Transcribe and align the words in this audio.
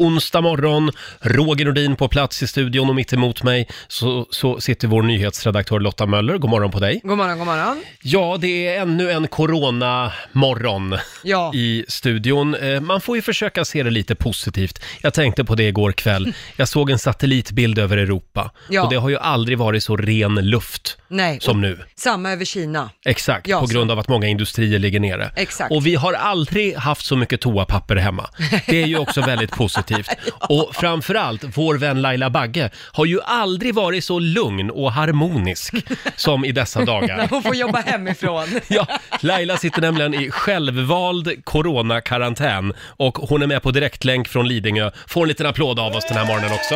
Onsdag 0.00 0.40
morgon, 0.40 0.90
Roger 1.20 1.64
Nordin 1.64 1.96
på 1.96 2.08
plats 2.08 2.42
i 2.42 2.46
studion 2.46 2.88
och 2.88 2.94
mitt 2.94 3.12
emot 3.12 3.42
mig 3.42 3.68
så, 3.88 4.26
så 4.30 4.60
sitter 4.60 4.88
vår 4.88 5.02
nyhetsredaktör 5.02 5.80
Lotta 5.80 6.06
Möller. 6.06 6.38
God 6.38 6.50
morgon 6.50 6.70
på 6.70 6.80
dig. 6.80 7.00
God 7.04 7.16
morgon, 7.18 7.38
god 7.38 7.46
morgon. 7.46 7.82
Ja, 8.02 8.36
det 8.40 8.66
är 8.66 8.80
ännu 8.82 9.10
en 9.10 9.28
coronamorgon 9.28 10.98
Ja. 11.24 11.52
i 11.54 11.84
studion. 11.88 12.54
Eh, 12.54 12.80
Man 12.80 13.00
får 13.00 13.16
ju 13.16 13.22
försöka 13.22 13.64
se 13.64 13.82
det 13.82 13.90
lite 13.90 14.14
positivt. 14.14 14.82
Jag 15.02 15.14
tänkte 15.14 15.44
på 15.44 15.54
det 15.54 15.64
igår 15.68 15.92
kväll. 15.92 16.32
Jag 16.56 16.68
såg 16.68 16.90
en 16.90 16.98
satellitbild 16.98 17.78
över 17.78 17.96
Europa 17.96 18.50
Ja. 18.70 18.82
och 18.84 18.90
det 18.90 18.96
har 18.96 19.08
ju 19.08 19.18
aldrig 19.18 19.58
varit 19.58 19.82
så 19.84 19.96
ren 19.96 20.34
luft 20.34 20.96
Nej, 21.08 21.38
som 21.40 21.50
och 21.56 21.60
nu. 21.60 21.78
samma 21.96 22.30
över 22.30 22.44
Kina. 22.44 22.90
Exakt, 23.06 23.48
Ja, 23.48 23.60
på 23.60 23.66
så- 23.66 23.72
grund 23.74 23.90
av 23.90 23.98
att 23.98 24.08
många 24.08 24.26
industrier 24.26 24.78
ligger 24.78 25.00
nere. 25.00 25.30
Exakt. 25.36 25.72
Och 25.72 25.86
vi 25.86 25.94
har 25.94 26.12
aldrig 26.12 26.76
haft 26.76 27.06
så 27.06 27.16
mycket 27.16 27.40
toapapper 27.40 27.96
hemma. 27.96 28.30
Det 28.66 28.82
är 28.82 28.86
ju 28.86 28.98
också 28.98 29.20
väldigt 29.20 29.50
positivt. 29.86 30.34
Och 30.48 30.70
framförallt, 30.74 31.44
vår 31.56 31.74
vän 31.74 32.02
Laila 32.02 32.30
Bagge 32.30 32.70
har 32.92 33.04
ju 33.06 33.20
aldrig 33.22 33.74
varit 33.74 34.04
så 34.04 34.18
lugn 34.18 34.70
och 34.70 34.92
harmonisk 34.92 35.74
som 36.16 36.44
i 36.44 36.52
dessa 36.52 36.84
dagar. 36.84 37.26
Hon 37.30 37.42
får 37.42 37.54
jobba 37.54 37.78
hemifrån. 37.80 38.46
Ja, 38.68 38.86
Laila 39.20 39.56
sitter 39.56 39.80
nämligen 39.80 40.14
i 40.14 40.30
självvald 40.30 41.44
coronakarantän 41.44 42.72
och 42.96 43.16
hon 43.18 43.42
är 43.42 43.46
med 43.46 43.62
på 43.62 43.70
direktlänk 43.70 44.28
från 44.28 44.48
Lidingö. 44.48 44.90
Får 45.08 45.22
en 45.22 45.28
liten 45.28 45.46
applåd 45.46 45.78
av 45.80 45.96
oss 45.96 46.04
den 46.08 46.16
här 46.16 46.26
morgonen 46.26 46.52
också. 46.52 46.74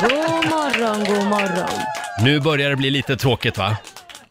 God 0.00 0.50
morgon, 0.50 1.04
god 1.04 1.26
morgon. 1.26 1.68
Nu 2.24 2.40
börjar 2.40 2.70
det 2.70 2.76
bli 2.76 2.90
lite 2.90 3.16
tråkigt 3.16 3.58
va? 3.58 3.76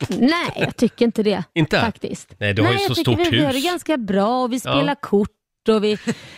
Nej, 0.10 0.32
jag 0.56 0.78
tycker 0.78 1.06
inte 1.06 1.24
det. 1.24 1.44
Inte? 1.56 1.80
Faktiskt. 1.80 2.28
Nej, 2.40 2.54
du 2.54 2.62
har 2.62 2.70
ju 2.70 2.76
Nej, 2.76 2.86
så 2.86 2.90
jag 2.90 2.96
tycker 2.98 3.12
stort 3.24 3.34
vi 3.34 3.38
gör 3.38 3.48
det 3.48 3.54
hus. 3.54 3.66
ganska 3.66 3.98
bra 3.98 4.44
och 4.44 4.54
vi 4.54 4.60
spelar 4.60 4.88
Ja. 4.88 4.96
kort 5.02 5.30
och 5.68 5.84
vi... 5.84 5.98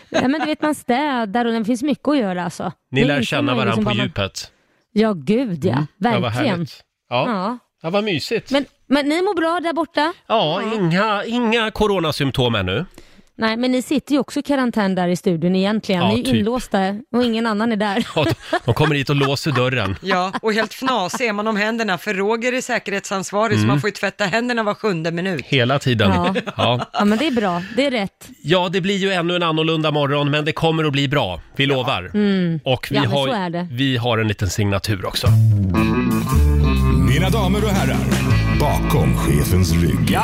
Ja, 0.09 0.27
men 0.27 0.39
du 0.39 0.45
vet, 0.45 0.61
man 0.61 0.75
städar 0.75 1.45
och 1.45 1.53
det 1.53 1.66
finns 1.66 1.84
mycket 1.84 2.07
att 2.07 2.17
göra 2.17 2.43
alltså. 2.43 2.71
Ni 2.91 3.03
lär 3.03 3.21
känna 3.21 3.55
varandra 3.55 3.66
liksom 3.66 3.84
på 3.84 3.89
bara- 3.89 4.03
djupet. 4.03 4.52
Ja, 4.91 5.13
gud 5.13 5.66
ja. 5.66 5.85
Ja, 5.97 6.11
vad 6.19 6.22
Verkligen. 6.22 6.67
Ja. 7.09 7.25
Ja. 7.28 7.58
ja, 7.81 7.89
vad 7.89 8.03
mysigt. 8.03 8.52
Men, 8.52 8.66
men 8.88 9.09
ni 9.09 9.22
mår 9.22 9.36
bra 9.36 9.59
där 9.59 9.73
borta? 9.73 10.13
Ja, 10.28 10.61
inga, 10.75 11.25
inga 11.25 11.72
coronasymptom 11.72 12.55
ännu. 12.55 12.86
Nej, 13.42 13.58
men 13.58 13.72
ni 13.72 13.81
sitter 13.81 14.14
ju 14.14 14.20
också 14.20 14.39
i 14.39 14.44
karantän 14.44 14.95
där 14.95 15.08
i 15.08 15.16
studion 15.16 15.56
egentligen. 15.56 16.02
Ja, 16.02 16.08
ni 16.14 16.20
är 16.20 16.23
typ. 16.25 16.36
inlåsta 16.36 16.95
och 17.16 17.23
ingen 17.23 17.47
annan 17.47 17.72
är 17.72 17.75
där. 17.75 18.08
Ja, 18.16 18.25
de- 18.66 18.73
kommer 18.73 18.95
hit 18.95 19.09
och 19.09 19.16
låser 19.16 19.52
dörren. 19.52 19.95
Ja, 20.02 20.31
och 20.42 20.53
helt 20.53 20.73
fnasig 20.73 21.28
är 21.28 21.34
man 21.34 21.47
om 21.47 21.56
händerna, 21.58 21.97
för 21.97 22.14
Roger 22.14 22.53
är 22.53 22.62
säkerhetsansvarig 22.62 23.53
Mm. 23.53 23.64
så 23.64 23.67
man 23.67 23.81
får 23.81 23.88
ju 23.88 23.92
tvätta 23.92 24.25
händerna 24.25 24.64
var 24.64 24.73
sjunde 24.73 25.12
minut. 25.12 25.45
Hela 25.45 25.80
tiden. 25.80 26.12
Ja. 26.16 26.36
Ja. 26.58 26.86
Ja, 26.94 27.06
men 27.06 27.17
det 27.17 27.28
är 27.28 27.31
bra. 27.31 27.62
Det 27.75 27.86
är 27.86 27.92
rätt. 27.92 28.30
ja, 28.44 28.69
det 28.72 28.81
blir 28.81 28.97
ju 28.97 29.12
ännu 29.12 29.36
en 29.36 29.44
annorlunda 29.44 29.92
morgon, 29.92 30.31
men 30.31 30.45
det 30.45 30.52
kommer 30.52 30.84
att 30.84 30.92
bli 30.92 31.08
bra. 31.08 31.42
Vi 31.56 31.66
lovar. 31.66 32.06
Och 32.64 32.88
vi, 32.92 32.95
Ja, 32.95 33.02
har, 33.09 33.28
så 33.28 33.34
är 33.34 33.50
det. 33.50 33.67
vi 33.72 33.97
har 33.97 34.17
en 34.17 34.28
liten 34.28 34.50
signatur 34.50 35.06
också. 35.06 35.28
Mina 37.09 37.30
damer 37.30 37.64
och 37.64 37.69
herrar, 37.69 37.97
bakom 38.59 39.17
chefens 39.17 39.72
rygg. 39.73 40.17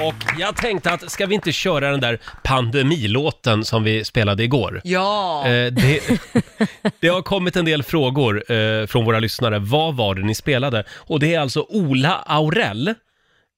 Och 0.00 0.14
jag 0.38 0.56
tänkte 0.56 0.90
att, 0.92 1.10
ska 1.10 1.26
vi 1.26 1.34
inte 1.34 1.52
köra 1.52 1.90
den 1.90 2.00
där 2.00 2.18
pandemilåten 2.42 3.64
som 3.64 3.84
vi 3.84 4.04
spelade 4.04 4.44
igår? 4.44 4.80
Ja, 4.84 5.42
Eh, 5.46 5.72
det, 5.72 6.00
det 7.00 7.08
har 7.08 7.22
kommit 7.22 7.56
en 7.56 7.64
del 7.64 7.82
frågor 7.82 8.52
eh, 8.52 8.86
från 8.86 9.04
våra 9.04 9.18
lyssnare. 9.18 9.58
Vad 9.58 9.96
var 9.96 10.14
det 10.14 10.22
ni 10.22 10.34
spelade? 10.34 10.84
Och 10.96 11.20
det 11.20 11.34
är 11.34 11.40
alltså 11.40 11.66
Ola 11.68 12.14
Aurell. 12.26 12.94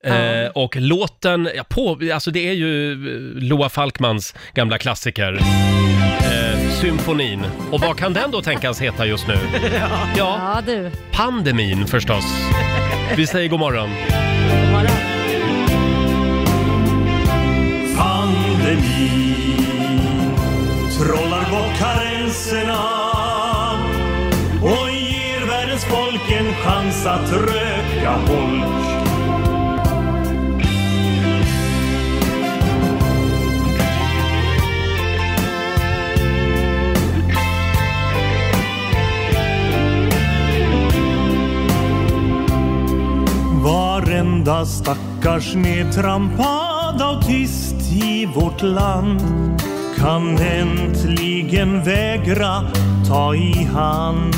Eh, 0.05 0.51
och 0.55 0.77
låten, 0.77 1.49
ja, 1.57 1.65
på, 1.69 1.99
alltså 2.15 2.31
det 2.31 2.49
är 2.49 2.53
ju 2.53 2.93
eh, 2.93 3.43
Loa 3.43 3.69
Falkmans 3.69 4.35
gamla 4.55 4.79
klassiker. 4.79 5.33
Eh, 6.21 6.71
symfonin. 6.81 7.45
Och 7.71 7.81
vad 7.81 7.99
kan 7.99 8.13
den 8.13 8.31
då 8.31 8.43
tänkas 8.43 8.81
heta 8.83 9.07
just 9.07 9.29
nu? 9.29 9.35
Ja, 9.79 10.09
Ja, 10.17 10.63
du. 10.67 10.91
pandemin 11.13 11.87
förstås. 11.87 12.25
Vi 13.17 13.27
säger 13.27 13.49
god 13.49 13.61
morgon. 13.61 13.91
Trollar 21.03 21.51
bort 21.51 21.79
karenserna 21.79 22.83
och 24.63 24.91
ger 24.91 25.47
världens 25.47 25.85
folk 25.85 26.33
en 26.33 26.55
chans 26.55 27.07
att 27.07 27.33
röka 27.33 28.11
holk. 28.11 28.83
Varenda 43.65 44.67
stackars 44.67 45.55
nedtrampad 45.55 47.03
autist 47.03 47.93
i 47.93 48.27
vårt 48.27 48.63
land 48.63 49.21
kan 50.03 50.39
äntligen 50.39 51.85
vägra 51.85 52.71
ta 53.09 53.35
i 53.35 53.65
hand. 53.65 54.35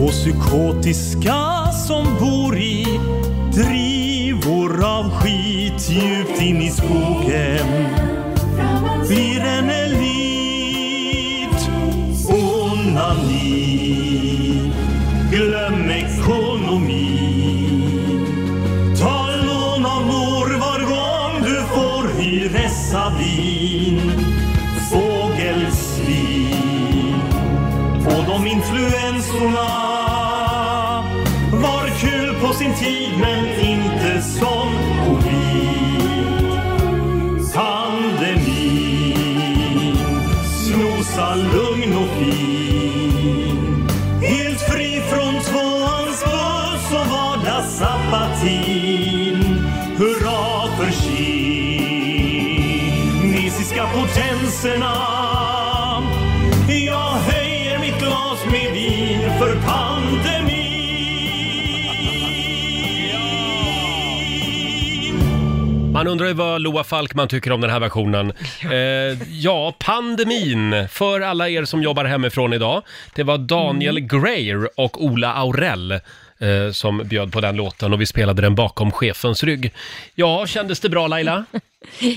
Och 0.00 0.10
psykotiska 0.10 1.66
som 1.86 2.04
bor 2.20 2.58
i 2.58 3.00
drivor 3.54 4.84
av 4.84 5.10
skit 5.10 5.90
djupt 5.90 6.40
in 6.40 6.56
i 6.56 6.70
skogen 6.70 7.66
blir 9.08 9.40
en 9.40 9.70
elit. 9.70 10.10
Onani, 12.28 13.52
glöm 15.32 15.90
ekonomi. 15.90 17.18
Ta 19.00 19.26
lån 19.46 19.86
av 19.86 20.06
mor 20.06 20.58
var 20.60 20.80
gång 20.80 21.42
du 21.42 21.62
får 21.74 22.20
hyresavin. 22.20 23.49
Rosorna 29.40 29.68
Var 31.52 31.88
kul 32.00 32.34
på 32.40 32.52
sin 32.52 32.74
tid 32.74 33.18
men 33.20 33.60
inte 33.60 34.22
som 34.22 34.68
covid. 35.06 35.40
Pandemin, 37.54 39.16
snosa 40.44 41.34
lugn 41.34 41.96
och 41.96 42.08
fin. 42.18 43.88
Helt 44.22 44.60
fri 44.60 45.02
från 45.10 45.40
tvåans 45.40 46.24
buss 46.24 46.92
och 47.00 47.06
vardagsapatin. 47.06 49.44
Hurra 49.96 50.68
för 50.76 50.90
kinesiska 53.32 53.86
potenserna. 53.94 55.09
Man 66.00 66.08
undrar 66.08 66.26
ju 66.26 66.32
vad 66.32 66.60
Loa 66.60 66.84
Falkman 66.84 67.28
tycker 67.28 67.52
om 67.52 67.60
den 67.60 67.70
här 67.70 67.80
versionen. 67.80 68.32
Eh, 68.70 69.18
ja, 69.30 69.74
pandemin 69.78 70.88
för 70.88 71.20
alla 71.20 71.48
er 71.48 71.64
som 71.64 71.82
jobbar 71.82 72.04
hemifrån 72.04 72.52
idag. 72.52 72.82
Det 73.14 73.22
var 73.22 73.38
Daniel 73.38 74.00
Greyer 74.00 74.80
och 74.80 75.04
Ola 75.04 75.34
Aurell 75.34 75.92
eh, 75.92 76.00
som 76.72 76.98
bjöd 76.98 77.32
på 77.32 77.40
den 77.40 77.56
låten 77.56 77.92
och 77.92 78.00
vi 78.00 78.06
spelade 78.06 78.42
den 78.42 78.54
bakom 78.54 78.92
chefens 78.92 79.44
rygg. 79.44 79.72
Ja, 80.14 80.46
kändes 80.46 80.80
det 80.80 80.88
bra 80.88 81.06
Laila? 81.06 81.44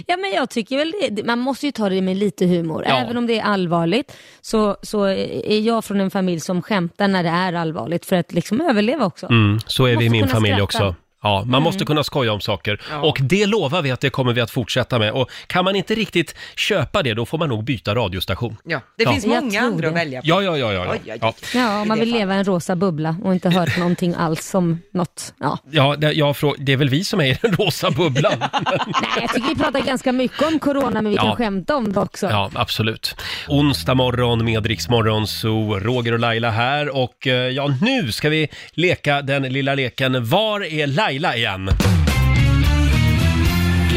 Ja, 0.08 0.18
men 0.18 0.32
jag 0.32 0.50
tycker 0.50 0.78
väl 0.78 0.94
det. 1.12 1.26
Man 1.26 1.40
måste 1.40 1.66
ju 1.66 1.72
ta 1.72 1.90
det 1.90 2.02
med 2.02 2.18
lite 2.18 2.46
humor. 2.46 2.86
Ja. 2.88 2.98
Även 2.98 3.18
om 3.18 3.28
det 3.28 3.40
är 3.40 3.44
allvarligt 3.44 4.18
så, 4.42 4.78
så 4.82 5.04
är 5.06 5.60
jag 5.60 5.86
från 5.86 6.02
en 6.02 6.12
familj 6.12 6.40
som 6.40 6.62
skämtar 6.62 7.08
när 7.08 7.24
det 7.24 7.30
är 7.30 7.54
allvarligt 7.54 8.06
för 8.06 8.16
att 8.16 8.34
liksom 8.34 8.62
överleva 8.62 9.06
också. 9.06 9.26
Mm, 9.26 9.60
så 9.66 9.86
är 9.86 9.98
vi 9.98 10.06
i 10.06 10.10
min 10.10 10.28
familj 10.28 10.54
skratta. 10.54 10.64
också. 10.64 10.96
Ja, 11.24 11.44
man 11.46 11.64
måste 11.64 11.86
kunna 11.86 12.04
skoja 12.04 12.34
om 12.34 12.42
saker. 12.42 12.82
Och 13.04 13.18
det 13.22 13.46
lovar 13.46 13.82
vi 13.82 13.92
att 13.92 14.00
det 14.02 14.10
kommer 14.10 14.34
vi 14.34 14.42
att 14.42 14.52
fortsätta 14.52 15.00
med. 15.00 15.12
Och 15.12 15.30
kan 15.48 15.66
man 15.66 15.76
inte 15.76 15.96
riktigt 15.96 16.36
köpa 16.56 17.04
det, 17.04 17.14
då 17.14 17.26
får 17.26 17.38
man 17.38 17.50
nog 17.50 17.64
byta 17.64 17.96
radiostation. 17.96 18.58
ja. 18.64 18.82
det 18.98 19.04
Ja. 19.04 19.12
finns 19.12 19.26
Jag 19.26 19.44
många 19.44 19.52
tror 19.60 19.68
andra 19.72 19.88
att 19.88 19.94
det. 19.94 20.00
välja 20.00 20.22
på. 20.22 20.28
Ja, 20.28 20.42
ja, 20.42 20.58
ja, 20.58 20.74
ja. 20.74 20.82
Oj, 20.92 21.00
ja. 21.06 21.14
oj, 21.14 21.20
ja. 21.22 21.28
oj. 21.54 21.60
Ja, 21.60 21.82
om 21.82 21.88
man 21.88 22.00
vill 22.00 22.12
leva 22.12 22.36
i 22.36 22.38
en 22.38 22.44
rosa 22.44 22.76
bubbla 22.76 23.16
och 23.24 23.34
inte 23.34 23.50
hört 23.50 23.78
någonting 23.78 24.16
alls 24.18 24.56
om 24.56 24.82
något. 24.94 25.34
Ja. 25.40 25.58
Ja, 25.72 25.96
det, 25.98 26.12
jag 26.14 26.36
frå- 26.36 26.56
det 26.58 26.72
är 26.74 26.78
väl 26.78 26.90
vi 26.90 27.04
som 27.04 27.20
är 27.22 27.26
i 27.26 27.38
den 27.42 27.54
rosa 27.56 27.92
bubblan. 27.92 28.34
Nej, 28.40 28.80
jag 29.22 29.34
tycker 29.34 29.48
vi 29.50 29.56
pratar 29.56 29.80
ganska 29.82 30.12
mycket 30.12 30.42
om 30.54 30.60
corona, 30.60 31.02
men 31.02 31.10
vi 31.10 31.16
Ja. 31.16 31.22
kan 31.24 31.36
skämta 31.36 31.76
om 31.76 31.94
det 31.94 32.00
också. 32.00 32.28
Ja, 32.30 32.52
absolut. 32.54 33.16
Onsdag 33.48 33.94
morgon 33.96 34.46
med 34.46 34.66
Rix 34.66 34.90
Morgon, 34.90 35.28
så 35.28 35.80
Roger 35.80 36.14
och 36.14 36.20
Laila 36.20 36.50
här 36.50 36.96
och 36.96 37.28
eh, 37.28 37.34
ja, 37.34 37.68
nu 37.82 38.12
ska 38.12 38.30
vi 38.30 38.48
leka 38.72 39.22
den 39.22 39.44
lilla 39.44 39.76
leken 39.76 40.26
Var 40.30 40.64
är 40.64 40.88
Laila 41.14 41.36
igen? 41.36 41.70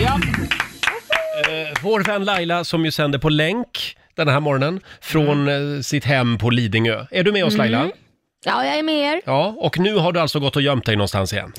Ja. 0.03 0.21
Eh, 1.49 1.83
vår 1.83 2.05
vän 2.05 2.25
Laila 2.25 2.65
som 2.65 2.85
ju 2.85 2.91
sänder 2.91 3.19
på 3.19 3.29
länk 3.29 3.97
den 4.15 4.29
här 4.29 4.41
morgonen 4.41 4.81
från 5.01 5.49
eh, 5.49 5.81
sitt 5.81 6.05
hem 6.05 6.39
på 6.39 6.51
Lidingö. 6.51 7.07
Är 7.11 7.23
du 7.23 7.33
med 7.33 7.45
oss 7.45 7.57
Laila? 7.57 7.91
Ja, 8.45 8.65
jag 8.65 8.79
är 8.79 8.83
med 8.83 8.95
er. 8.95 9.21
Ja, 9.27 9.55
och 9.59 9.79
nu 9.79 9.95
har 9.97 10.13
du 10.13 10.21
alltså 10.21 10.41
gått 10.41 10.57
och 10.57 10.63
gömt 10.63 10.87
dig 10.87 10.97
någonstans 10.97 11.33
igen. 11.33 11.53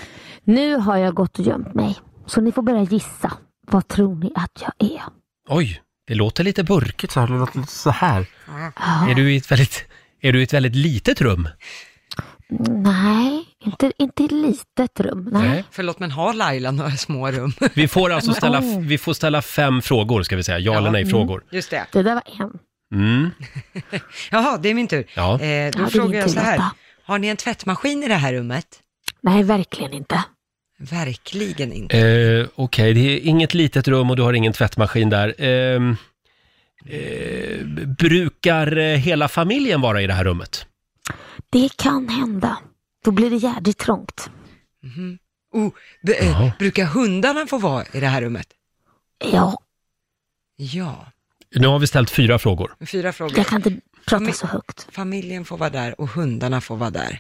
Nu 0.44 0.76
har 0.76 0.98
jag 0.98 1.14
gått 1.14 1.40
och 1.40 1.46
gömt 1.46 1.74
mig. 1.74 1.96
Så 2.26 2.42
ni 2.42 2.52
får 2.52 2.62
börja 2.62 2.84
gissa. 2.84 3.34
Vad 3.68 3.88
tror 3.88 4.16
ni 4.16 4.32
att 4.36 4.62
jag 4.62 4.92
är? 4.92 5.02
Oj, 5.50 5.82
det 6.08 6.16
låter 6.16 6.44
lite 6.44 6.64
burkigt 6.64 7.14
så 7.14 7.20
här. 7.20 7.28
Det 7.28 7.34
låter 7.34 7.60
lite 7.60 7.72
så 7.72 7.90
här. 7.90 8.26
Är 9.10 9.16
du 9.16 9.34
i 9.34 9.38
ett 9.38 9.52
väldigt, 9.52 9.86
är 10.22 10.34
du 10.34 10.40
i 10.40 10.44
ett 10.44 10.54
väldigt 10.54 10.76
litet 10.76 11.22
rum? 11.22 11.50
Nej, 12.70 13.47
inte, 13.66 13.92
inte 13.98 14.24
i 14.24 14.28
litet 14.28 15.00
rum. 15.00 15.30
Nej. 15.32 15.50
Nej. 15.50 15.64
Förlåt, 15.72 16.00
men 16.00 16.12
har 16.12 16.34
Laila 16.34 16.72
några 16.72 16.92
små 16.92 17.32
rum? 17.32 17.54
Vi 17.74 17.88
får 17.88 18.12
alltså 18.12 18.34
ställa, 18.34 18.62
vi 18.80 18.98
får 18.98 19.14
ställa 19.14 19.42
fem 19.42 19.82
frågor 19.82 20.24
ska 20.24 20.36
vi 20.36 20.44
säga, 20.44 20.60
ja, 20.60 20.78
eller 20.78 20.92
nej-frågor. 20.92 21.44
Just 21.52 21.70
det. 21.70 21.86
Det 21.92 22.04
där 22.04 22.14
var 22.14 22.24
en. 22.46 22.60
Mm. 22.94 23.30
Jaha, 24.32 24.58
det 24.58 24.70
är 24.70 24.74
min 24.74 24.88
tur. 24.88 25.06
Ja. 25.16 25.42
Eh, 25.42 25.72
då 25.72 25.80
Ja, 25.82 25.88
frågar 25.90 26.20
jag 26.20 26.30
så 26.30 26.40
här. 26.40 26.58
Lotta. 26.58 26.72
Har 27.04 27.20
ni 27.20 27.28
en 27.28 27.38
tvättmaskin 27.38 28.04
i 28.04 28.08
det 28.08 28.16
här 28.16 28.34
rummet? 28.34 28.68
Nej, 29.22 29.44
verkligen 29.44 29.94
inte. 29.94 30.24
Verkligen 30.80 31.74
inte. 31.74 31.98
Eh, 32.00 32.48
Okej, 32.56 32.94
det 32.94 33.00
är 33.00 33.20
inget 33.28 33.54
litet 33.54 33.88
rum 33.88 34.10
och 34.10 34.16
du 34.16 34.22
har 34.24 34.34
ingen 34.34 34.54
tvättmaskin 34.54 35.10
där. 35.10 35.36
Ehm, 35.38 35.96
eh, 36.86 37.66
brukar 38.00 38.78
eh, 38.78 38.98
hela 38.98 39.28
familjen 39.28 39.82
vara 39.82 40.02
i 40.02 40.08
det 40.08 40.14
här 40.14 40.24
rummet? 40.24 40.66
Det 41.52 41.70
kan 41.78 42.10
hända. 42.10 42.58
Då 43.08 43.12
blir 43.12 43.30
det 43.30 43.36
jädrigt 43.36 43.80
trångt. 43.80 44.30
Oh, 45.54 45.70
b- 46.04 46.18
eh, 46.20 46.52
brukar 46.60 46.86
hundarna 46.86 47.48
få 47.48 47.58
vara 47.58 47.86
i 47.94 48.00
det 48.00 48.08
här 48.08 48.22
rummet? 48.22 48.48
Ja, 49.32 49.58
Ja. 50.56 51.06
Nu 51.56 51.68
har 51.68 51.80
vi 51.80 51.88
ställt 51.88 52.10
fyra 52.10 52.40
frågor. 52.40 52.76
Fyra 52.86 53.14
frågor. 53.14 53.38
jag 53.38 53.48
kan 53.48 53.56
inte 53.66 53.82
prata 54.06 54.24
Men- 54.24 54.34
så 54.34 54.48
högt. 54.48 54.88
Familjen 54.92 55.46
får 55.46 55.58
vara 55.58 55.70
där 55.70 56.02
och 56.02 56.08
hundarna 56.10 56.62
får 56.62 56.76
vara 56.78 56.90
där. 56.90 57.20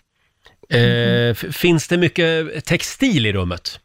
Eh, 0.69 1.29
f- 1.29 1.55
finns 1.55 1.87
det 1.87 1.97
mycket 1.97 2.65
textil 2.65 3.25
i 3.25 3.33
rummet? 3.33 3.79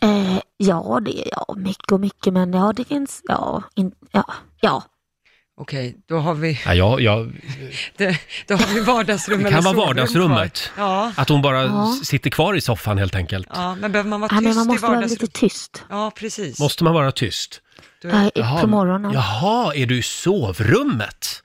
Eh, 0.00 0.38
ja, 0.56 1.00
det 1.04 1.20
är 1.20 1.28
ja, 1.32 1.54
mycket 1.58 1.92
och 1.92 2.00
mycket, 2.00 2.32
men 2.32 2.52
ja, 2.52 2.72
det 2.76 2.84
finns, 2.84 3.20
ja, 3.24 3.62
in, 3.74 3.92
ja, 4.12 4.34
ja. 4.60 4.82
Okej, 5.60 5.96
då 6.08 6.18
har 6.18 6.34
vi, 6.34 6.60
Ja, 6.66 6.74
jag, 6.74 7.00
jag, 7.00 7.32
det, 7.96 8.18
då 8.46 8.54
har 8.56 8.74
vi 8.74 8.80
vardagsrum 8.80 9.38
det 9.42 9.48
eller 9.48 9.56
kan 9.56 9.64
vara 9.64 9.74
sovrum 9.74 9.86
vardagsrummet. 9.96 10.70
kvar. 10.74 10.84
Ja, 10.86 11.12
Att 11.16 11.28
hon 11.28 11.42
bara 11.42 11.62
Ja. 11.62 11.94
s- 12.00 12.06
sitter 12.06 12.30
kvar 12.30 12.54
i 12.54 12.60
soffan 12.60 12.98
helt 12.98 13.14
enkelt. 13.14 13.48
ja, 13.54 13.74
men 13.74 13.92
behöver 13.92 14.10
man 14.10 14.20
vara 14.20 14.30
ja 14.34 14.40
men 14.40 14.54
man 14.54 14.64
i 14.64 14.66
måste 14.68 14.82
vara 14.82 14.94
vardagsrummet? 14.94 15.22
lite 15.22 15.40
tyst 15.40 15.84
Ja, 15.90 16.10
precis. 16.16 16.58
Måste 16.60 16.84
man 16.84 16.94
vara 16.94 17.12
tyst? 17.12 17.60
Då 18.02 18.08
är- 18.08 18.30
Jaha, 18.34 18.60
på 18.60 18.66
morgonen. 18.66 19.12
Jaha, 19.12 19.74
är 19.74 19.86
du 19.86 19.98
i 19.98 20.02
sovrummet? 20.02 21.42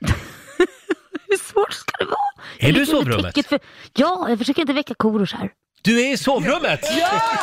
Hur 1.28 1.38
svårt 1.52 1.72
ska 1.72 1.92
det 1.98 2.04
vara? 2.04 2.16
Är 2.58 2.66
Jag 2.66 2.74
du 2.74 2.82
i 2.82 2.84
ligger 2.84 2.94
under 2.98 3.12
sovrummet? 3.12 3.34
täcket 3.34 3.48
För, 3.48 3.58
ja, 3.94 4.26
jag 4.28 4.38
försöker 4.38 4.60
inte 4.60 4.72
väcka 4.72 4.94
Korosh 4.94 5.36
här. 5.36 5.50
Du 5.82 6.00
är 6.00 6.12
i 6.12 6.16
sovrummet! 6.16 6.80
Ja! 6.98 7.20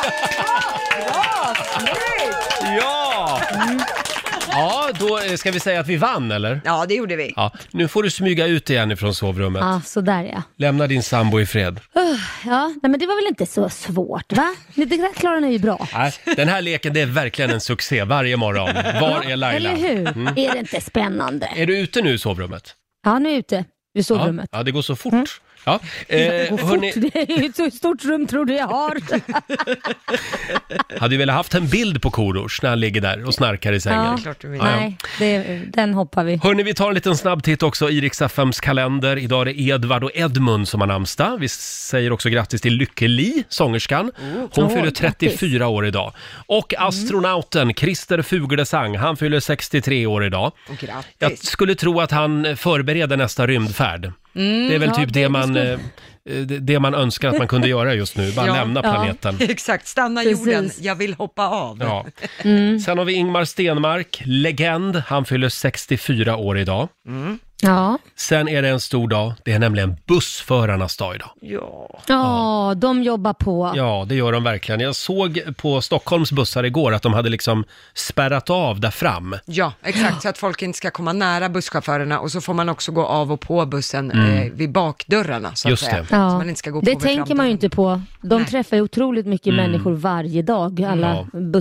Ja! 2.80 3.42
Ja, 4.52 4.90
då 5.00 5.20
eh, 5.20 5.36
ska 5.36 5.52
vi 5.52 5.60
säga 5.60 5.80
att 5.80 5.88
vi 5.88 5.98
vann, 5.98 6.32
eller? 6.32 6.62
Ja, 6.66 6.86
det 6.88 6.94
gjorde 6.94 7.16
vi. 7.16 7.34
Ja, 7.36 7.52
nu 7.72 7.88
får 7.88 8.04
du 8.04 8.10
smyga 8.10 8.46
ut 8.48 8.70
igen 8.70 8.92
ifrån 8.92 9.14
sovrummet. 9.16 9.62
Ja, 9.62 9.82
sådär 9.86 10.24
ja. 10.34 10.44
Lämna 10.58 10.88
din 10.88 11.04
sambo 11.04 11.40
i 11.40 11.46
fred. 11.46 11.80
Ja, 12.46 12.68
nej 12.84 12.90
men 12.92 13.00
det 13.00 13.06
var 13.08 13.16
väl 13.16 13.28
inte 13.28 13.46
så 13.46 13.70
svårt 13.70 14.34
va? 14.34 14.56
Det 14.76 14.86
där 14.86 15.14
klarar 15.14 15.40
ni 15.40 15.52
ju 15.52 15.60
bra. 15.60 15.88
Nej, 15.94 16.14
den 16.36 16.50
här 16.50 16.62
leken 16.62 16.94
det 16.94 17.02
är 17.02 17.06
verkligen 17.06 17.52
en 17.52 17.62
succé 17.62 18.04
varje 18.04 18.38
morgon. 18.38 18.66
Var 19.02 19.22
är 19.32 19.36
Laila? 19.36 19.70
Eller 19.72 19.76
hur? 19.76 20.08
Mm. 20.08 20.28
Är 20.28 20.54
det 20.54 20.60
inte 20.60 20.82
spännande? 20.82 21.50
Är 21.56 21.66
du 21.66 21.78
ute 21.80 22.02
nu 22.02 22.14
i 22.14 22.18
sovrummet? 22.18 22.76
Ja, 23.06 23.20
nu 23.20 23.30
är 23.30 23.34
jag 23.34 23.40
ute 23.40 23.66
Ja, 23.94 24.04
sovrummet. 24.04 24.50
ja 24.52 24.64
det 24.64 24.72
går 24.72 24.82
så 24.82 24.96
fort. 24.96 25.42
Ja. 25.64 25.80
Eh, 26.08 26.50
fort. 26.50 26.62
hörni, 26.62 26.92
Det 26.96 27.16
är 27.16 27.40
ju 27.40 27.46
ett 27.46 27.56
så 27.56 27.72
stort 27.72 28.06
rum 28.06 28.28
tror 28.28 28.46
du 28.46 28.54
jag 28.54 28.68
har. 28.68 28.98
hade 31.00 31.16
ju 31.16 31.20
velat 31.20 31.36
haft 31.36 31.54
en 31.54 31.68
bild 31.68 32.02
på 32.02 32.12
Korosh 32.12 32.60
när 32.64 32.70
han 32.70 32.80
ligger 32.80 33.02
där 33.02 33.26
och 33.28 33.34
snarkar 33.34 33.74
i 33.74 33.80
sängen. 33.82 34.04
Ja. 34.06 34.18
Klart 34.24 34.42
du 34.42 34.48
vill. 34.50 34.60
Ja, 34.64 34.72
ja. 34.72 34.76
Nej, 34.78 34.98
det, 35.20 35.62
den 35.74 35.94
hoppar 35.94 36.24
vi. 36.24 36.40
Hörni, 36.44 36.64
vi 36.64 36.74
tar 36.74 36.88
en 36.88 36.94
liten 36.96 37.18
snabb 37.18 37.44
titt 37.44 37.64
också 37.64 37.90
i 37.90 38.02
Rix 38.02 38.22
FMs 38.22 38.60
kalender. 38.60 39.18
Idag 39.18 39.42
är 39.42 39.46
det 39.46 39.60
Edvard 39.62 40.04
och 40.04 40.12
Edmund 40.14 40.68
som 40.68 40.80
har 40.82 40.88
namnsdag. 40.88 41.38
Vi 41.40 41.48
säger 41.50 42.12
också 42.12 42.30
grattis 42.30 42.62
till 42.62 42.74
Lykke 42.74 43.08
Li, 43.08 43.44
sångerskan. 43.50 44.12
Hon 44.52 44.64
Åh, 44.66 44.70
fyller 44.70 44.82
grattis. 44.92 45.00
34 45.00 45.68
år 45.68 45.86
idag. 45.86 46.14
Och 46.46 46.74
astronauten 46.78 47.74
Christer 47.74 48.22
Fuglesang, 48.22 48.98
han 48.98 49.18
fyller 49.18 49.40
63 49.40 50.06
år 50.06 50.26
idag. 50.26 50.52
Grattis. 50.80 51.16
Jag 51.20 51.38
skulle 51.38 51.76
tro 51.76 52.00
att 52.02 52.12
han 52.12 52.58
förbereder 52.58 53.18
nästa 53.18 53.48
rymdfärd. 53.48 54.12
Det 54.34 54.76
är 54.76 54.80
väl 54.80 54.90
ja, 54.90 54.96
typ 54.96 55.14
det, 55.14 55.22
det- 55.22 55.30
man, 55.30 55.44
skulle- 55.44 55.74
eh, 55.74 55.80
det, 56.26 56.60
det 56.60 56.80
man 56.80 56.94
önskar 56.96 57.30
att 57.30 57.38
man 57.38 57.48
kunde 57.48 57.68
göra 57.78 57.94
just 57.94 58.18
nu, 58.18 58.32
bara 58.32 58.48
Ja. 58.48 58.54
lämna 58.56 58.82
Ja. 58.84 58.92
planeten. 58.94 59.38
Exakt, 59.50 59.88
stanna 59.88 60.22
Precis. 60.22 60.40
jorden, 60.40 60.72
jag 60.82 60.96
vill 60.96 61.14
hoppa 61.14 61.48
av. 61.48 61.78
Ja. 61.82 62.06
Mm. 62.44 62.80
Sen 62.80 62.98
har 62.98 63.06
vi 63.06 63.14
Ingmar 63.14 63.46
Stenmark, 63.46 64.22
legend. 64.26 64.96
Han 65.08 65.26
fyller 65.26 65.50
64 65.50 66.36
år 66.38 66.58
idag. 66.58 66.90
Ja. 67.62 67.98
Sen 68.16 68.48
är 68.48 68.62
det 68.62 68.70
en 68.70 68.80
stor 68.80 69.08
dag. 69.08 69.34
Det 69.46 69.52
är 69.52 69.60
nämligen 69.60 69.96
bussförarnas 70.08 70.98
dag 70.98 71.16
idag. 71.16 71.30
Ja. 71.42 72.00
Ja, 72.08 72.74
de 72.78 73.04
jobbar 73.04 73.34
på. 73.34 73.74
Ja, 73.76 74.06
det 74.10 74.16
gör 74.16 74.32
de 74.32 74.44
verkligen. 74.44 74.80
Jag 74.82 74.96
såg 74.96 75.42
på 75.58 75.82
Stockholms 75.82 76.32
bussar 76.32 76.64
igår 76.64 76.94
att 76.94 77.02
de 77.02 77.14
hade 77.14 77.30
liksom 77.30 77.64
spärrat 77.94 78.50
av 78.50 78.80
där 78.80 78.92
fram. 78.92 79.36
Ja, 79.46 79.74
exakt, 79.84 80.22
så 80.22 80.30
att 80.30 80.38
folk 80.38 80.62
inte 80.62 80.78
ska 80.78 80.92
komma 80.92 81.14
nära 81.14 81.50
busschaufförerna 81.50 82.20
och 82.20 82.32
så 82.32 82.42
får 82.42 82.54
man 82.54 82.70
också 82.70 82.92
gå 82.92 83.06
av 83.06 83.32
och 83.32 83.42
på 83.42 83.66
bussen 83.66 84.12
eh, 84.12 84.52
vid 84.54 84.72
bakdörrarna 84.72 85.52
så 85.56 85.68
Mm. 85.68 85.72
Just 85.74 85.84
att 85.84 85.90
säga. 85.90 86.02
det. 86.02 86.08
Så 86.08 86.16
Ja. 86.16 86.38
man 86.38 86.50
inte 86.50 86.60
ska 86.60 86.70
gå 86.72 86.80
på 86.80 86.86
Det 86.86 86.92
vid 86.92 87.00
tänker 87.00 87.18
man 87.18 87.26
ju 87.26 87.28
framdörren. 87.36 87.52
inte 87.52 87.70
på. 87.70 88.02
De 88.22 88.36
Nej. 88.38 88.46
träffar 88.46 88.78
ju 88.78 88.84
otroligt 88.84 89.26
mycket 89.26 89.54
människor 89.54 89.92
varje 89.94 90.42
dag, 90.42 90.82
alla 90.84 91.12
Mm. 91.34 91.52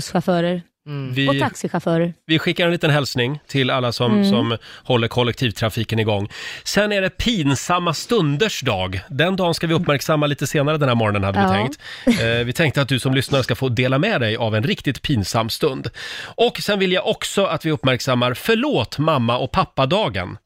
Ja. 0.91 0.97
busschaufförer 0.97 1.29
och 1.29 1.35
Vi, 1.35 1.41
taxichaufförer. 1.41 2.15
vi 2.27 2.39
skickar 2.39 2.67
en 2.67 2.73
liten 2.73 2.91
hälsning 2.91 3.41
till 3.47 3.71
alla 3.71 3.93
som, 3.93 4.13
Mm. 4.13 4.31
som 4.31 4.57
håller 4.85 5.09
kollektivtrafiken 5.09 5.99
igång. 5.99 6.29
Sen 6.65 6.93
är 6.93 7.01
det 7.01 7.11
pinsamma 7.11 7.95
stunders 7.95 8.61
dag. 8.61 9.01
Den 9.09 9.37
dagen 9.37 9.55
ska 9.55 9.67
vi 9.67 9.75
uppmärksamma 9.75 10.27
lite 10.27 10.47
senare 10.47 10.79
den 10.79 10.89
här 10.89 10.97
morgonen 10.97 11.25
hade 11.25 11.39
vi 11.39 11.45
Ja. 11.45 11.53
tänkt. 11.53 11.79
Eh, 12.21 12.45
vi 12.45 12.53
tänkte 12.53 12.83
att 12.83 12.89
du 12.89 12.99
som 12.99 13.15
lyssnar 13.15 13.43
ska 13.43 13.55
få 13.55 13.69
dela 13.69 13.99
med 13.99 14.21
dig 14.21 14.37
av 14.37 14.55
en 14.57 14.63
riktigt 14.63 15.03
pinsam 15.03 15.51
stund. 15.51 15.91
Och 16.23 16.57
sen 16.61 16.79
vill 16.79 16.93
jag 16.93 17.07
också 17.07 17.45
att 17.45 17.65
vi 17.67 17.71
uppmärksammar 17.71 18.35
förlåt 18.35 18.99
mamma 18.99 19.39
och 19.39 19.51
pappadagen. 19.53 20.37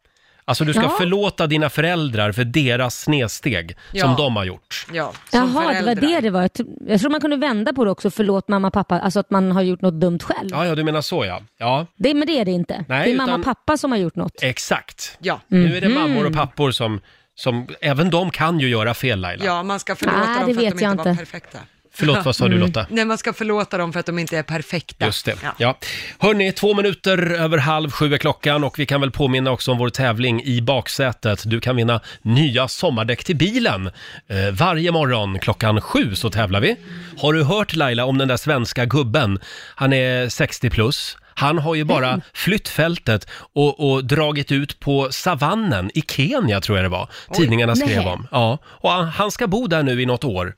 Alltså 0.47 0.65
du 0.65 0.73
ska 0.73 0.83
Ja. 0.83 0.89
förlåta 0.99 1.47
dina 1.47 1.71
föräldrar 1.71 2.33
för 2.33 2.45
deras 2.45 3.01
snedsteg 3.01 3.77
som 3.91 3.99
Ja. 3.99 4.15
de 4.19 4.37
har 4.37 4.45
gjort. 4.45 4.87
Ja, 4.93 5.13
som 5.31 5.39
Jaha, 5.41 5.47
det 5.49 5.55
var 5.55 5.63
föräldrar. 5.83 5.95
det 6.09 6.21
det 6.21 6.31
var. 6.31 6.43
Jag 6.43 6.53
tro- 6.53 6.67
Jag 6.89 7.01
tror 7.01 7.11
man 7.11 7.21
kunde 7.21 7.37
vända 7.37 7.73
på 7.73 7.85
det 7.85 7.91
också, 7.91 8.11
förlåt 8.11 8.49
mamma 8.49 8.71
pappa, 8.71 9.01
alltså 9.01 9.21
att 9.21 9.31
man 9.31 9.53
har 9.53 9.63
gjort 9.63 9.81
något 9.81 9.95
dumt 10.01 10.19
själv. 10.23 10.49
Ja, 10.53 10.67
ja, 10.67 10.75
du 10.75 10.85
menar 10.85 11.01
så 11.01 11.25
ja. 11.25 11.43
Ja, 11.59 11.87
Det, 11.97 12.15
men 12.15 12.27
det 12.27 12.41
är 12.41 12.45
det 12.45 12.51
inte. 12.51 12.85
Nej, 12.89 13.05
det 13.05 13.13
är 13.13 13.17
mamma 13.17 13.29
utan- 13.31 13.41
och 13.41 13.45
pappa 13.47 13.77
som 13.77 13.91
har 13.93 13.99
gjort 13.99 14.17
något. 14.17 14.43
exakt. 14.43 15.17
Ja. 15.21 15.41
Nu 15.49 15.77
är 15.77 15.81
det 15.81 15.89
Mhm. 15.89 16.01
mammor 16.01 16.27
och 16.27 16.33
pappor 16.33 16.71
som, 16.71 17.01
som, 17.35 17.67
även 17.81 18.11
de 18.11 18.31
kan 18.31 18.61
ju 18.61 18.69
göra 18.69 18.95
fel 18.95 19.21
Laila. 19.21 19.45
ja, 19.45 19.63
man 19.63 19.81
ska 19.81 19.97
förlåta 19.97 20.19
Nej, 20.19 20.27
dem 20.27 20.35
det 20.37 20.45
för 20.45 20.51
att 20.51 20.57
de 20.57 20.65
vet 20.65 20.73
inte 20.73 20.85
jag 20.85 20.95
var 20.97 21.11
inte. 21.11 21.19
perfekta. 21.25 21.59
Förlåt, 21.95 22.25
vad 22.25 22.37
sa 22.37 22.49
du 22.49 22.59
Lotta? 22.59 22.87
Nej, 22.91 23.05
man 23.05 23.19
ska 23.19 23.33
förlåta 23.33 23.79
dem 23.79 23.93
för 23.93 24.01
att 24.01 24.07
de 24.07 24.19
inte 24.19 24.39
är 24.39 24.43
perfekta. 24.43 25.07
Just 25.07 25.25
det. 25.27 25.37
Ja. 25.43 25.55
Ja. 25.59 25.79
Hörni, 26.19 26.53
två 26.53 26.75
minuter 26.75 27.31
över 27.33 27.59
halv 27.59 27.91
sju 27.91 28.15
är 28.15 28.19
klockan 28.19 28.65
och 28.65 28.79
vi 28.79 28.87
kan 28.87 29.01
väl 29.01 29.11
påminna 29.11 29.51
också 29.51 29.73
om 29.73 29.79
vår 29.79 29.89
tävling 29.89 30.43
i 30.45 30.61
baksätet. 30.63 31.43
Du 31.47 31.61
kan 31.61 31.77
vinna 31.77 32.01
nya 32.23 32.69
sommardäck 32.69 33.25
till 33.25 33.37
bilen. 33.37 33.87
Eh, 33.87 34.37
varje 34.53 34.93
morgon 34.93 35.39
klockan 35.39 35.81
sju 35.81 36.15
så 36.15 36.31
tävlar 36.31 36.61
vi. 36.61 36.77
Har 37.19 37.33
du 37.33 37.45
hört 37.45 37.77
Laila 37.77 38.05
om 38.05 38.19
den 38.19 38.29
där 38.29 38.37
svenska 38.37 38.85
gubben? 38.85 39.39
Han 39.75 39.93
är 39.93 40.29
60 40.29 40.71
plus. 40.71 41.17
Han 41.37 41.59
har 41.59 41.75
ju 41.75 41.85
bara 41.85 42.21
flytt 42.35 42.69
fältet 42.69 43.29
och, 43.55 43.91
och 43.91 44.05
dragit 44.05 44.53
ut 44.53 44.81
på 44.81 45.09
savannen 45.13 45.91
i 45.95 46.03
Kenya 46.09 46.61
tror 46.61 46.79
jag 46.79 46.85
det 46.85 46.89
var. 46.89 47.09
Tidningarna 47.35 47.77
skrev 47.77 48.07
om. 48.07 48.27
Ja, 48.31 48.59
och 48.65 48.91
han, 48.91 49.05
han 49.09 49.31
ska 49.31 49.47
bo 49.47 49.67
där 49.67 49.83
nu 49.83 50.03
i 50.03 50.07
något 50.07 50.25
år. 50.25 50.55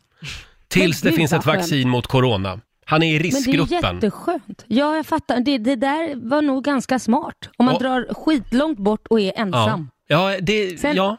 Tills 0.69 1.01
det 1.01 1.09
gud, 1.09 1.17
finns 1.17 1.33
vad 1.33 1.41
ett 1.41 1.47
vaccin 1.47 1.89
mot 1.89 2.07
corona. 2.07 2.61
Han 2.85 3.03
är 3.03 3.07
i 3.07 3.13
Men 3.13 3.23
det 3.23 3.29
är 3.29 3.33
riskgruppen. 3.33 3.95
jätteskönt. 3.95 4.65
Ja, 4.67 4.97
jag 4.97 5.07
fattar. 5.07 5.41
Det, 5.41 5.59
det 5.59 5.77
där 5.77 6.29
var 6.29 6.43
nog 6.43 6.65
ganska 6.65 6.99
smart. 6.99 7.37
Om 7.57 7.67
man 7.67 7.75
Och- 7.75 7.83
drar 7.83 8.15
skitlångt 8.15 8.79
bort 8.79 9.07
och 9.11 9.21
är 9.21 9.33
ensam. 9.37 9.91
Ja, 10.09 10.33
ja, 10.33 10.39
det, 10.41 10.81
Sen- 10.81 10.97
ja, 10.97 11.17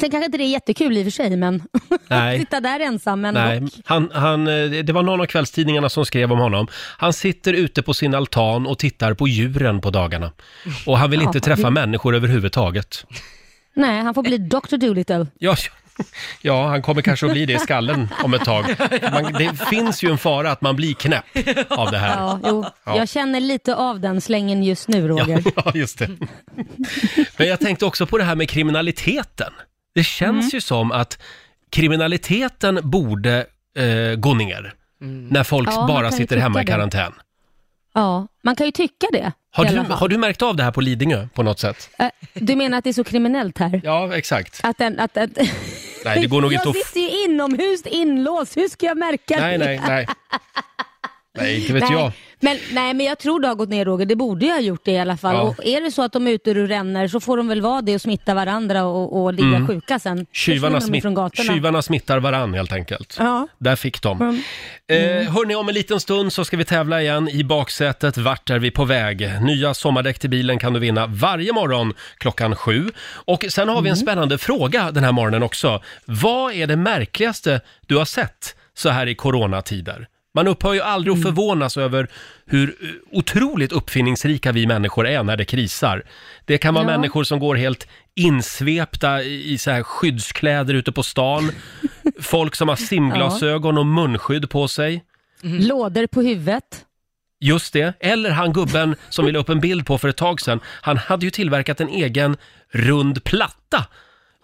Sen 0.00 0.10
kanske 0.10 0.26
inte 0.26 0.38
det 0.38 0.44
är 0.44 0.48
jättekul 0.48 0.96
i 0.96 1.00
och 1.00 1.04
för 1.04 1.10
sig, 1.10 1.36
men 1.36 1.62
nej. 2.08 2.38
sitta 2.40 2.60
där 2.60 2.80
ensam. 2.80 3.20
Men 3.20 3.34
Nej, 3.34 3.60
dock. 3.60 3.70
han, 3.84 4.10
han, 4.14 4.46
eh, 4.48 4.70
det 4.70 4.92
var 4.92 5.02
någon 5.02 5.20
av 5.20 5.26
kvällstidningarna 5.26 5.88
som 5.88 6.06
skrev 6.06 6.32
om 6.32 6.38
honom. 6.38 6.66
Han 6.98 7.12
sitter 7.12 7.52
ute 7.52 7.82
på 7.82 7.94
sin 7.94 8.14
altan 8.14 8.66
och 8.66 8.78
tittar 8.78 9.14
på 9.14 9.28
djuren 9.28 9.80
på 9.80 9.90
dagarna. 9.90 10.32
Och 10.86 10.98
han 10.98 11.10
vill 11.10 11.22
inte 11.22 11.38
Ja, 11.38 11.42
träffa 11.42 11.62
det- 11.62 11.70
människor 11.70 12.14
överhuvudtaget. 12.14 13.06
Nej, 13.74 14.00
han 14.02 14.14
får 14.14 14.22
bli 14.22 14.38
Dr. 14.38 14.76
Dolittle. 14.76 15.26
Ja, 15.38 15.56
Ja, 16.42 16.68
han 16.68 16.82
kommer 16.82 17.02
kanske 17.02 17.26
att 17.26 17.32
bli 17.32 17.46
det 17.46 17.52
i 17.52 17.58
skallen 17.58 18.08
om 18.24 18.34
ett 18.34 18.44
tag. 18.44 18.64
Man, 19.12 19.32
det 19.32 19.66
finns 19.70 20.02
ju 20.02 20.10
en 20.10 20.18
fara 20.18 20.50
att 20.50 20.60
man 20.60 20.76
blir 20.76 20.94
knäpp 20.94 21.24
av 21.68 21.90
det 21.90 21.98
här. 21.98 22.16
Ja, 22.18 22.40
jo. 22.44 22.64
Ja. 22.84 22.96
Jag 22.96 23.08
känner 23.08 23.40
lite 23.40 23.74
av 23.74 24.00
den 24.00 24.20
slängen 24.20 24.62
just 24.64 24.88
nu, 24.88 25.08
Roger. 25.08 25.42
Ja, 25.56 25.72
just 25.74 25.98
det. 25.98 26.10
Men 27.36 27.48
jag 27.48 27.60
tänkte 27.60 27.84
också 27.86 28.06
på 28.06 28.18
det 28.18 28.24
här 28.24 28.34
med 28.34 28.48
kriminaliteten. 28.48 29.52
Det 29.94 30.04
känns 30.04 30.44
Mm. 30.44 30.50
ju 30.52 30.60
som 30.60 30.92
att 30.92 31.18
kriminaliteten 31.70 32.80
borde 32.82 33.46
eh, 33.76 34.16
gå 34.16 34.34
ner 34.34 34.74
när 35.30 35.44
folk 35.44 35.68
Ja, 35.68 35.76
man 35.76 35.86
bara 35.86 36.02
kan 36.10 36.10
ju 36.10 36.16
sitter 36.16 36.36
hemma 36.36 36.58
i 36.60 36.62
tycka 36.62 36.72
det. 36.72 36.76
karantän. 36.78 37.12
Ja, 37.94 38.26
man 38.42 38.56
kan 38.56 38.66
ju 38.66 38.72
tycka 38.72 39.06
det. 39.12 39.32
Har 39.56 39.64
du, 39.64 39.78
har 39.78 40.08
du 40.08 40.18
märkt 40.18 40.42
av 40.42 40.56
det 40.56 40.62
här 40.62 40.70
på 40.72 40.80
Lidingö 40.80 41.28
på 41.34 41.42
något 41.42 41.58
sätt? 41.60 41.90
Eh, 41.98 42.06
Du 42.34 42.56
menar 42.56 42.78
att 42.78 42.84
det 42.84 42.90
är 42.90 42.94
så 42.94 43.04
kriminellt 43.04 43.58
här? 43.58 43.80
Ja, 43.84 44.16
exakt. 44.16 44.60
Att 44.62 44.78
den, 44.78 45.00
att, 45.00 45.16
att... 45.16 45.30
Nej, 46.04 46.20
det 46.20 46.26
går 46.26 46.40
nog 46.42 46.52
jag 46.52 46.60
inte 46.60 46.68
att... 46.68 46.76
f- 46.76 46.82
sitter 46.86 47.00
ju 47.00 47.24
inomhus 47.24 47.82
inlåst, 47.86 48.56
hur 48.56 48.68
ska 48.68 48.86
jag 48.86 48.98
märka 48.98 49.36
Nej, 49.40 49.58
det? 49.58 49.64
nej, 49.64 49.80
nej. 49.86 50.06
Nej, 51.38 51.60
inte 51.60 51.72
vet 51.72 51.82
nej. 51.82 51.92
jag. 51.92 52.12
Men, 52.44 52.58
nej, 52.72 52.94
men 52.94 53.06
jag 53.06 53.18
tror 53.18 53.40
det 53.40 53.48
har 53.48 53.54
gått 53.54 53.68
ner 53.68 53.84
Roger, 53.84 54.06
det 54.06 54.16
borde 54.16 54.46
ju 54.46 54.52
ha 54.52 54.60
gjort 54.60 54.84
det 54.84 54.92
i 54.92 54.98
alla 54.98 55.16
fall. 55.16 55.34
Ja. 55.34 55.42
Och 55.42 55.64
är 55.66 55.80
det 55.80 55.90
så 55.90 56.02
att 56.02 56.12
de 56.12 56.26
är 56.26 56.30
ute 56.30 56.50
och 56.50 56.56
ränner 56.68 57.08
så 57.08 57.20
får 57.20 57.36
de 57.36 57.48
väl 57.48 57.60
vara 57.60 57.82
det 57.82 57.94
och 57.94 58.00
smitta 58.00 58.34
varandra 58.34 58.84
och, 58.84 59.22
och 59.22 59.34
ligga 59.34 59.66
sjuka 59.66 59.98
sen. 59.98 60.12
Mm. 60.12 60.26
Tjuvarna, 60.32 60.80
smitt, 60.80 61.04
tjuvarna 61.34 61.82
smittar 61.82 62.20
varann 62.20 62.54
helt 62.54 62.72
enkelt. 62.72 63.16
Ja. 63.18 63.48
Där 63.58 63.76
fick 63.76 64.02
de. 64.02 64.20
Mm. 64.22 64.42
Eh, 64.88 65.32
hörni, 65.32 65.54
om 65.54 65.68
en 65.68 65.74
liten 65.74 66.00
stund 66.00 66.32
så 66.32 66.44
ska 66.44 66.56
vi 66.56 66.64
tävla 66.64 67.02
igen 67.02 67.28
i 67.28 67.44
baksätet. 67.44 68.16
Vart 68.16 68.50
är 68.50 68.58
vi 68.58 68.70
på 68.70 68.84
väg? 68.84 69.30
Nya 69.42 69.74
sommardäck 69.74 70.18
till 70.18 70.30
bilen 70.30 70.58
kan 70.58 70.72
du 70.72 70.80
vinna 70.80 71.06
varje 71.06 71.52
morgon 71.52 71.94
klockan 72.18 72.56
sju. 72.56 72.90
Och 73.06 73.44
sen 73.48 73.68
har 73.68 73.74
vi 73.76 73.80
Mm. 73.80 73.90
en 73.90 73.96
spännande 73.96 74.38
fråga 74.38 74.90
den 74.90 75.04
här 75.04 75.12
morgonen 75.12 75.42
också. 75.42 75.82
Vad 76.04 76.52
är 76.52 76.66
det 76.66 76.76
märkligaste 76.76 77.60
du 77.86 77.96
har 77.96 78.04
sett 78.04 78.56
så 78.74 78.88
här 78.88 79.06
i 79.06 79.14
coronatider? 79.14 80.08
Man 80.34 80.48
upphör 80.48 80.74
ju 80.74 80.80
aldrig 80.80 81.12
att 81.12 81.18
Mm. 81.18 81.34
förvånas 81.34 81.76
över 81.76 82.08
hur 82.46 82.68
eh, 82.82 82.88
otroligt 83.18 83.72
uppfinningsrika 83.72 84.52
vi 84.52 84.66
människor 84.66 85.06
är 85.06 85.22
när 85.22 85.36
det 85.36 85.44
krisar. 85.44 86.02
Det 86.44 86.58
kan 86.58 86.74
vara 86.74 86.84
Ja. 86.84 86.90
människor 86.90 87.24
som 87.24 87.38
går 87.38 87.54
helt 87.56 87.88
insvepta 88.14 89.22
i 89.22 89.52
i 89.52 89.58
så 89.58 89.70
här 89.70 89.82
skyddskläder 89.82 90.74
ute 90.74 90.92
på 90.92 91.02
stan. 91.02 91.50
Folk 92.20 92.54
som 92.54 92.68
har 92.68 92.76
simglasögon 92.76 93.78
och 93.78 93.86
munskydd 93.86 94.50
på 94.50 94.68
sig. 94.68 95.04
Lådor 95.42 96.06
på 96.06 96.22
huvudet. 96.22 96.84
Just 97.40 97.72
det. 97.72 97.92
Eller 98.00 98.30
han 98.30 98.52
gubben 98.52 98.96
som 99.08 99.26
vi 99.26 99.32
la 99.32 99.38
upp 99.38 99.48
en 99.48 99.60
bild 99.60 99.86
på 99.86 99.98
för 99.98 100.08
ett 100.08 100.16
tag 100.16 100.40
sedan. 100.40 100.60
Han 100.66 100.96
hade 100.96 101.24
ju 101.26 101.30
tillverkat 101.30 101.80
en 101.80 101.88
egen 101.88 102.36
rund 102.70 103.24
platta. 103.24 103.86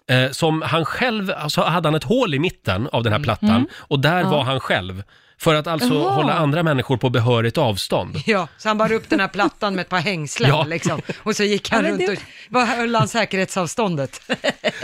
Eh, 0.09 0.31
som 0.31 0.61
han 0.61 0.85
själv, 0.85 1.31
alltså 1.37 1.61
hade 1.61 1.87
han 1.87 1.95
ett 1.95 2.03
hål 2.03 2.33
i 2.33 2.39
mitten 2.39 2.87
av 2.91 3.03
den 3.03 3.13
här 3.13 3.19
plattan 3.19 3.67
och 3.73 3.99
där 3.99 4.23
var 4.23 4.43
han 4.43 4.59
själv. 4.59 5.03
För 5.41 5.55
att 5.55 5.67
alltså 5.67 5.93
Jaha. 5.93 6.09
hålla 6.13 6.33
andra 6.33 6.63
människor 6.63 6.97
på 6.97 7.09
behörigt 7.09 7.57
avstånd. 7.57 8.17
Ja, 8.25 8.47
så 8.57 8.67
han 8.67 8.77
bar 8.77 8.91
upp 8.91 9.09
den 9.09 9.19
här 9.19 9.27
plattan 9.27 9.75
med 9.75 9.81
ett 9.81 9.89
par 9.89 9.99
hängslen 9.99 10.49
Ja. 10.49 10.63
liksom. 10.63 11.01
Och 11.23 11.35
så 11.35 11.43
gick 11.43 11.69
han 11.71 11.77
Ja, 11.77 11.81
men 11.91 11.91
runt 11.91 12.07
det- 12.07 12.13
och, 12.13 12.19
vad 12.49 12.67
höll 12.67 12.95
han 12.95 13.07
säkerhetsavståndet? 13.07 14.21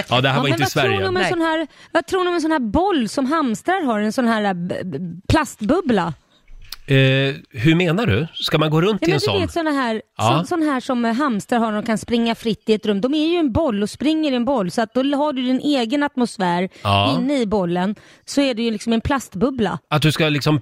Ja, 0.10 0.22
det 0.22 0.30
här 0.30 0.36
var 0.36 0.44
men 0.44 0.52
inte 0.52 0.64
i 0.64 0.66
vad 0.66 0.72
tror 0.72 0.84
ni 0.84 0.88
Sverige. 0.90 1.08
om 1.08 1.16
en 1.18 1.22
Nej. 1.22 1.32
sån 1.32 1.42
här, 1.42 1.68
vad 1.92 2.08
tror 2.08 2.24
ni 2.24 2.30
om 2.30 2.36
en 2.36 2.42
sån 2.42 2.52
här 2.52 2.60
boll 2.60 3.10
som 3.10 3.26
hamstrar 3.26 3.82
har, 3.86 4.00
en 4.00 4.14
sån 4.14 4.28
här 4.28 4.54
b- 4.54 4.76
b- 4.84 4.98
plastbubbla? 5.30 6.14
Eh, 6.89 7.36
hur 7.51 7.75
menar 7.75 8.06
du? 8.06 8.27
Ska 8.34 8.58
man 8.58 8.70
gå 8.70 8.82
runt 8.82 9.01
Ja, 9.01 9.08
i 9.08 9.12
en 9.12 9.17
du 9.17 9.20
sån? 9.25 9.41
vet 9.41 9.51
såna 9.51 9.72
här, 9.72 10.01
Ja. 10.17 10.39
så, 10.41 10.48
sån 10.48 10.62
här 10.62 10.79
som 10.79 11.06
eh, 11.06 11.13
hamstrar 11.13 11.60
har, 11.60 11.72
de 11.72 11.86
kan 11.86 11.98
springa 11.98 12.36
fritt 12.36 12.63
i 12.70 12.74
ett 12.74 12.86
rum. 12.86 13.01
De 13.01 13.13
är 13.13 13.27
ju 13.27 13.36
en 13.38 13.51
boll 13.51 13.84
och 13.84 13.89
springer 13.89 14.32
i 14.32 14.36
en 14.36 14.46
boll, 14.46 14.72
så 14.72 14.82
att 14.82 14.94
då 14.94 15.01
har 15.17 15.34
du 15.34 15.41
din 15.44 15.60
egen 15.60 16.03
atmosfär 16.03 16.70
Ja. 16.84 17.17
inne 17.20 17.39
i 17.41 17.46
bollen. 17.46 17.96
Så 18.25 18.41
är 18.41 18.53
det 18.53 18.62
ju 18.62 18.72
liksom 18.72 18.94
en 18.94 19.01
plastbubbla. 19.01 19.79
Att 19.89 20.01
du 20.01 20.12
ska 20.12 20.29
liksom... 20.29 20.62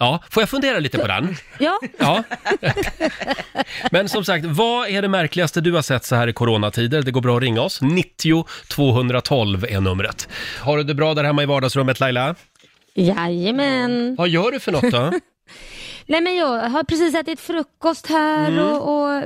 Ja, 0.00 0.22
får 0.30 0.40
jag 0.42 0.48
fundera 0.50 0.78
lite 0.78 0.98
på 0.98 1.06
den? 1.06 1.36
Ja, 1.58 1.78
Ja. 1.98 2.22
Men 3.90 4.08
som 4.08 4.24
sagt, 4.24 4.44
vad 4.46 4.88
är 4.88 5.02
det 5.02 5.08
märkligaste 5.08 5.60
du 5.60 5.72
har 5.72 5.82
sett 5.82 6.04
så 6.04 6.16
här 6.16 6.28
i 6.28 6.32
coronatider? 6.32 7.02
Det 7.02 7.10
går 7.10 7.20
bra 7.20 7.36
att 7.36 7.42
ringa 7.42 7.60
oss. 7.62 7.80
90 7.82 8.46
212 8.68 9.64
är 9.68 9.80
numret. 9.80 10.28
Har 10.60 10.76
du 10.76 10.82
det 10.82 10.94
bra 10.94 11.14
där 11.14 11.24
hemma 11.24 11.42
i 11.42 11.46
vardagsrummet 11.46 12.00
Laila? 12.00 12.34
jajamän. 12.94 14.14
Vad 14.18 14.28
gör 14.28 14.50
du 14.50 14.60
för 14.60 14.72
något 14.72 14.90
då? 14.92 15.12
Nej 16.06 16.20
men 16.20 16.36
jag 16.36 16.68
har 16.68 16.84
precis 16.84 17.14
ätit 17.14 17.40
frukost 17.40 18.06
här 18.06 18.48
Mm. 18.48 18.64
och, 18.64 18.94
och 19.14 19.22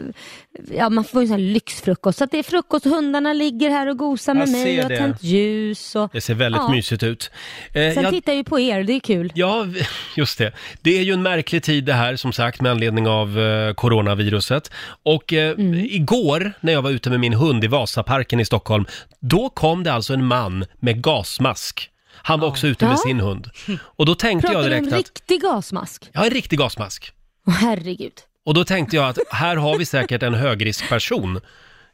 ja 0.74 0.88
man 0.90 1.04
får 1.04 1.22
ju 1.22 1.28
sån 1.28 1.36
här 1.40 1.44
lyxfrukost. 1.52 2.18
Så 2.18 2.24
att 2.24 2.30
det 2.30 2.38
är 2.38 2.42
frukost, 2.42 2.84
hundarna 2.84 3.32
ligger 3.32 3.70
här 3.70 3.86
och 3.88 3.98
gosar 3.98 4.34
med 4.34 4.42
Jag 4.48 4.52
mig, 4.52 4.74
jag 4.74 4.82
har 4.84 4.96
tänt 4.96 5.22
ljus 5.22 5.96
och 5.96 6.10
Det 6.12 6.20
ser 6.20 6.34
väldigt 6.34 6.62
Ja. 6.62 6.70
mysigt 6.70 7.02
ut. 7.02 7.30
Eh, 7.72 7.94
sen 7.94 8.02
jag- 8.02 8.12
tittar 8.12 8.32
jag 8.32 8.36
ju 8.36 8.44
på 8.44 8.60
er, 8.60 8.82
det 8.84 8.92
är 8.92 9.00
kul. 9.00 9.32
Ja, 9.34 9.66
just 10.16 10.38
det. 10.38 10.52
Det 10.82 10.98
är 10.98 11.02
ju 11.02 11.12
en 11.12 11.22
märklig 11.22 11.62
tid 11.62 11.84
det 11.84 11.92
här 11.92 12.16
som 12.16 12.32
sagt 12.32 12.60
med 12.60 12.72
anledning 12.72 13.08
av 13.08 13.38
eh, 13.40 13.74
coronaviruset. 13.74 14.70
Och 15.02 15.32
eh, 15.32 15.54
igår 15.90 16.52
när 16.60 16.72
jag 16.72 16.82
var 16.82 16.90
ute 16.90 17.10
med 17.10 17.20
min 17.20 17.34
hund 17.34 17.64
i 17.64 17.66
Vasaparken 17.66 18.40
i 18.40 18.44
Stockholm, 18.44 18.84
då 19.20 19.48
kom 19.48 19.84
det 19.84 19.92
alltså 19.92 20.14
en 20.14 20.24
man 20.24 20.64
med 20.80 21.02
gasmask. 21.02 21.88
Han 22.22 22.40
var 22.40 22.48
också 22.48 22.66
ute 22.66 22.84
med 22.84 22.92
Ja. 22.94 22.96
sin 22.98 23.20
hund. 23.20 23.50
Och 23.80 24.06
då 24.06 24.14
tänkte 24.14 24.46
Pratar 24.48 24.62
jag 24.62 24.70
du 24.70 24.76
om 24.76 24.82
direkt 24.84 24.92
att, 24.92 24.98
riktig 25.18 25.42
gasmask? 25.42 26.10
ja 26.12 26.24
en 26.24 26.30
riktig 26.30 26.58
gasmask. 26.58 27.12
Åh 27.46 27.52
herregud. 27.54 28.12
Och 28.44 28.54
då 28.54 28.64
tänkte 28.64 28.96
jag 28.96 29.08
att 29.08 29.18
här 29.30 29.56
har 29.56 29.78
vi 29.78 29.86
säkert 29.86 30.22
en 30.22 30.34
högriskperson. 30.34 31.40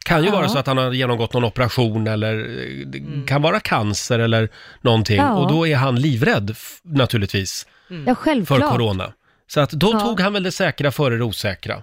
Kan 0.05 0.21
ju 0.23 0.27
Ja. 0.29 0.33
vara 0.35 0.49
så 0.49 0.59
att 0.59 0.67
han 0.67 0.77
har 0.79 0.93
genomgått 0.93 1.33
någon 1.33 1.45
operation 1.45 2.07
eller 2.07 2.35
eh, 2.39 2.87
det 2.87 3.27
kan 3.27 3.43
vara 3.43 3.61
cancer 3.61 4.19
eller 4.19 4.49
någonting. 4.81 5.17
Ja. 5.17 5.35
Och 5.37 5.49
då 5.49 5.67
är 5.67 5.77
han 5.77 5.97
livrädd 6.01 6.51
f- 6.51 6.79
naturligtvis 6.83 7.67
Ja 7.89 7.97
för 8.05 8.15
självklart. 8.15 8.71
corona. 8.73 9.13
Så 9.47 9.61
att 9.61 9.71
då 9.71 9.91
Ja. 9.93 10.01
tog 10.01 10.21
han 10.21 10.33
väl 10.33 10.43
det 10.43 10.53
säkra 10.53 10.93
före 10.93 11.17
det 11.17 11.25
osäkra. 11.25 11.83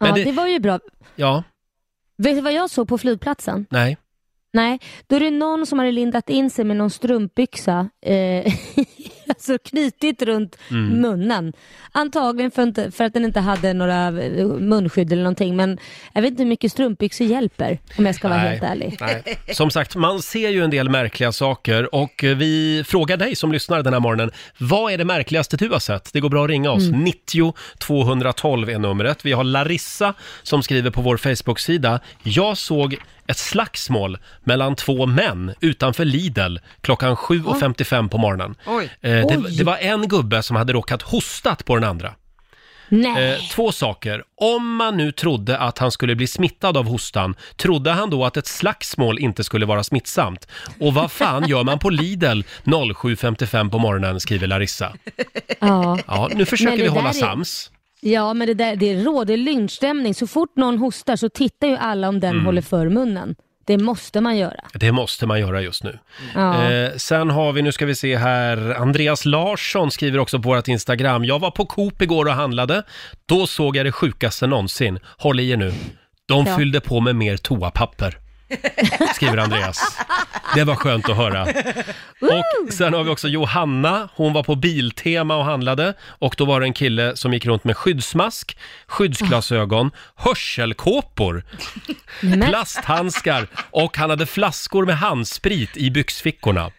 Men 0.00 0.08
ja, 0.08 0.14
det- 0.14 0.24
det... 0.24 0.32
var 0.32 0.46
ju 0.46 0.58
bra. 0.58 0.78
Ja, 1.16 1.42
Vet 2.16 2.34
du 2.36 2.40
vad 2.40 2.52
jag 2.52 2.70
såg 2.70 2.88
på 2.88 2.98
flygplatsen? 2.98 3.66
nej. 3.70 3.96
Nej, 4.54 4.78
då 5.06 5.16
är 5.16 5.20
det 5.20 5.30
någon 5.30 5.66
som 5.66 5.78
hade 5.78 5.92
lindat 5.92 6.30
in 6.30 6.50
sig 6.50 6.64
med 6.64 6.76
någon 6.76 6.90
strumpbyxa, 6.90 7.88
eh, 8.06 8.52
alltså 9.28 9.58
knutit 9.58 10.22
runt 10.22 10.56
Mm. 10.70 11.00
munnen. 11.00 11.52
Antagligen 11.92 12.50
för, 12.50 12.62
inte, 12.62 12.90
för 12.90 13.04
att 13.04 13.12
den 13.14 13.24
inte 13.24 13.40
hade 13.40 13.72
några 13.72 14.06
eh, 14.06 14.46
munskydd 14.46 15.12
eller 15.12 15.22
någonting, 15.22 15.56
men 15.56 15.78
jag 16.12 16.22
vet 16.22 16.30
inte 16.30 16.42
hur 16.42 16.48
mycket 16.48 16.72
strumpbyxor 16.72 17.26
hjälper 17.26 17.78
om 17.98 18.06
jag 18.06 18.14
ska 18.14 18.28
vara 18.28 18.38
nej. 18.38 18.50
helt 18.50 18.62
ärlig. 18.62 18.96
nej. 19.00 19.38
Som 19.52 19.70
sagt, 19.70 19.96
man 19.96 20.22
ser 20.22 20.48
ju 20.50 20.64
en 20.64 20.70
del 20.70 20.88
märkliga 20.90 21.32
saker 21.32 21.94
och 21.94 22.24
eh, 22.24 22.36
vi 22.36 22.84
frågar 22.86 23.16
dig 23.16 23.36
som 23.36 23.52
lyssnar 23.52 23.82
den 23.82 23.92
här 23.92 24.00
morgonen. 24.00 24.30
Vad 24.58 24.92
är 24.92 24.98
det 24.98 25.04
märkligaste 25.04 25.56
du 25.56 25.68
har 25.68 25.78
sett? 25.78 26.12
Det 26.12 26.20
går 26.20 26.28
bra 26.28 26.44
att 26.44 26.50
ringa 26.50 26.70
oss. 26.70 26.88
Mm. 26.88 27.04
90 27.04 27.54
212 27.78 28.70
är 28.70 28.78
numret. 28.78 29.24
Vi 29.24 29.32
har 29.32 29.44
Larissa 29.44 30.14
som 30.42 30.62
skriver 30.62 30.90
på 30.90 31.00
vår 31.00 31.16
Facebook-sida. 31.16 32.00
Jag 32.22 32.58
såg 32.58 32.96
ett 33.28 33.38
slagsmål 33.38 34.18
mellan 34.44 34.76
två 34.76 35.06
män 35.06 35.54
utanför 35.60 36.04
Lidl 36.04 36.56
klockan 36.80 37.16
7.55 37.16 38.08
på 38.08 38.18
morgonen. 38.18 38.54
Oj. 38.66 38.84
Eh, 39.00 39.10
det, 39.10 39.36
Oj. 39.36 39.56
det 39.58 39.64
var 39.64 39.76
en 39.76 40.08
gubbe 40.08 40.42
som 40.42 40.56
hade 40.56 40.72
råkat 40.72 41.02
hostat 41.02 41.64
på 41.64 41.74
den 41.74 41.84
andra. 41.84 42.14
Nej, 42.88 43.32
Eh, 43.32 43.38
två 43.50 43.72
saker. 43.72 44.22
Om 44.40 44.76
man 44.76 44.96
nu 44.96 45.12
trodde 45.12 45.58
att 45.58 45.78
han 45.78 45.90
skulle 45.90 46.14
bli 46.14 46.26
smittad 46.26 46.76
av 46.76 46.86
hostan, 46.86 47.34
trodde 47.56 47.90
han 47.92 48.10
då 48.10 48.24
att 48.24 48.36
ett 48.36 48.46
slagsmål 48.46 49.18
inte 49.18 49.44
skulle 49.44 49.66
vara 49.66 49.84
smittsamt? 49.84 50.48
Och 50.80 50.94
vad 50.94 51.10
fan 51.12 51.48
gör 51.48 51.64
man 51.64 51.78
på 51.78 51.90
Lidl 51.90 52.40
07.55 52.64 53.70
på 53.70 53.78
morgonen, 53.78 54.20
skriver 54.20 54.46
Larissa. 54.46 54.92
ja. 55.60 55.98
Ja, 56.06 56.30
nu 56.34 56.44
försöker 56.44 56.70
Men 56.70 56.80
vi 56.82 56.88
hålla 56.88 57.02
där 57.02 57.08
är- 57.08 57.12
sams. 57.20 57.70
Ja, 58.04 58.34
men 58.34 58.46
det, 58.46 58.54
där, 58.54 58.76
det 58.76 58.94
råder 59.04 59.36
lynchstämning. 59.36 60.14
Så 60.14 60.26
fort 60.26 60.56
någon 60.56 60.78
hostar 60.78 61.16
så 61.16 61.28
tittar 61.28 61.66
ju 61.68 61.76
alla 61.76 62.08
om 62.08 62.20
den 62.20 62.32
Mm. 62.32 62.44
håller 62.46 62.62
för 62.62 62.88
munnen. 62.88 63.34
Det 63.66 63.78
måste 63.78 64.20
man 64.20 64.36
göra. 64.36 64.60
Det 64.74 64.92
måste 64.92 65.26
man 65.26 65.40
göra 65.40 65.60
just 65.62 65.84
nu. 65.84 65.98
Ja. 66.34 66.70
Eh, 66.72 66.90
sen 66.96 67.30
har 67.30 67.52
vi, 67.52 67.62
nu 67.62 67.72
ska 67.72 67.86
vi 67.86 67.94
se 67.94 68.16
här, 68.16 68.74
Andreas 68.74 69.24
Larsson 69.24 69.90
skriver 69.90 70.18
också 70.18 70.38
på 70.38 70.48
vårt 70.48 70.68
Instagram. 70.68 71.24
Jag 71.24 71.38
var 71.38 71.50
på 71.50 71.66
Coop 71.66 72.02
igår 72.02 72.24
och 72.26 72.32
handlade. 72.32 72.82
Då 73.26 73.46
såg 73.46 73.76
jag 73.76 73.86
det 73.86 73.92
sjukaste 73.92 74.46
någonsin. 74.46 74.98
Håll 75.18 75.40
i 75.40 75.50
er 75.50 75.56
nu. 75.56 75.72
De 76.28 76.44
Ja. 76.46 76.56
fyllde 76.56 76.80
på 76.80 77.00
med 77.00 77.16
mer 77.16 77.36
toapapper. 77.36 78.16
Skriver 79.14 79.36
Andreas. 79.36 79.98
Det 80.54 80.64
var 80.64 80.74
skönt 80.74 81.08
att 81.08 81.16
höra. 81.16 81.42
Och 82.20 82.72
sen 82.72 82.94
har 82.94 83.04
vi 83.04 83.10
också 83.10 83.28
Johanna. 83.28 84.08
Hon 84.14 84.32
var 84.32 84.42
på 84.42 84.54
Biltema 84.54 85.36
och 85.36 85.44
handlade. 85.44 85.94
Och 86.02 86.34
då 86.38 86.44
var 86.44 86.60
det 86.60 86.66
en 86.66 86.72
kille 86.72 87.16
som 87.16 87.32
gick 87.32 87.46
runt 87.46 87.64
med 87.64 87.76
skyddsmask, 87.76 88.56
skyddsglasögon, 88.86 89.90
hörselkåpor, 90.16 91.44
plasthandskar 92.20 93.46
och 93.70 93.96
han 93.96 94.10
hade 94.10 94.26
flaskor 94.26 94.86
med 94.86 94.98
handsprit 94.98 95.76
i 95.76 95.90
byxfickorna. 95.90 96.70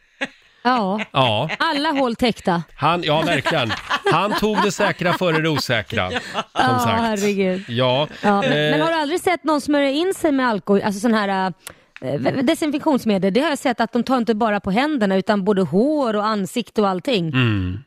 Ja, 0.65 0.99
Ja, 1.11 1.49
alla 1.59 1.89
hål 1.91 2.15
täckta. 2.15 2.63
han, 2.75 3.03
ja 3.03 3.21
verkligen. 3.21 3.71
Han 4.11 4.33
tog 4.39 4.61
det 4.63 4.71
säkra 4.71 5.13
före 5.13 5.41
det 5.41 5.49
osäkra. 5.49 6.09
Som 6.09 6.19
Ja, 6.53 6.79
sagt. 6.79 7.01
herregud. 7.01 7.63
Ja, 7.67 8.07
Ja, 8.23 8.41
men, 8.41 8.51
eh, 8.51 8.71
men 8.71 8.81
har 8.81 8.87
du 8.87 8.95
aldrig 8.95 9.19
sett 9.21 9.43
någon 9.43 9.61
smörja 9.61 9.89
in 9.89 10.13
sig 10.13 10.31
med 10.31 10.47
alkohol, 10.47 10.81
alltså 10.81 10.99
sån 10.99 11.13
här, 11.13 11.53
eh, 12.01 12.21
desinfektionsmedel. 12.43 13.33
Det 13.33 13.39
har 13.41 13.49
jag 13.49 13.57
sett 13.59 13.79
att 13.81 13.93
de 13.93 14.03
tar 14.03 14.17
inte 14.17 14.35
bara 14.35 14.59
på 14.59 14.71
händerna 14.71 15.15
utan 15.15 15.43
både 15.43 15.61
hår 15.61 16.15
och 16.15 16.25
ansikte 16.25 16.81
och 16.81 16.89
allting. 16.89 17.27
Mm. 17.27 17.79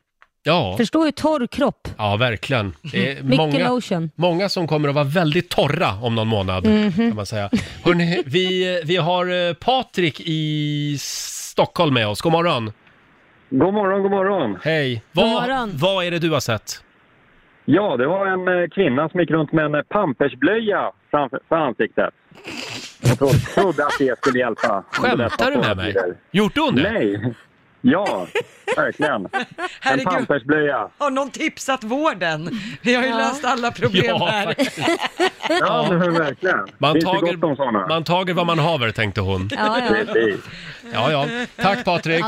Ja. 0.42 0.74
Förstå 0.76 1.04
hur 1.04 1.10
torr 1.10 1.46
kropp. 1.46 1.88
ja, 1.98 2.16
verkligen. 2.16 2.74
Det 2.92 3.12
är 3.12 3.22
många, 3.22 3.68
lotion. 3.68 4.10
många 4.14 4.48
som 4.48 4.68
kommer 4.68 4.88
att 4.88 4.94
vara 4.94 5.04
väldigt 5.04 5.48
torra 5.48 5.94
om 6.02 6.14
någon 6.14 6.28
månad, 6.28 6.66
Mhm. 6.66 6.92
kan 6.92 7.14
man 7.16 7.26
säga. 7.26 7.50
Hörrni, 7.84 8.22
vi, 8.26 8.80
vi 8.84 8.96
har 8.96 9.48
eh, 9.48 9.54
Patrik 9.54 10.20
i 10.20 10.98
Stockholm 11.58 11.94
med 11.94 12.08
oss. 12.08 12.20
God 12.20 12.32
morgon. 12.32 12.72
God 13.50 13.74
morgon, 13.74 14.02
god 14.02 14.10
morgon. 14.10 14.58
Hej. 14.62 15.02
God 15.12 15.24
Vad, 15.24 15.32
morgon. 15.32 15.70
vad 15.74 16.04
är 16.04 16.10
det 16.10 16.18
du 16.18 16.30
har 16.30 16.40
sett? 16.40 16.84
Ja, 17.64 17.96
det 17.96 18.06
var 18.06 18.26
en 18.26 18.48
eh, 18.62 18.68
kvinna 18.68 19.08
som 19.08 19.20
gick 19.20 19.30
runt 19.30 19.52
med 19.52 19.64
en 19.64 19.74
eh, 19.74 19.82
pampersblöja 19.82 20.92
framför 21.10 21.40
för 21.48 21.56
ansiktet. 21.56 22.14
Jag 23.02 23.18
trodde, 23.18 23.38
trodde 23.38 23.86
att 23.86 23.92
det 23.98 24.18
skulle 24.18 24.38
hjälpa. 24.38 24.84
Skämtar 24.92 25.50
du 25.50 25.58
med 25.58 25.76
mig? 25.76 25.94
Gjorde 26.30 26.60
hon 26.60 26.74
det? 26.74 26.92
Nej. 26.92 27.34
Ja, 27.80 28.26
verkligen. 28.76 29.28
En 29.82 30.00
pampersblöja. 30.04 30.88
Har 30.98 31.10
någon 31.10 31.30
tipsat 31.30 31.84
vården? 31.84 32.60
Vi 32.82 32.94
har 32.94 33.02
ju 33.02 33.08
Ja. 33.08 33.16
löst 33.18 33.44
alla 33.44 33.70
problem 33.72 34.04
Ja, 34.06 34.26
här. 34.26 34.54
Ja, 35.60 35.86
men 35.90 36.12
verkligen. 36.14 36.58
Man 36.78 36.92
Finns 36.92 37.04
det 37.04 37.10
tager, 37.10 37.32
gott 37.32 37.44
om 37.50 37.56
sådana? 37.56 37.86
man 37.86 38.04
tager 38.04 38.34
vad 38.34 38.46
man 38.46 38.58
haver, 38.58 38.90
tänkte 38.90 39.20
hon. 39.20 39.50
Ja, 39.56 39.78
ja. 39.78 39.94
Precis. 39.94 40.40
Ja, 40.92 41.12
ja. 41.12 41.26
Tack 41.56 41.84
Patrik. 41.84 42.24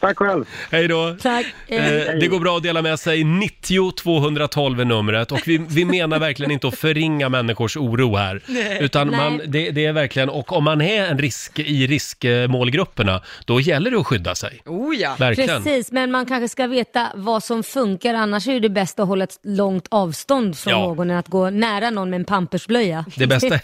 Tack 0.00 0.18
själv. 0.18 0.44
Hej 0.70 0.88
då. 0.88 1.16
Tack. 1.22 1.46
Eh, 1.68 1.78
Eh, 1.88 2.14
det 2.20 2.26
går 2.26 2.40
bra 2.40 2.56
att 2.56 2.62
dela 2.62 2.82
med 2.82 3.00
sig. 3.00 3.24
90 3.24 3.90
212 3.92 4.80
är 4.80 4.84
numret 4.84 5.32
och 5.32 5.40
vi, 5.46 5.58
vi 5.68 5.84
menar 5.84 6.18
verkligen 6.18 6.50
inte 6.52 6.68
att 6.68 6.78
förringa 6.78 7.28
människors 7.28 7.76
oro 7.76 8.16
här. 8.16 8.40
Utan 8.80 9.10
man, 9.10 9.36
Nej. 9.36 9.46
det, 9.48 9.70
det 9.70 9.84
är 9.86 9.92
verkligen, 9.92 10.28
och 10.28 10.52
om 10.52 10.64
man 10.64 10.80
är 10.80 11.04
en 11.06 11.18
risk 11.18 11.58
i 11.58 11.86
riskmålgrupperna, 11.86 13.22
då 13.44 13.60
gäller 13.60 13.90
det 13.90 13.98
att 14.00 14.06
skydda 14.06 14.34
sig. 14.38 14.62
Oh 14.66 14.96
ja. 14.96 15.16
Verkligen. 15.18 15.62
Precis, 15.62 15.92
men 15.92 16.10
man 16.10 16.26
kanske 16.26 16.48
ska 16.48 16.66
veta 16.66 17.06
vad 17.14 17.44
som 17.44 17.62
funkar. 17.62 18.14
Annars 18.14 18.48
är 18.48 18.60
det 18.60 18.68
bäst 18.68 19.00
att 19.00 19.08
hålla 19.08 19.24
ett 19.24 19.38
långt 19.42 19.86
avstånd 19.90 20.58
från 20.58 20.72
Ja. 20.72 20.78
någon 20.80 21.10
än 21.10 21.16
att 21.16 21.28
gå 21.28 21.50
nära 21.50 21.90
någon 21.90 22.10
med 22.10 22.18
en 22.18 22.24
pampersblöja. 22.24 23.04
Det 23.16 23.26
bästa, 23.26 23.58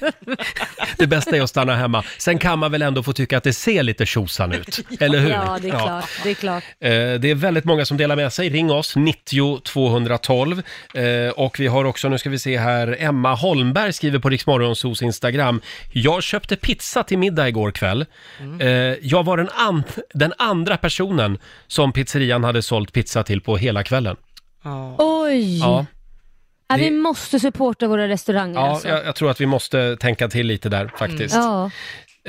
det 0.99 1.07
bästa 1.07 1.37
är 1.37 1.43
att 1.43 1.51
stanna 1.51 1.77
hemma. 1.77 2.05
Sen 2.19 2.39
kan 2.39 2.59
man 2.59 2.73
väl 2.73 2.83
ändå 2.83 3.03
få 3.03 3.13
tycka 3.13 3.39
att 3.39 3.45
det 3.45 3.53
ser 3.53 3.83
lite 3.83 4.07
tjosan 4.07 4.53
ut, 4.53 4.81
eller 5.01 5.19
hur? 5.19 5.31
Ja, 5.31 5.59
det 5.63 5.69
är 5.69 5.79
klart. 5.79 6.05
Det 6.23 6.31
är 6.31 6.35
klart. 6.35 6.65
Eh, 6.81 6.91
Det 6.91 7.31
är 7.31 7.35
väldigt 7.35 7.65
många 7.65 7.85
som 7.85 7.97
delar 7.97 8.17
med 8.17 8.33
sig. 8.33 8.49
Ring 8.49 8.71
oss, 8.71 8.97
90 8.97 9.61
212. 9.61 10.63
Eh, 10.95 11.31
Och 11.37 11.61
vi 11.61 11.67
har 11.67 11.85
också, 11.85 12.09
nu 12.09 12.19
ska 12.19 12.31
vi 12.31 12.39
se 12.39 12.59
här, 12.59 12.97
Emma 13.01 13.35
Holmberg 13.35 13.93
skriver 13.93 14.19
på 14.19 14.29
Riksmorgonsos 14.31 15.03
Instagram. 15.03 15.61
Jag 15.93 16.23
köpte 16.23 16.57
pizza 16.57 17.03
till 17.03 17.19
middag 17.19 17.49
igår 17.49 17.71
kväll. 17.71 18.07
Eh, 18.61 18.69
Jag 19.03 19.25
var 19.25 19.37
den, 19.37 19.49
an- 19.55 19.83
den 20.15 20.33
andra 20.65 20.77
personen 20.77 21.39
som 21.67 21.93
pizzerian 21.93 22.45
hade 22.45 22.63
sålt 22.63 22.93
pizza 22.93 23.23
till 23.23 23.41
på 23.41 23.57
hela 23.57 23.83
kvällen. 23.85 24.17
Oj! 24.99 25.59
Ja, 25.59 25.87
Ja, 26.69 26.77
vi 26.77 26.91
måste 26.91 27.41
supporta 27.41 27.87
våra 27.89 28.09
restauranger 28.09 28.55
ja 28.55 28.71
alltså. 28.71 28.89
jag, 28.89 29.07
jag 29.07 29.15
tror 29.15 29.31
att 29.31 29.41
vi 29.41 29.47
måste 29.47 29.97
tänka 29.97 30.29
till 30.29 30.47
lite 30.47 30.69
där 30.69 30.93
faktiskt. 30.99 31.35
Ja. 31.35 31.71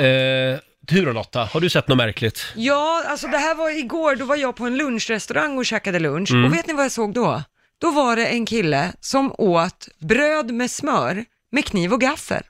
Eh, 0.04 0.60
du 0.82 1.06
då 1.06 1.12
Lotta, 1.12 1.44
har 1.44 1.62
du 1.62 1.70
sett 1.70 1.88
något 1.88 1.98
märkligt? 1.98 2.46
Ja, 2.56 3.04
alltså 3.08 3.28
det 3.28 3.38
här 3.38 3.56
var 3.56 3.80
igår, 3.80 4.16
då 4.16 4.26
var 4.26 4.36
jag 4.36 4.56
på 4.56 4.66
en 4.66 4.78
lunchrestaurang 4.78 5.58
och 5.58 5.66
käkade 5.66 6.00
lunch. 6.00 6.32
Mm. 6.32 6.46
Och 6.46 6.54
vet 6.54 6.68
ni 6.68 6.74
vad 6.74 6.86
jag 6.86 6.92
såg 6.92 7.14
då? 7.14 7.44
Då 7.82 7.92
var 7.92 8.16
det 8.16 8.26
en 8.26 8.46
kille 8.46 8.94
som 9.00 9.32
åt 9.38 9.88
bröd 10.00 10.52
med 10.52 10.72
smör 10.72 11.26
med 11.52 11.66
kniv 11.66 11.94
och 11.94 12.02
gaffel. 12.02 12.44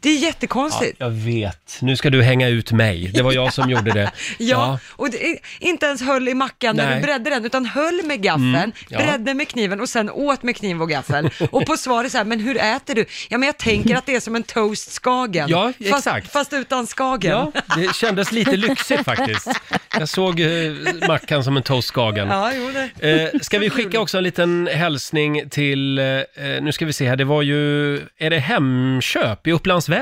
Det 0.00 0.08
är 0.08 0.18
jättekonstigt. 0.18 0.96
Jag 0.98 1.10
vet, 1.10 1.78
nu 1.80 1.96
ska 1.96 2.10
du 2.10 2.22
hänga 2.22 2.48
ut 2.48 2.72
mig. 2.72 3.10
Det 3.14 3.22
var 3.22 3.32
jag 3.32 3.52
som 3.52 3.70
gjorde 3.70 3.92
det. 3.92 4.12
Ja, 4.38 4.78
och 4.90 5.10
det, 5.10 5.26
är- 5.26 5.38
inte 5.60 5.86
ens 5.86 6.02
höll 6.02 6.28
i 6.28 6.34
mackan 6.34 6.76
när 6.76 6.86
Nej. 6.86 6.96
du 6.96 7.02
bredde 7.02 7.30
den, 7.30 7.44
utan 7.44 7.66
höll 7.66 8.00
med 8.04 8.22
gaffeln, 8.22 8.72
ja. 8.88 8.98
bredde 8.98 9.34
med 9.34 9.48
kniven 9.48 9.80
och 9.80 9.88
sen 9.88 10.10
åt 10.10 10.42
med 10.42 10.56
kniv 10.56 10.82
och 10.82 10.88
gaffel. 10.90 11.30
Och 11.50 11.66
på 11.66 11.76
svaret 11.76 12.12
så 12.12 12.18
här, 12.18 12.24
men 12.24 12.40
hur 12.40 12.56
äter 12.56 12.94
du? 12.94 13.04
Ja, 13.28 13.38
men 13.38 13.46
jag 13.46 13.56
tänker 13.56 13.96
att 13.96 14.06
det 14.06 14.14
är 14.14 14.20
som 14.20 14.36
en 14.36 14.42
toast-skagen. 14.42 15.48
Ja, 15.48 15.72
fast, 15.90 16.06
exakt. 16.06 16.32
Fast 16.32 16.52
utan 16.52 16.86
skagen. 16.86 17.30
Ja, 17.30 17.52
det 17.76 17.94
kändes 17.94 18.32
lite 18.32 18.56
lyxigt 18.56 19.04
faktiskt. 19.04 19.48
Jag 19.98 20.08
såg 20.08 20.40
eh, 20.40 20.48
mackan 21.08 21.44
som 21.44 21.56
en 21.56 21.62
toastskagen. 21.62 22.28
Ja, 22.28 22.52
jo 22.56 22.70
det. 23.00 23.32
Eh, 23.32 23.40
ska 23.40 23.58
vi 23.58 23.70
skicka 23.70 24.00
också 24.00 24.18
en 24.18 24.24
liten 24.24 24.66
hälsning 24.72 25.48
till, 25.50 25.98
eh, 25.98 26.04
nu 26.60 26.72
ska 26.72 26.86
vi 26.86 26.92
se 26.92 27.08
här, 27.08 27.16
det 27.16 27.24
var 27.24 27.42
ju, 27.42 27.94
är 28.18 28.30
det 28.30 28.38
Hemköp 28.38 29.46
i 29.46 29.52
Upplands 29.52 29.88
Väsby? 29.88 29.95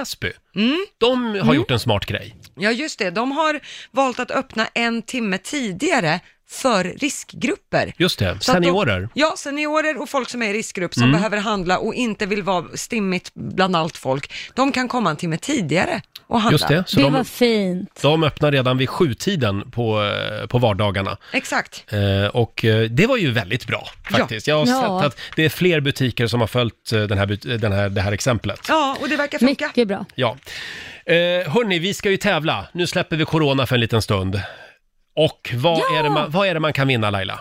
Mm. 0.57 0.87
De 0.99 1.41
har 1.41 1.55
gjort 1.55 1.71
en 1.71 1.81
smart 1.81 2.07
grej. 2.07 2.37
Ja, 2.57 2.71
just 2.71 2.99
det. 2.99 3.11
De 3.11 3.33
har 3.33 3.61
valt 3.91 4.21
att 4.21 4.31
öppna 4.31 4.67
en 4.75 5.03
timme 5.03 5.39
tidigare 5.39 6.21
för 6.55 6.85
riskgrupper. 6.85 7.93
Just 7.97 8.19
det, 8.19 8.25
Så 8.31 8.35
att 8.35 8.43
seniorer. 8.45 8.97
Mm. 8.97 9.09
De, 9.15 9.21
ja, 9.21 9.35
seniorer 9.37 10.03
och 10.03 10.09
folk 10.09 10.29
som 10.29 10.43
är 10.43 10.49
i 10.49 10.53
riskgrupp 10.53 10.95
som 10.95 11.13
behöver 11.13 11.39
handla 11.39 11.79
och 11.79 11.95
inte 11.95 12.27
vill 12.27 12.43
vara 12.43 12.65
stimmigt 12.75 13.31
bland 13.35 13.77
allt 13.77 13.97
folk. 13.97 14.33
De 14.55 14.73
kan 14.73 14.89
komma 14.89 15.11
en 15.11 15.17
timme 15.17 15.37
tidigare 15.37 16.01
och 16.27 16.41
handla. 16.41 16.55
Just 16.55 16.69
det, 16.69 16.85
så 16.87 16.97
Det 16.97 17.05
var 17.05 17.11
de, 17.19 17.25
fint. 17.25 17.99
de 18.03 18.23
öppnar 18.25 18.53
redan 18.53 18.79
vid 18.79 18.89
sjutiden 18.89 19.71
på, 19.71 20.05
eh, 20.05 20.47
på 20.47 20.59
vardagarna. 20.59 21.17
Exakt. 21.33 21.85
Eh, 21.93 22.27
och 22.37 22.65
eh, 22.65 22.83
det 22.91 23.07
var 23.07 23.17
ju 23.17 23.31
väldigt 23.31 23.67
bra 23.67 23.89
faktiskt. 24.11 24.47
Jag 24.47 24.59
har 24.59 24.67
Ja. 24.67 25.01
sett 25.01 25.07
att 25.13 25.21
det 25.37 25.45
är 25.45 25.49
fler 25.49 25.81
butiker 25.81 26.27
som 26.27 26.41
har 26.41 26.47
följt 26.47 26.93
eh, 26.93 27.03
den 27.03 27.19
här, 27.19 27.27
but- 27.27 27.57
den 27.59 27.73
här, 27.73 27.89
det 27.89 28.01
här 28.01 28.13
exemplet. 28.13 28.61
Ja, 28.69 28.97
och 29.01 29.09
det 29.09 29.17
verkar 29.17 29.39
funka. 29.39 29.67
Mycket 29.67 29.89
bra. 29.89 30.05
Ja. 30.15 30.37
Eh, 31.07 31.15
hörni, 31.53 31.79
vi 31.79 31.95
ska 31.95 32.11
ju 32.11 32.17
tävla. 32.17 32.67
Nu 32.73 32.87
släpper 32.87 33.17
vi 33.17 33.25
corona 33.25 33.67
för 33.67 33.75
en 33.75 33.81
liten 33.81 34.03
stund. 34.03 34.41
Och 35.17 35.55
vad, 35.55 35.79
Ja! 35.79 35.99
är, 35.99 36.03
det 36.03 36.11
man, 36.11 36.31
vad 36.31 36.49
är 36.49 36.55
det 36.55 36.61
man 36.61 36.73
kan 36.73 36.89
vinna 36.89 37.11
Laila? 37.11 37.41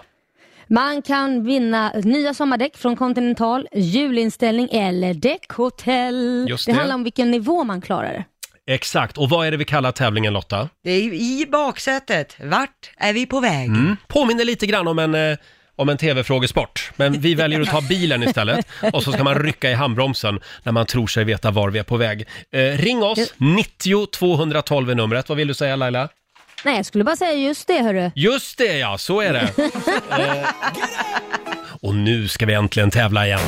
Man 0.67 1.01
kan 1.01 1.45
vinna 1.45 1.91
nya 2.03 2.33
sommardäck 2.33 2.77
från 2.77 2.95
Continental, 2.95 3.67
julinställning 3.73 4.69
eller 4.71 5.13
däckhotell. 5.13 6.45
Just 6.49 6.65
det. 6.65 6.71
det. 6.71 6.77
handlar 6.77 6.95
om 6.95 7.03
vilken 7.03 7.31
nivå 7.31 7.63
man 7.63 7.81
klarar. 7.81 8.25
Exakt, 8.67 9.17
och 9.17 9.29
vad 9.29 9.47
är 9.47 9.51
det 9.51 9.57
vi 9.57 9.65
kallar 9.65 9.91
tävlingen 9.91 10.33
Lotta? 10.33 10.69
Det 10.83 10.91
är 10.91 11.01
ju 11.01 11.13
i 11.13 11.45
baksätet. 11.51 12.37
Vart 12.43 12.91
är 12.97 13.13
vi 13.13 13.25
på 13.25 13.39
väg? 13.39 13.67
Mm. 13.67 13.97
Påminner 14.07 14.45
lite 14.45 14.65
grann 14.65 14.87
om 14.87 14.99
en, 14.99 15.15
eh, 15.15 15.37
om 15.75 15.89
en 15.89 15.97
tv-frågesport, 15.97 16.91
men 16.95 17.21
vi 17.21 17.35
väljer 17.35 17.61
att 17.61 17.69
ta 17.69 17.81
bilen 17.81 18.23
istället 18.23 18.67
och 18.93 19.03
så 19.03 19.11
ska 19.11 19.23
man 19.23 19.35
rycka 19.35 19.71
i 19.71 19.73
handbromsen 19.73 20.39
när 20.63 20.71
man 20.71 20.85
tror 20.85 21.07
sig 21.07 21.23
veta 21.23 21.51
var 21.51 21.69
vi 21.69 21.79
är 21.79 21.83
på 21.83 21.97
väg. 21.97 22.27
Eh, 22.51 22.59
ring 22.59 23.03
oss, 23.03 23.33
90 23.37 24.05
212 24.05 24.89
är 24.89 24.95
numret. 24.95 25.29
Vad 25.29 25.37
vill 25.37 25.47
du 25.47 25.53
säga 25.53 25.75
Laila? 25.75 26.09
Nej, 26.65 26.75
jag 26.75 26.85
skulle 26.85 27.03
bara 27.03 27.15
säga 27.15 27.33
just 27.33 27.67
det 27.67 27.81
hörru. 27.81 28.11
Just 28.15 28.57
det 28.57 28.77
ja, 28.77 28.97
så 28.97 29.21
är 29.21 29.33
det. 29.33 29.49
eh, 30.23 30.47
och 31.81 31.95
nu 31.95 32.27
ska 32.27 32.45
vi 32.45 32.53
äntligen 32.53 32.91
tävla 32.91 33.25
igen. 33.25 33.39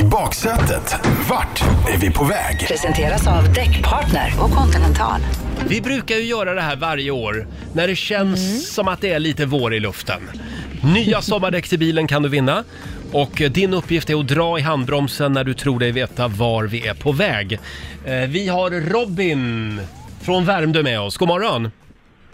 I 0.00 0.02
baksätet, 0.02 0.94
vart 1.30 1.62
är 1.94 1.98
vi 1.98 2.10
på 2.10 2.24
väg? 2.24 2.64
Presenteras 2.68 3.26
av 3.26 3.52
Däckpartner 3.52 4.32
och 4.40 4.50
Continental. 4.50 5.20
Vi 5.68 5.80
brukar 5.80 6.14
ju 6.16 6.22
göra 6.24 6.54
det 6.54 6.60
här 6.60 6.76
varje 6.76 7.10
år 7.10 7.46
när 7.72 7.86
det 7.88 7.96
känns 7.96 8.74
som 8.74 8.88
att 8.88 9.00
det 9.00 9.12
är 9.12 9.18
lite 9.18 9.46
vår 9.46 9.74
i 9.74 9.80
luften. 9.80 10.30
Nya 10.94 11.22
sommardäck 11.22 11.68
till 11.68 11.78
bilen 11.78 12.06
kan 12.06 12.22
du 12.22 12.28
vinna. 12.28 12.64
Och 13.12 13.40
eh, 13.42 13.50
din 13.50 13.74
uppgift 13.74 14.10
är 14.10 14.20
att 14.20 14.28
dra 14.28 14.58
i 14.58 14.62
handbromsen 14.62 15.32
när 15.32 15.44
du 15.44 15.54
tror 15.54 15.78
dig 15.80 15.92
veta 15.92 16.28
var 16.28 16.64
vi 16.64 16.86
är 16.86 16.94
på 16.94 17.12
väg. 17.12 17.58
Eh, 18.04 18.14
Vi 18.14 18.48
har 18.48 18.70
Robin 18.70 19.80
från 20.22 20.44
Värmdö 20.44 20.82
med 20.82 21.00
oss. 21.00 21.16
God 21.16 21.28
morgon! 21.28 21.70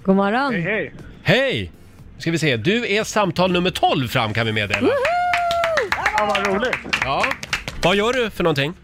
God 0.03 0.17
morgon. 0.17 0.55
Hej. 0.63 0.93
Hej! 1.23 1.73
Ska 2.19 2.31
vi 2.31 2.39
se, 2.39 2.57
du 2.57 2.93
är 2.93 3.05
samtal 3.05 3.53
nummer 3.53 3.71
12 3.71 4.09
fram 4.09 4.35
kan 4.35 4.47
vi 4.47 4.53
meddela. 4.53 4.89
Ja, 6.19 6.35
vad 6.37 6.47
roligt. 6.47 6.77
Ja. 7.05 7.25
Vad 7.83 7.97
gör 7.97 8.13
du 8.13 8.31
för 8.31 8.45
någonting? 8.45 8.75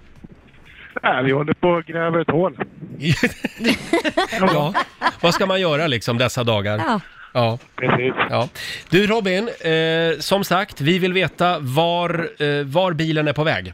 Ja, 1.03 1.23
vi 1.25 1.33
håller 1.33 1.53
på 1.53 1.69
och 1.69 1.85
gräver 1.85 2.21
ett 2.21 2.31
hål. 2.31 2.57
ja. 4.41 4.75
Vad 5.21 5.35
ska 5.35 5.47
man 5.47 5.61
göra 5.61 5.87
liksom 5.87 6.19
dessa 6.19 6.45
dagar? 6.45 6.79
Ja. 6.79 7.01
Ja. 7.33 7.59
Precis. 7.77 8.15
Ja. 8.31 8.49
Du 8.91 9.07
Robin, 9.07 9.49
eh, 9.49 10.19
som 10.19 10.45
sagt, 10.45 10.81
vi 10.81 10.99
vill 10.99 11.13
veta 11.13 11.59
var, 11.59 12.29
eh, 12.43 12.65
var 12.65 12.93
bilen 12.93 13.29
är 13.29 13.33
på 13.33 13.45
väg. 13.45 13.73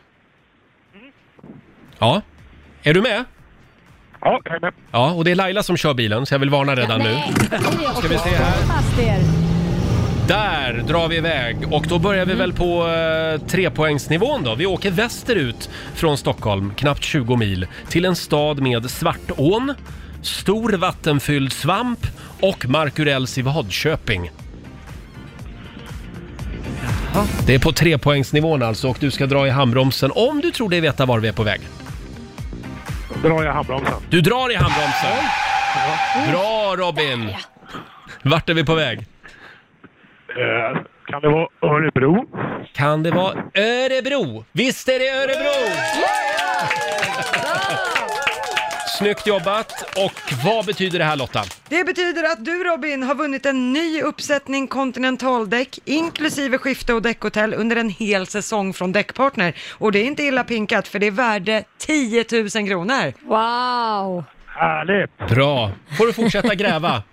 Ja. 1.99 2.23
Är 2.83 2.95
du 2.95 3.03
med? 3.03 3.25
Ja, 4.25 4.41
jag 4.45 4.55
är 4.55 4.61
med. 4.61 4.73
Ja, 4.91 5.13
och 5.13 5.25
det 5.25 5.31
är 5.31 5.35
Laila 5.35 5.63
som 5.63 5.77
kör 5.77 5.95
bilen, 5.95 6.27
så 6.27 6.35
jag 6.35 6.39
vill 6.39 6.51
varna 6.51 6.75
redan 6.75 7.01
nu. 7.01 7.17
Ska 7.99 8.09
vi 8.09 8.19
se 8.19 8.29
här. 8.29 8.53
Fast 8.53 8.99
er. 8.99 9.19
Där 10.29 10.85
drar 10.89 11.09
vi 11.09 11.17
iväg 11.17 11.57
och 11.73 11.87
då 11.89 11.99
börjar 11.99 12.27
vi 12.27 12.35
väl 12.35 12.53
på 12.53 12.89
eh, 12.89 13.47
trepoängsnivån 13.47 14.45
då. 14.45 14.55
Vi 14.55 14.67
åker 14.67 14.91
västerut 14.91 15.71
från 15.95 16.19
Stockholm, 16.19 16.73
knappt 16.77 17.05
20 17.05 17.37
mil, 17.37 17.67
till 17.89 18.05
en 18.05 18.17
stad 18.17 18.61
med 18.61 18.91
Svartån, 18.91 19.75
stor 20.23 20.73
vattenfylld 20.73 21.53
svamp 21.53 22.07
och 22.41 22.69
Markurells 22.69 23.39
i 23.39 23.43
Vadköping. 23.43 24.31
Det 27.47 27.55
är 27.55 27.59
på 27.59 27.73
trepoängsnivån 27.73 28.63
alltså 28.63 28.89
och 28.89 28.97
du 29.01 29.11
ska 29.11 29.27
dra 29.27 29.47
i 29.47 29.51
handbromsen 29.51 30.11
om 30.15 30.41
du 30.41 30.51
tror 30.51 30.69
dig 30.69 30.81
veta 30.81 31.07
var 31.07 31.19
vi 31.19 31.29
är 31.29 31.33
på 31.33 31.43
väg. 31.43 31.61
Drar 33.23 33.43
jag 33.43 33.53
handbromsen. 33.53 33.95
Du 34.11 34.21
drar 34.21 34.51
i 34.53 34.55
handbromsen. 34.55 35.25
Bra 36.31 36.75
Robin! 36.79 37.35
Vart 38.23 38.49
är 38.49 38.55
vi 38.55 38.65
på 38.65 38.75
väg? 38.75 38.99
Eh, 38.99 40.83
kan 41.07 41.23
det 41.23 41.29
vara 41.29 41.49
Örebro? 41.63 42.25
Kan 42.73 43.03
det 43.03 43.11
vara 43.11 43.35
Örebro? 43.55 44.45
Visst 44.53 44.89
är 44.89 44.99
det 44.99 45.09
Örebro! 45.09 45.73
Snyggt 48.99 49.27
jobbat! 49.27 49.73
Och 49.97 50.23
vad 50.45 50.67
betyder 50.67 50.99
det 50.99 51.05
här 51.05 51.17
Lotta? 51.17 51.43
Det 51.69 51.85
betyder 51.85 52.25
att 52.25 52.45
du 52.45 52.65
Robin 52.65 53.03
har 53.03 53.15
vunnit 53.15 53.47
en 53.47 53.73
ny 53.73 54.03
uppsättning 54.03 54.67
Continentaldäck 54.69 55.79
inklusive 55.85 56.59
skifte 56.59 56.95
och 56.95 57.03
däckhotell 57.03 57.55
under 57.55 57.77
en 57.77 57.89
hel 57.89 58.27
säsong 58.27 58.73
från 58.73 58.93
Däckpartner. 58.93 59.55
Och 59.79 59.93
det 59.93 59.99
är 59.99 60.05
inte 60.05 60.23
illa 60.23 60.45
pinkat 60.45 60.89
för 60.89 60.99
det 60.99 61.07
är 61.07 61.11
värde 61.11 61.65
10 61.79 62.25
000 62.33 62.49
kronor. 62.69 63.13
Wow! 63.29 64.25
Härligt! 64.47 65.19
Bra! 65.29 65.71
Får 65.99 66.07
du 66.07 66.13
fortsätta 66.13 66.55
gräva. 66.55 67.03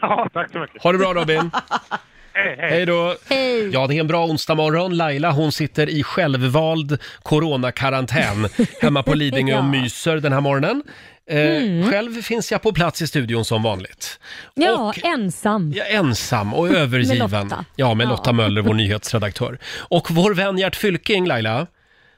Ja, 0.00 0.28
tack 0.32 0.52
så 0.52 0.58
mycket. 0.58 0.82
Ha 0.82 0.92
det 0.92 0.98
bra 0.98 1.14
Robin! 1.14 1.50
Hej, 2.34 2.56
hej. 2.58 2.70
Hej 2.70 2.86
då! 2.86 3.16
Hej! 3.28 3.70
Ja, 3.72 3.86
det 3.86 3.94
är 3.96 4.00
en 4.00 4.06
bra 4.06 4.26
onsdag 4.26 4.54
morgon. 4.54 4.96
Laila 4.96 5.30
hon 5.32 5.52
sitter 5.52 5.88
i 5.88 6.02
självvald 6.02 6.98
coronakarantän 7.22 8.48
hemma 8.80 9.02
på 9.02 9.14
Lidingö 9.14 9.52
och 9.54 9.58
Ja. 9.58 9.68
myser 9.68 10.16
den 10.16 10.32
här 10.32 10.40
morgonen. 10.40 10.82
Eh, 11.30 11.90
Själv 11.90 12.22
finns 12.22 12.52
jag 12.52 12.62
på 12.62 12.72
plats 12.72 13.02
i 13.02 13.06
studion 13.06 13.44
som 13.44 13.62
vanligt. 13.62 14.20
Ja, 14.54 14.72
Och 14.88 15.04
ensam. 15.04 15.72
jag 15.76 15.90
är 15.90 15.98
ensam 15.98 16.54
och 16.54 16.68
övergiven. 16.76 17.18
Med 17.30 17.42
Lotta. 17.44 17.64
Ja, 17.76 17.94
med 17.94 18.04
Ja. 18.04 18.10
Lotta 18.10 18.32
Möller, 18.32 18.62
vår 18.62 18.74
nyhetsredaktör. 18.74 19.58
Och 19.76 20.10
vår 20.10 20.34
vän 20.34 20.58
Gert 20.58 20.76
Fylking, 20.76 21.26
Laila, 21.26 21.66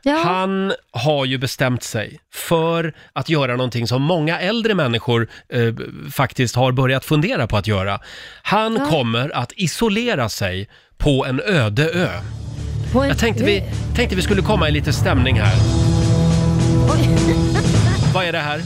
Ja. 0.09 0.23
han 0.25 0.73
har 0.91 1.25
ju 1.25 1.39
bestämt 1.39 1.83
sig 1.83 2.19
för 2.35 2.95
att 3.13 3.29
göra 3.29 3.57
någonting 3.57 3.87
som 3.87 4.03
många 4.03 4.39
äldre 4.41 4.75
människor 4.75 5.29
eh, 5.49 5.75
faktiskt 6.13 6.57
har 6.57 6.73
börjat 6.73 7.05
fundera 7.05 7.47
på 7.47 7.57
att 7.57 7.67
göra. 7.67 8.01
Han 8.43 8.77
Ja. 8.77 8.87
kommer 8.87 9.37
att 9.37 9.53
isolera 9.57 10.29
sig 10.29 10.69
på 10.99 11.27
en 11.27 11.41
öde 11.41 11.91
ö. 11.91 12.09
På 12.93 13.03
en- 13.03 13.09
Jag 13.09 13.19
tänkte 13.19 13.45
vi, 13.45 13.65
tänkte 13.97 14.17
vi 14.17 14.23
skulle 14.23 14.43
komma 14.43 14.69
i 14.69 14.73
lite 14.73 14.93
stämning 14.93 15.41
här. 15.41 15.55
Oj. 16.95 17.09
Vad 18.15 18.25
är 18.25 18.33
det 18.33 18.39
här? 18.39 18.61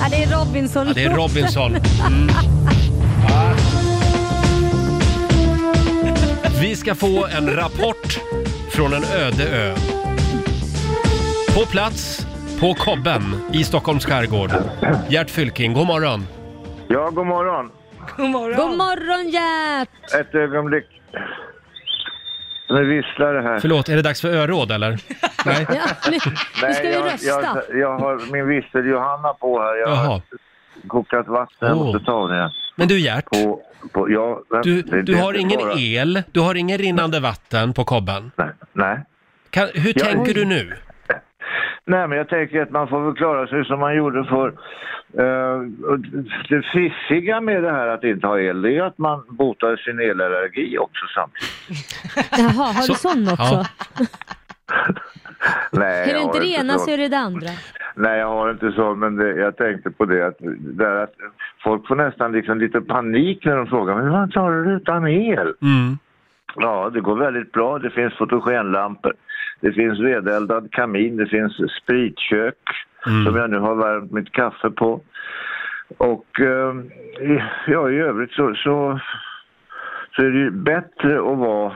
Ja, 0.00 0.06
det 0.10 0.22
är 0.22 0.30
Robinson. 0.38 0.86
Ja, 0.86 0.92
det 0.94 1.04
är 1.04 1.14
Robinson. 1.16 1.76
Mm. 2.06 2.30
Ja. 3.28 3.54
Vi 6.60 6.76
ska 6.76 6.94
få 6.94 7.26
en 7.26 7.54
rapport 7.56 8.18
från 8.70 8.92
en 8.94 9.04
öde 9.04 9.44
ö. 9.48 9.74
På 11.54 11.66
plats 11.66 12.26
på 12.60 12.74
Kobben 12.74 13.22
i 13.52 13.64
Stockholms 13.64 14.04
skärgård. 14.06 14.50
Gert 15.08 15.30
Fylking, 15.30 15.72
god 15.72 15.86
morgon. 15.86 16.26
Ja, 16.88 17.10
god 17.10 17.26
morgon. 17.26 17.70
God 18.16 18.30
morgon. 18.30 18.56
God 18.56 18.76
morgon 18.76 19.28
Gert! 19.30 20.20
Ett 20.20 20.34
ögonblick. 20.34 20.86
Nu 22.68 22.84
visslar 22.84 23.34
det 23.34 23.42
här. 23.42 23.58
Förlåt, 23.60 23.88
är 23.88 23.96
det 23.96 24.02
dags 24.02 24.20
för 24.20 24.28
öråd 24.34 24.70
eller? 24.72 24.98
Nej? 25.46 25.66
Ja, 25.74 26.10
nu, 26.10 26.18
nu 26.66 26.72
ska 26.74 26.82
vi 26.82 26.92
jag, 26.94 27.04
rösta. 27.04 27.28
Jag, 27.30 27.78
jag 27.80 27.98
har 27.98 28.32
min 28.32 28.48
vissel-Johanna 28.48 29.32
på 29.40 29.60
här. 29.60 29.76
Jag 29.76 29.88
har 29.88 30.04
Jaha. 30.04 30.20
kokat 30.88 31.28
vatten. 31.28 31.68
Jag 31.68 31.76
måste 31.76 32.04
ta 32.04 32.26
det. 32.26 32.52
Men 32.76 32.88
du 32.88 33.00
Gert, 33.00 33.24
På, 33.24 33.60
på, 33.92 34.10
ja, 34.10 34.42
du, 34.62 34.82
det- 34.82 35.02
du 35.02 35.12
det- 35.12 35.18
har 35.20 35.32
det 35.32 35.38
ingen 35.38 35.60
bara- 35.60 35.78
el, 35.78 36.22
du 36.32 36.40
har 36.40 36.54
ingen 36.54 36.78
rinnande 36.78 37.20
vatten 37.20 37.72
på 37.72 37.84
Kobben. 37.84 38.30
Nej, 38.36 38.48
nej. 38.72 39.00
Kan, 39.50 39.68
hur 39.74 39.92
tänker 39.92 40.34
du 40.34 40.44
nu? 40.44 40.72
Nej, 41.84 42.08
men 42.08 42.18
jag 42.18 42.28
tänker 42.28 42.62
att 42.62 42.70
man 42.70 42.88
får 42.88 43.04
väl 43.04 43.14
klara 43.14 43.46
sig 43.46 43.64
som 43.64 43.80
man 43.80 43.96
gjorde 43.96 44.24
för 44.24 44.52
Det 46.48 46.62
fiffiga 46.72 47.40
med 47.40 47.62
det 47.62 47.70
här 47.70 47.86
att 47.88 48.04
inte 48.04 48.26
ha 48.26 48.40
el, 48.40 48.62
det 48.62 48.76
är 48.76 48.82
att 48.82 48.98
man 48.98 49.22
botar 49.28 49.76
sin 49.76 50.00
elallergi 50.00 50.78
också 50.78 51.04
samtidigt. 51.14 52.30
Jaha, 52.38 52.72
har 52.72 52.88
du 52.88 52.94
sån 52.94 53.28
också? 53.28 53.64
Ja. 53.98 54.06
Nej, 55.72 56.10
Är 56.10 56.14
det 56.14 56.20
inte 56.20 56.38
det 56.40 56.46
ena 56.46 56.72
så. 56.72 56.78
så 56.78 56.90
är 56.90 56.98
det 56.98 57.08
det 57.08 57.18
andra. 57.18 57.48
Nej, 57.94 58.18
jag 58.18 58.28
har 58.28 58.50
inte 58.50 58.72
så, 58.72 58.94
men 58.94 59.16
det, 59.16 59.36
jag 59.36 59.56
tänkte 59.56 59.90
på 59.90 60.04
det 60.04 60.26
att, 60.26 60.36
där 60.58 60.96
att 60.96 61.14
folk 61.64 61.86
får 61.88 61.96
nästan 61.96 62.32
liksom 62.32 62.58
lite 62.58 62.80
panik 62.80 63.44
när 63.44 63.56
de 63.56 63.66
frågar 63.66 63.94
men 63.94 64.04
hur 64.04 64.28
klarar 64.32 64.62
du 64.62 64.72
utan 64.72 65.06
el? 65.08 65.54
Mm. 65.62 65.98
Ja, 66.56 66.90
det 66.94 67.00
går 67.00 67.16
väldigt 67.16 67.52
bra. 67.52 67.78
Det 67.78 67.90
finns 67.90 68.14
fotogenlampor, 68.14 69.14
det 69.62 69.72
finns 69.72 70.00
vedeldad 70.00 70.68
kamin, 70.72 71.16
det 71.16 71.26
finns 71.26 71.52
spritkök 71.82 72.58
Mm. 73.06 73.24
som 73.24 73.36
jag 73.36 73.50
nu 73.50 73.58
har 73.58 73.74
värmt 73.74 74.12
mitt 74.12 74.32
kaffe 74.32 74.70
på. 74.70 75.00
Och 75.98 76.40
eh, 76.40 76.74
i- 77.20 77.42
ja, 77.66 77.90
i 77.90 77.96
övrigt 77.96 78.32
så, 78.32 78.54
så, 78.54 79.00
så 80.16 80.22
är 80.22 80.30
det 80.30 80.38
ju 80.38 80.50
bättre 80.50 81.16
att 81.18 81.38
vara 81.38 81.72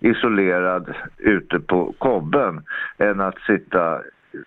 isolerad 0.00 0.94
ute 1.18 1.60
på 1.60 1.94
kobben 1.98 2.62
än 2.98 3.20
att 3.20 3.38
sitta... 3.46 3.98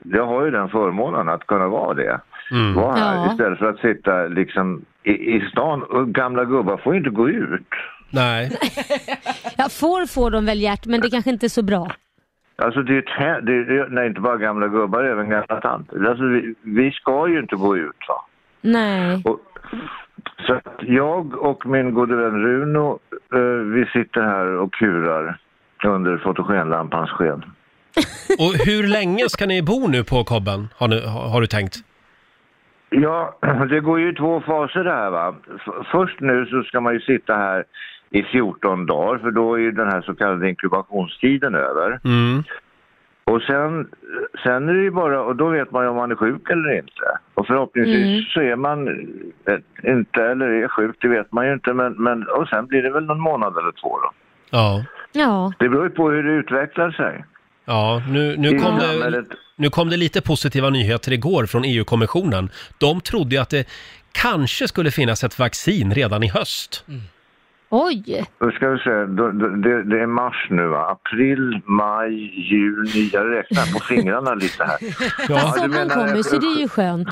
Jag 0.04 0.26
har 0.26 0.46
ju 0.46 0.52
den 0.52 0.70
förmånen 0.70 1.30
att 1.30 1.48
kunna 1.48 1.68
vara 1.68 1.94
det. 1.94 2.20
Mm. 2.52 2.74
Vara 2.74 2.96
här 2.96 3.16
Ja. 3.16 3.32
istället 3.32 3.60
för 3.60 3.70
att 3.70 3.80
sitta 3.80 4.28
liksom 4.28 4.86
i, 5.04 5.12
i 5.12 5.50
stan. 5.52 5.84
Och 5.84 6.10
gamla 6.10 6.46
gubbar 6.46 6.78
får 6.78 6.94
ju 6.94 6.98
inte 7.00 7.10
gå 7.10 7.30
ut. 7.30 7.68
Nej. 8.10 8.52
Ja, 9.58 9.70
får 9.70 10.06
får 10.06 10.32
de 10.32 10.46
väl 10.46 10.60
Gert, 10.62 10.86
men 10.86 11.02
det 11.02 11.10
kanske 11.10 11.30
inte 11.30 11.46
är 11.46 11.50
så 11.50 11.64
bra. 11.64 11.92
Alltså 12.62 12.82
det 12.82 12.94
är, 12.94 13.00
ett, 13.38 13.46
det 13.46 13.54
är 13.54 13.88
nej, 13.90 14.08
inte 14.08 14.22
bara 14.22 14.38
gamla 14.38 14.68
gubbar, 14.68 15.04
även 15.04 15.30
gamla 15.30 15.62
tanter. 15.62 16.06
Alltså 16.10 16.24
vi, 16.24 16.56
vi 16.62 16.92
ska 16.92 17.28
ju 17.28 17.40
inte 17.40 17.56
gå 17.56 17.78
ut 17.78 18.06
va. 18.08 18.26
Nej. 18.62 19.22
Och, 19.26 19.40
så 20.48 20.54
att 20.54 20.80
jag 20.80 21.36
och 21.38 21.66
min 21.66 21.94
gode 21.94 22.16
vän 22.16 22.44
Runo, 22.44 23.00
eh, 23.34 23.40
vi 23.74 23.86
sitter 23.86 24.22
här 24.22 24.46
och 24.46 24.74
kurar 24.74 25.38
under 25.86 26.18
fotogenlampans 26.18 27.10
sken. 27.10 27.44
Och 28.40 28.54
hur 28.66 28.88
länge 28.88 29.30
ska 29.30 29.46
ni 29.46 29.62
bo 29.64 29.88
nu 29.88 30.04
på 30.04 30.24
Kobben, 30.24 30.68
har, 30.78 30.88
ni, 30.88 31.02
har, 31.08 31.30
har 31.30 31.42
du 31.42 31.48
tänkt? 31.48 31.76
Ja, 32.90 33.38
det 33.70 33.80
går 33.80 34.00
ju 34.00 34.12
i 34.12 34.16
två 34.16 34.42
faser 34.42 34.84
det 34.84 34.92
här 34.92 35.10
va. 35.10 35.36
F- 35.56 35.86
först 35.92 36.20
nu 36.20 36.46
så 36.46 36.64
ska 36.64 36.82
man 36.82 36.94
ju 36.94 37.00
sitta 37.00 37.36
här 37.36 37.64
i 38.12 38.24
14 38.24 38.86
dagar 38.86 39.20
för 39.20 39.32
då 39.32 39.54
är 39.56 39.60
ju 39.60 39.72
den 39.72 39.88
här 39.88 40.02
så 40.02 40.16
kallade 40.16 40.50
inkubationstiden 40.50 41.56
över. 41.56 42.00
Mm. 42.04 42.44
Och 43.24 43.42
sen, 43.42 43.88
sen 44.44 44.70
är 44.70 44.74
det 44.74 44.82
ju 44.84 44.92
bara, 44.92 45.22
och 45.24 45.36
då 45.36 45.50
vet 45.50 45.72
man 45.72 45.84
ju 45.84 45.90
om 45.90 45.96
man 45.96 46.12
är 46.12 46.16
sjuk 46.16 46.50
eller 46.50 46.78
inte. 46.78 47.20
Och 47.34 47.48
förhoppningsvis 47.48 48.06
Mm. 48.06 48.22
så 48.34 48.42
är 48.42 48.56
man 48.56 48.88
eh, 48.88 49.92
inte 49.94 50.24
eller 50.24 50.46
är 50.46 50.68
sjuk, 50.68 50.96
det 51.02 51.08
vet 51.08 51.32
man 51.32 51.48
ju 51.48 51.54
inte. 51.54 51.74
Men, 51.74 51.94
men, 51.94 52.28
och 52.28 52.48
sen 52.48 52.66
blir 52.68 52.82
det 52.84 52.90
väl 52.92 53.04
någon 53.06 53.20
månad 53.20 53.58
eller 53.58 53.72
två 53.72 54.00
då. 54.00 54.12
Ja. 54.50 54.84
Ja. 55.12 55.54
Det 55.60 55.70
beror 55.70 55.84
ju 55.84 55.90
på 55.90 56.10
hur 56.10 56.24
det 56.24 56.32
utvecklar 56.32 56.92
sig. 56.92 57.26
Ja, 57.66 58.02
nu, 58.10 58.36
nu, 58.38 58.60
kom 58.60 58.80
det, 58.80 59.24
nu 59.56 59.70
kom 59.70 59.90
det 59.90 59.98
lite 59.98 60.22
positiva 60.22 60.70
nyheter 60.70 61.12
igår 61.14 61.46
från 61.46 61.64
EU-kommissionen. 61.66 62.50
De 62.78 63.02
trodde 63.02 63.36
ju 63.36 63.42
att 63.42 63.50
det 63.50 63.68
kanske 64.12 64.68
skulle 64.68 64.92
finnas 64.92 65.24
ett 65.24 65.40
vaccin 65.40 65.94
redan 65.94 66.24
i 66.24 66.28
höst. 66.30 66.86
Oj! 67.70 68.26
Då 68.40 68.52
ska 68.52 68.70
vi 68.70 68.78
se, 68.80 68.90
det, 68.90 69.84
det 69.84 70.00
är 70.02 70.06
mars 70.08 70.48
nu 70.50 70.68
va? 70.68 70.90
April, 70.92 71.62
maj, 71.66 72.14
juni. 72.52 73.10
Jag 73.14 73.32
räknar 73.32 73.74
på 73.74 73.80
fingrarna 73.80 74.34
lite 74.34 74.64
här. 74.64 74.78
Ja. 74.82 75.36
du 75.36 75.40
Sommaren 75.40 75.72
menar- 75.72 75.96
kommer 76.08 76.24
så 76.24 76.38
det 76.38 76.46
är 76.48 76.60
ju 76.60 76.68
skönt. 76.68 77.08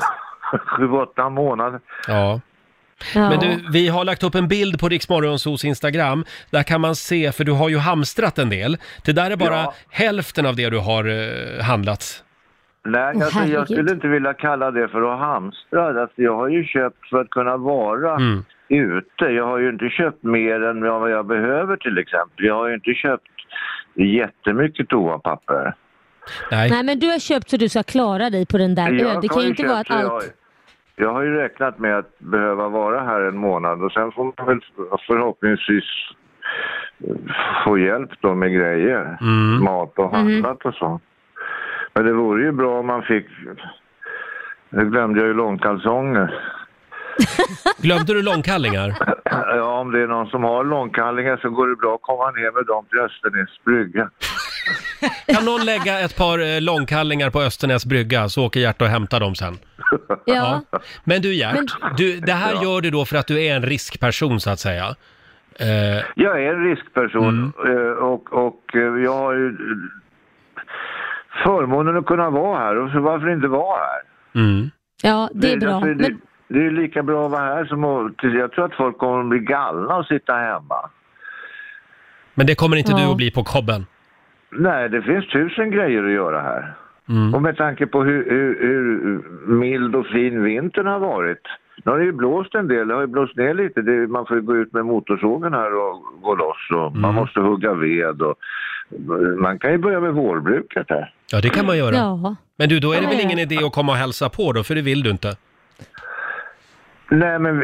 Sju, 0.66 0.88
åtta 0.90 1.28
månader. 1.28 1.80
Ja. 2.08 2.40
Ja. 3.14 3.30
Men 3.30 3.38
du, 3.40 3.64
vi 3.72 3.88
har 3.88 4.04
lagt 4.04 4.22
upp 4.22 4.34
en 4.34 4.48
bild 4.48 4.80
på 4.80 4.88
Riksmorgonsos 4.88 5.64
Instagram. 5.64 6.24
Där 6.50 6.62
kan 6.62 6.80
man 6.80 6.94
se, 6.96 7.32
för 7.32 7.44
du 7.44 7.52
har 7.52 7.68
ju 7.68 7.78
hamstrat 7.78 8.38
en 8.38 8.50
del. 8.50 8.76
Det 9.04 9.12
där 9.12 9.30
är 9.30 9.36
bara 9.36 9.54
Ja. 9.56 9.74
hälften 9.90 10.46
av 10.46 10.56
det 10.56 10.70
du 10.70 10.78
har 10.78 11.04
eh, 11.04 11.64
handlat. 11.64 12.24
Nej, 12.84 13.12
Åh, 13.16 13.22
alltså, 13.22 13.44
jag 13.44 13.64
skulle 13.70 13.92
inte 13.92 14.08
vilja 14.08 14.34
kalla 14.34 14.70
det 14.70 14.88
för 14.88 15.12
att 15.12 15.18
hamstra. 15.20 15.86
Alltså, 16.02 16.22
jag 16.22 16.36
har 16.36 16.48
ju 16.48 16.64
köpt 16.64 17.08
för 17.10 17.20
att 17.20 17.30
kunna 17.30 17.56
vara 17.56 18.14
Mm. 18.14 18.44
Ute. 18.68 19.24
Jag 19.24 19.46
har 19.46 19.58
ju 19.58 19.68
inte 19.68 19.88
köpt 19.88 20.22
mer 20.22 20.62
än 20.62 20.80
vad 20.80 21.10
jag 21.10 21.26
behöver 21.26 21.76
till 21.76 21.98
exempel. 21.98 22.44
Jag 22.46 22.54
har 22.54 22.68
ju 22.68 22.74
inte 22.74 22.94
köpt 22.94 23.28
jättemycket 23.94 24.88
toapapper. 24.88 25.74
Nej. 26.50 26.70
Nej 26.70 26.82
men 26.84 26.98
du 26.98 27.06
har 27.06 27.18
köpt 27.18 27.50
så 27.50 27.56
du 27.56 27.68
ska 27.68 27.82
klara 27.82 28.30
dig 28.30 28.46
på 28.46 28.58
den 28.58 28.74
där 28.74 28.92
Jag 28.92 28.92
ön. 28.92 29.20
Det 29.20 29.28
har 29.28 29.34
kan 29.34 29.42
ju 29.42 29.48
inte 29.48 29.66
vara 29.66 29.78
att 29.78 29.90
allt... 29.90 30.34
Jag, 30.96 31.06
jag 31.06 31.12
har 31.14 31.22
ju 31.22 31.34
räknat 31.34 31.78
med 31.78 31.98
att 31.98 32.18
behöva 32.18 32.68
vara 32.68 33.00
här 33.00 33.20
en 33.20 33.36
månad 33.36 33.82
och 33.82 33.92
sen 33.92 34.12
får 34.12 34.24
man 34.24 34.46
väl 34.46 34.60
förhoppningsvis 35.06 35.84
få 37.64 37.78
hjälp 37.78 38.10
då 38.20 38.34
med 38.34 38.52
grejer. 38.52 39.18
Mm. 39.20 39.64
Mat 39.64 39.98
och 39.98 40.10
handlat 40.10 40.64
och 40.64 40.74
så. 40.74 41.00
Men 41.94 42.04
det 42.04 42.12
vore 42.12 42.42
ju 42.42 42.52
bra 42.52 42.78
om 42.78 42.86
man 42.86 43.02
fick... 43.02 43.26
Nu 44.70 44.90
glömde 44.90 45.20
jag 45.20 45.26
ju 45.26 45.34
långkalsonger. 45.34 46.57
Glömde 47.82 48.14
du 48.14 48.22
långkallingar? 48.22 48.94
Ja, 49.24 49.80
om 49.80 49.92
det 49.92 50.02
är 50.02 50.06
någon 50.06 50.26
som 50.26 50.42
har 50.44 50.64
långkallingar 50.64 51.36
så 51.36 51.50
går 51.50 51.68
det 51.68 51.76
bra 51.76 51.94
att 51.94 52.02
komma 52.02 52.30
ner 52.30 52.52
med 52.54 52.66
dem 52.66 52.84
till 52.90 52.98
Östernäs 52.98 53.64
brygga. 53.64 54.10
Kan 55.34 55.44
någon 55.44 55.64
lägga 55.64 56.00
ett 56.00 56.16
par 56.16 56.38
eh, 56.38 56.60
långkallingar 56.60 57.30
på 57.30 57.40
Östernäs 57.40 57.86
brygga 57.86 58.28
så 58.28 58.46
åker 58.46 58.60
Gert 58.60 58.82
och 58.82 58.88
hämtar 58.88 59.20
dem 59.20 59.34
sen. 59.34 59.58
Ja. 60.24 60.62
Men 61.04 61.22
du 61.22 61.34
Gert, 61.34 61.74
du, 61.96 62.20
det 62.20 62.32
här 62.32 62.62
gör 62.62 62.80
du 62.80 62.90
då 62.90 63.04
för 63.04 63.16
att 63.16 63.26
du 63.26 63.44
är 63.44 63.56
en 63.56 63.62
riskperson 63.62 64.40
så 64.40 64.50
att 64.50 64.60
säga. 64.60 64.94
Eh, 65.60 66.04
Jag 66.14 66.42
är 66.42 66.54
en 66.54 66.64
riskperson 66.64 67.52
eh, 67.66 68.04
och, 68.04 68.32
och 68.32 68.76
eh, 68.76 68.80
jag 69.04 69.12
har 69.12 69.32
ju 69.34 69.46
eh, 69.46 69.54
förmånen 71.44 71.96
att 71.96 72.06
kunna 72.06 72.30
vara 72.30 72.58
här 72.58 72.76
och 72.76 72.90
så 72.90 73.00
varför 73.00 73.32
inte 73.32 73.48
vara 73.48 73.78
här? 73.80 74.02
mm. 74.42 74.70
ja, 75.02 75.30
det 75.34 75.52
är 75.52 75.56
bra. 75.56 75.74
alltså, 75.74 75.88
det, 75.94 75.94
Men, 75.94 76.20
det 76.48 76.66
är 76.66 76.70
lika 76.70 77.02
bra 77.02 77.24
att 77.24 77.30
vara 77.30 77.40
här 77.44 77.64
som 77.64 77.84
att, 77.84 78.12
jag 78.22 78.52
tror 78.52 78.64
att 78.64 78.74
folk 78.74 78.98
kommer 78.98 79.20
att 79.20 79.28
bli 79.28 79.38
galna 79.38 79.96
och 79.96 80.06
sitta 80.06 80.32
hemma. 80.34 80.90
Men 82.34 82.46
det 82.46 82.54
kommer 82.54 82.76
inte 82.76 82.92
du 82.92 83.02
Ja. 83.02 83.10
att 83.10 83.16
bli 83.16 83.30
på 83.30 83.44
kobben. 83.44 83.86
Nej, 84.50 84.88
det 84.88 85.02
finns 85.02 85.26
tusen 85.28 85.70
grejer 85.70 86.04
att 86.04 86.12
göra 86.12 86.40
här. 86.42 86.74
Mm. 87.08 87.34
Och 87.34 87.42
med 87.42 87.56
tanke 87.56 87.86
på 87.86 88.02
hur, 88.04 88.30
hur, 88.30 88.60
hur 88.60 89.22
mild 89.54 89.96
och 89.96 90.06
fin 90.06 90.42
vintern 90.42 90.86
har 90.86 90.98
varit. 90.98 91.42
Nu 91.84 91.90
har 91.92 91.98
det 91.98 92.04
ju 92.04 92.12
blåst 92.12 92.54
en 92.54 92.68
del, 92.68 92.88
det 92.88 92.94
har 92.94 93.00
ju 93.00 93.06
blåst 93.06 93.36
ner 93.36 93.54
lite. 93.54 93.82
Det, 93.82 94.06
man 94.06 94.26
får 94.26 94.36
ju 94.36 94.42
gå 94.42 94.56
ut 94.56 94.72
med 94.72 94.86
motorsågen 94.86 95.52
här 95.52 95.74
och 95.74 96.02
gå 96.22 96.34
loss 96.34 96.70
och 96.70 96.86
Mm. 96.90 97.00
man 97.00 97.14
måste 97.14 97.40
hugga 97.40 97.74
ved 97.74 98.22
och 98.22 98.34
man 99.38 99.58
kan 99.58 99.72
ju 99.72 99.78
börja 99.78 100.00
med 100.00 100.12
vårbruket 100.14 100.86
här. 100.88 101.12
Ja, 101.32 101.40
det 101.40 101.48
kan 101.48 101.66
man 101.66 101.78
göra. 101.78 101.94
ja. 101.94 102.36
Men 102.56 102.68
du, 102.68 102.80
då 102.80 102.92
är 102.92 103.00
det 103.00 103.06
väl 103.06 103.20
ingen 103.20 103.38
idé 103.38 103.56
att 103.64 103.72
komma 103.72 103.92
och 103.92 103.98
hälsa 103.98 104.28
på 104.28 104.52
då, 104.52 104.62
för 104.62 104.74
det 104.74 104.82
vill 104.82 105.02
du 105.02 105.10
inte? 105.10 105.36
Nej 107.08 107.38
men 107.38 107.62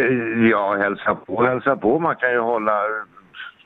ja, 0.48 0.76
hälsa 0.76 1.14
på, 1.14 1.44
hälsa 1.44 1.76
på. 1.76 1.98
Man 1.98 2.16
kan 2.16 2.30
ju 2.30 2.38
hålla 2.38 2.82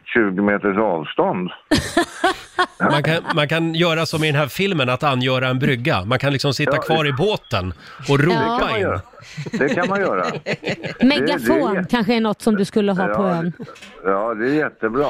20 0.05 0.43
meters 0.43 0.77
avstånd. 0.77 1.51
Man 2.81 3.03
kan, 3.03 3.17
man 3.35 3.49
kan 3.49 3.75
göra 3.75 4.07
som 4.07 4.25
i 4.25 4.27
den 4.27 4.41
här 4.41 4.47
filmen, 4.49 4.89
att 4.89 5.03
angöra 5.03 5.49
en 5.49 5.59
brygga. 5.59 6.05
Man 6.05 6.19
kan 6.19 6.33
liksom 6.33 6.55
sitta 6.55 6.73
Ja. 6.77 6.83
kvar 6.83 7.07
i 7.07 7.13
båten 7.13 7.73
och 8.09 8.21
ropa 8.21 8.59
man 8.61 8.75
in. 8.77 8.81
göra. 8.83 9.01
Det 9.53 9.69
kan 9.75 9.89
man 9.89 10.01
göra. 10.01 10.25
Megafon 11.01 11.75
det- 11.75 11.87
kanske 11.91 12.15
är 12.15 12.21
något 12.21 12.43
som 12.43 12.57
du 12.57 12.65
skulle 12.65 12.93
ha 12.93 13.07
på 13.07 13.23
ön. 13.23 13.53
Ja, 14.05 14.35
det 14.35 14.47
är 14.51 14.55
jättebra. 14.55 15.07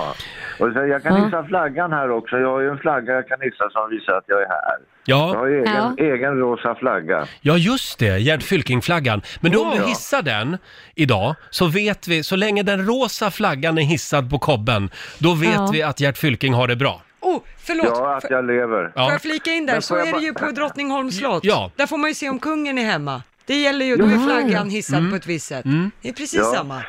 Och 0.59 0.73
så 0.73 0.87
jag 0.87 1.03
kan 1.03 1.17
Ja. 1.19 1.25
hissa 1.25 1.45
flaggan 1.45 1.93
här 1.93 2.11
också. 2.11 2.37
Jag 2.37 2.49
har 2.51 2.61
ju 2.61 2.69
en 2.71 2.79
flagga 2.79 3.13
jag 3.13 3.29
kan 3.29 3.41
hissa 3.41 3.71
som 3.71 3.91
visar 3.91 4.13
att 4.13 4.25
jag 4.27 4.43
är 4.43 4.49
här. 4.49 4.59
Jag 5.05 5.19
Ja, 5.19 5.39
har 5.39 5.47
egen, 5.49 5.75
Ja. 5.75 5.95
egen 6.05 6.37
rosa 6.39 6.75
flagga. 6.75 7.27
ja 7.41 7.57
just 7.57 7.99
det, 7.99 8.19
Gerd 8.19 8.43
Fylking-flaggan. 8.43 9.23
Men 9.41 9.53
då 9.53 9.63
om 9.65 9.71
du 9.71 9.77
Ja. 9.77 9.87
hissar 9.87 10.23
den 10.23 10.59
idag, 10.95 11.35
så 11.51 11.67
vet 11.67 12.09
vi, 12.09 12.23
så 12.23 12.37
länge 12.37 12.63
den 12.63 12.87
rosa 12.87 13.31
flaggan 13.31 13.79
är 13.79 13.83
hissad 13.83 14.31
på 14.31 14.39
kobben, 14.39 14.91
då 15.19 15.35
vet 15.35 15.55
Ja. 15.55 15.71
vi 15.73 15.83
att 15.83 16.01
Gert 16.01 16.19
Fylking 16.19 16.55
har 16.55 16.69
det 16.69 16.77
bra. 16.77 17.03
Oh, 17.21 17.43
förlåt. 17.67 17.87
Ja, 17.89 18.17
att 18.17 18.31
jag 18.31 18.45
lever. 18.47 18.93
Ja. 18.95 19.03
Får 19.05 19.13
jag 19.13 19.23
flika 19.23 19.51
in 19.51 19.67
där, 19.67 19.73
Men 19.73 19.83
så 19.83 19.95
får 19.95 19.99
jag 19.99 20.09
är 20.09 20.13
det 20.13 20.19
bara- 20.19 20.23
ju 20.47 20.53
på 20.55 20.61
Drottningholms 20.61 21.19
slott. 21.19 21.45
Ja. 21.45 21.71
Där 21.77 21.87
får 21.87 21.97
man 21.99 22.11
ju 22.11 22.15
se 22.15 22.29
om 22.31 22.39
kungen 22.39 22.79
är 22.79 22.85
hemma. 22.85 23.23
Det 23.47 23.55
gäller 23.55 23.85
ju, 23.87 23.97
då 23.97 24.05
är 24.05 24.19
flaggan 24.27 24.71
hissad 24.71 24.99
Mm. 24.99 25.11
på 25.11 25.17
ett 25.17 25.27
visst 25.27 25.47
sätt. 25.47 25.65
Det 26.03 26.09
är 26.09 26.13
precis 26.13 26.35
Ja. 26.53 26.59
samma. 26.59 26.83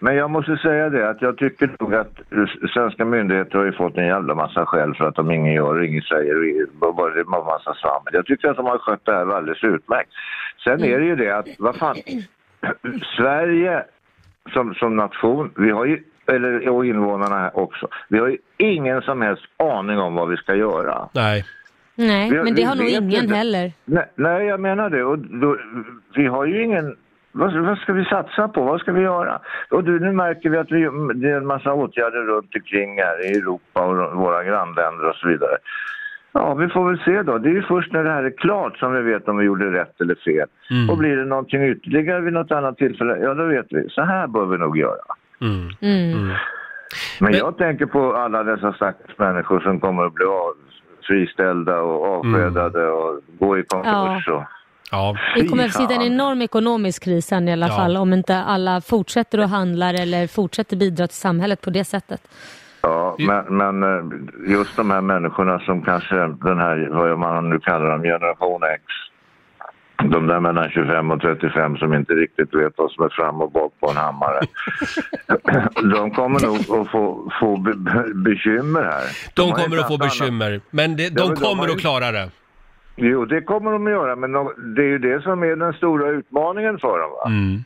Men 0.00 0.14
jag 0.16 0.30
måste 0.30 0.56
säga 0.56 0.88
det 0.90 1.10
att 1.10 1.22
jag 1.22 1.36
tycker 1.38 1.76
nog 1.80 1.94
att 1.94 2.12
svenska 2.74 3.04
myndigheter 3.04 3.58
har 3.58 3.64
ju 3.64 3.72
fått 3.72 3.96
en 3.96 4.06
jävla 4.06 4.34
massa 4.34 4.66
skäll 4.66 4.94
för 4.94 5.04
att 5.04 5.14
de 5.14 5.30
ingen 5.30 5.52
gör 5.52 5.76
och 5.78 5.84
ingen 5.84 6.02
säger 6.02 6.34
och 6.80 6.94
bara 6.94 7.10
det 7.14 7.20
är 7.20 7.24
en 7.24 7.30
massa 7.30 7.74
svammel. 7.74 8.12
Jag 8.12 8.26
tycker 8.26 8.48
att 8.48 8.56
de 8.56 8.66
har 8.66 8.78
skött 8.78 9.00
det 9.04 9.12
här 9.12 9.36
alldeles 9.36 9.64
utmärkt. 9.64 10.10
Sen 10.64 10.84
är 10.84 10.98
det 10.98 11.04
ju 11.06 11.16
det 11.16 11.30
att, 11.38 11.46
vad 11.58 11.76
fan, 11.76 11.96
Sverige 13.16 13.84
som, 14.52 14.74
som 14.74 14.96
nation, 14.96 15.50
vi 15.56 15.70
har 15.70 15.84
ju, 15.84 16.02
eller 16.28 16.68
och 16.68 16.86
invånarna 16.86 17.50
också, 17.54 17.88
vi 18.08 18.18
har 18.18 18.28
ju 18.28 18.36
ingen 18.56 19.02
som 19.02 19.22
helst 19.22 19.42
aning 19.56 19.98
om 19.98 20.14
vad 20.14 20.28
vi 20.28 20.36
ska 20.36 20.54
göra. 20.54 21.08
Nej. 21.14 21.44
Nej, 21.94 22.30
Vi- 22.30 22.42
men 22.42 22.54
det 22.54 22.62
har 22.62 22.76
nog 22.76 22.86
ingen 22.88 23.22
inte. 23.22 23.34
heller. 23.34 23.72
Nej, 23.84 24.06
nej, 24.14 24.46
jag 24.46 24.60
menar 24.60 24.90
det. 24.90 25.04
Och 25.04 25.18
då, 25.18 25.56
vi 26.14 26.26
har 26.26 26.44
ju 26.46 26.62
ingen... 26.64 26.96
Vad, 27.32 27.54
vad 27.66 27.78
ska 27.78 27.92
vi 27.92 28.04
satsa 28.04 28.48
på? 28.48 28.62
Vad 28.62 28.80
ska 28.80 28.92
vi 28.92 29.00
göra? 29.02 29.40
Och 29.70 29.84
du, 29.84 30.00
nu 30.00 30.12
märker 30.12 30.50
vi 30.50 30.58
att 30.58 30.70
vi, 30.72 30.80
det 31.14 31.30
är 31.30 31.36
en 31.36 31.46
massa 31.46 31.72
åtgärder 31.72 32.18
runt 32.22 32.54
omkring 32.54 32.98
här 32.98 33.26
i 33.26 33.38
Europa 33.38 33.86
och 33.86 34.16
våra 34.16 34.44
grannländer 34.44 35.08
och 35.08 35.14
så 35.16 35.28
vidare. 35.28 35.56
Ja, 36.32 36.54
vi 36.54 36.68
får 36.68 36.88
väl 36.90 36.98
se 37.04 37.22
då. 37.22 37.38
Det 37.38 37.48
är 37.48 37.52
ju 37.52 37.62
först 37.62 37.92
när 37.92 38.04
det 38.04 38.10
här 38.10 38.24
är 38.24 38.30
klart 38.38 38.76
som 38.78 38.92
vi 38.92 39.02
vet 39.02 39.28
om 39.28 39.36
vi 39.36 39.44
gjorde 39.44 39.72
rätt 39.80 40.00
eller 40.00 40.14
fel. 40.14 40.48
Mm. 40.70 40.90
Och 40.90 40.98
blir 40.98 41.16
det 41.16 41.24
någonting 41.24 41.62
ytterligare 41.64 42.20
vid 42.20 42.32
något 42.32 42.52
annat 42.52 42.76
tillfälle, 42.76 43.16
ja 43.22 43.34
då 43.34 43.44
vet 43.44 43.66
vi. 43.70 43.88
Så 43.88 44.02
här 44.02 44.26
bör 44.26 44.46
vi 44.46 44.58
nog 44.58 44.78
göra. 44.78 45.02
Mm. 45.40 45.68
Mm. 45.80 46.26
Men, 46.28 46.36
Men- 47.20 47.34
jag 47.34 47.58
tänker 47.58 47.86
på 47.86 48.16
alla 48.16 48.42
dessa 48.42 48.72
stackars 48.72 49.18
människor 49.18 49.60
som 49.60 49.80
kommer 49.80 50.06
att 50.06 50.14
bli 50.14 50.24
av, 50.24 50.52
friställda 51.06 51.80
och 51.80 52.04
avskedade 52.18 52.86
och 52.90 53.20
gå 53.38 53.58
i 53.58 53.62
konkurs. 53.62 54.28
Och, 54.28 54.42
Ja. 54.90 55.16
Det 55.36 55.48
kommer 55.48 55.64
att 55.64 55.72
sitta 55.72 55.94
en 55.94 56.02
enorm 56.02 56.42
ekonomisk 56.42 57.04
kris 57.04 57.26
sen 57.26 57.48
i 57.48 57.52
alla 57.52 57.66
Ja. 57.68 57.76
fall 57.76 57.96
om 57.96 58.12
inte 58.12 58.36
alla 58.36 58.80
fortsätter 58.80 59.38
att 59.38 59.50
handla 59.50 59.90
eller 59.90 60.26
fortsätter 60.26 60.76
bidra 60.76 61.06
till 61.06 61.16
samhället 61.16 61.60
på 61.60 61.70
det 61.70 61.84
sättet. 61.84 62.20
Ja, 62.82 63.16
men, 63.18 63.44
men 63.56 63.82
eh, 63.82 64.04
just 64.52 64.76
de 64.76 64.90
här 64.90 65.00
människorna 65.00 65.58
som 65.58 65.82
kanske 65.82 66.16
den 66.16 66.58
här, 66.58 66.88
vad 66.90 67.18
man 67.18 67.50
nu 67.50 67.58
kallar 67.60 67.90
dem, 67.90 68.02
generation 68.02 68.62
X. 68.62 68.82
De 70.04 70.26
där 70.26 70.40
mellan 70.40 70.70
25 70.70 71.10
och 71.10 71.20
35 71.20 71.76
som 71.76 71.94
inte 71.94 72.12
riktigt 72.12 72.54
vet 72.54 72.72
vad 72.76 72.90
som 72.90 73.04
är 73.04 73.08
fram 73.08 73.40
och 73.40 73.52
bak 73.52 73.72
på 73.80 73.90
en 73.90 73.96
hammare. 73.96 74.40
de 75.94 76.10
kommer 76.10 76.40
nog 76.46 76.56
att 76.80 76.90
få, 76.90 77.30
få 77.40 77.56
be, 77.56 77.72
be, 77.74 78.04
bekymmer 78.14 78.82
här. 78.82 79.04
De 79.34 79.50
har 79.50 79.58
kommer 79.64 79.76
att 79.78 79.86
få 79.86 79.94
annat- 79.94 80.00
bekymmer, 80.00 80.60
men 80.70 80.96
det, 80.96 81.02
Ja, 81.02 81.10
de 81.10 81.24
men 81.26 81.34
de 81.34 81.40
kommer 81.40 81.62
har 81.62 81.68
ju- 81.68 81.74
att 81.74 81.80
klara 81.80 82.12
det. 82.12 82.30
Jo, 82.96 83.24
det 83.24 83.40
kommer 83.40 83.70
de 83.72 83.86
att 83.86 83.92
göra, 83.92 84.16
men 84.16 84.32
de, 84.32 84.52
det 84.76 84.82
är 84.82 84.86
ju 84.86 84.98
det 84.98 85.22
som 85.22 85.42
är 85.42 85.56
den 85.56 85.72
stora 85.72 86.08
utmaningen 86.10 86.78
för 86.78 86.98
dem. 86.98 87.10
Va? 87.10 87.26
Mm. 87.26 87.64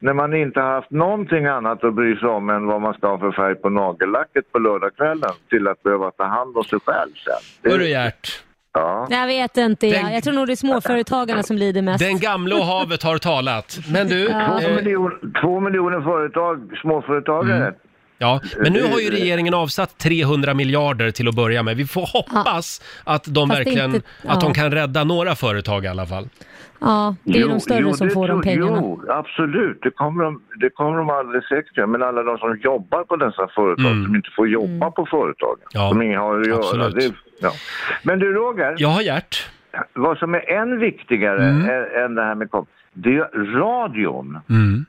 När 0.00 0.12
man 0.12 0.34
inte 0.34 0.60
har 0.60 0.70
haft 0.74 0.90
någonting 0.90 1.46
annat 1.46 1.84
att 1.84 1.94
bry 1.94 2.16
sig 2.16 2.28
om 2.28 2.50
än 2.50 2.66
vad 2.66 2.80
man 2.80 2.94
ska 2.94 3.06
ha 3.08 3.18
för 3.18 3.32
färg 3.32 3.54
på 3.54 3.68
nagellacket 3.70 4.52
på 4.52 4.58
lördagskvällen 4.58 5.30
till 5.50 5.68
att 5.68 5.82
behöva 5.82 6.10
ta 6.10 6.24
hand 6.24 6.56
om 6.56 6.64
sig 6.64 6.78
själv 6.86 7.10
sen. 7.14 7.70
Hörru 7.72 7.84
Gert, 7.84 8.44
Ja. 8.72 9.06
Jag 9.10 9.26
vet 9.26 9.56
inte, 9.56 9.86
Den- 9.90 10.12
jag, 10.12 10.22
tror 10.24 10.34
nog 10.34 10.46
det 10.46 10.52
är 10.52 10.56
småföretagarna 10.56 11.42
som 11.42 11.56
lider 11.56 11.82
mest. 11.82 11.98
den 12.04 12.18
gamla 12.18 12.56
och 12.56 12.64
havet 12.64 13.02
har 13.02 13.18
talat. 13.18 13.78
Men 13.92 14.08
du, 14.08 14.18
Ja. 14.24 14.58
Två, 14.62 14.68
eh, 14.68 14.76
miljon, 14.76 15.12
två 15.42 15.60
miljoner 15.60 16.00
företag, 16.00 16.70
småföretagare. 16.82 17.74
ja, 18.18 18.40
men 18.62 18.72
nu 18.72 18.82
har 18.82 18.98
ju 19.00 19.10
regeringen 19.10 19.54
avsatt 19.54 19.98
300 19.98 20.54
miljarder 20.54 21.10
till 21.10 21.28
att 21.28 21.34
börja 21.34 21.62
med. 21.62 21.76
Vi 21.76 21.86
får 21.86 22.06
hoppas 22.12 22.82
att 23.04 23.24
de 23.24 23.48
Fast 23.48 23.58
verkligen, 23.60 23.94
inte- 23.94 24.08
att 24.28 24.40
de 24.40 24.48
ja. 24.48 24.54
kan 24.54 24.70
rädda 24.70 25.04
några 25.04 25.34
företag 25.34 25.84
i 25.84 25.88
alla 25.88 26.06
fall. 26.06 26.28
Ja, 26.80 27.14
det 27.24 27.38
är 27.40 27.48
de 27.48 27.60
större 27.60 27.94
som 27.94 28.08
det 28.08 28.14
får 28.14 28.28
de 28.28 28.42
pengarna. 28.42 28.78
Jo, 28.80 29.02
absolut. 29.08 29.78
Det 29.82 29.90
kommer, 29.90 30.24
de, 30.24 30.42
det 30.60 30.70
kommer 30.70 30.98
de 30.98 31.10
alldeles 31.10 31.48
säkert 31.48 31.76
göra. 31.76 31.86
Men 31.86 32.02
alla 32.02 32.22
de 32.22 32.38
som 32.38 32.58
jobbar 32.64 33.04
på 33.04 33.16
dessa 33.16 33.48
företag, 33.54 33.86
Mm. 33.92 34.04
som 34.04 34.16
inte 34.16 34.28
får 34.36 34.48
jobba 34.48 34.66
Mm. 34.86 34.92
på 34.92 35.06
företagen, 35.10 35.58
Ja, 35.72 35.88
som 35.90 36.02
ingen 36.02 36.18
har 36.20 36.40
att 36.40 36.46
göra. 36.46 36.58
absolut. 36.58 36.94
Det, 36.94 37.12
ja. 37.40 37.52
Men 38.02 38.18
du 38.18 38.32
Roger, 38.32 38.74
Ja, 38.78 39.02
Gert. 39.02 39.50
vad 39.92 40.18
som 40.18 40.34
är 40.34 40.50
än 40.50 40.78
viktigare 40.80 41.44
Mm. 41.44 41.62
än, 41.62 42.04
än 42.04 42.14
det 42.14 42.22
här 42.22 42.34
med 42.34 42.50
kom, 42.50 42.66
det 42.92 43.08
är 43.08 43.12
ju 43.12 43.24
radion. 43.58 44.38
Mm. 44.50 44.84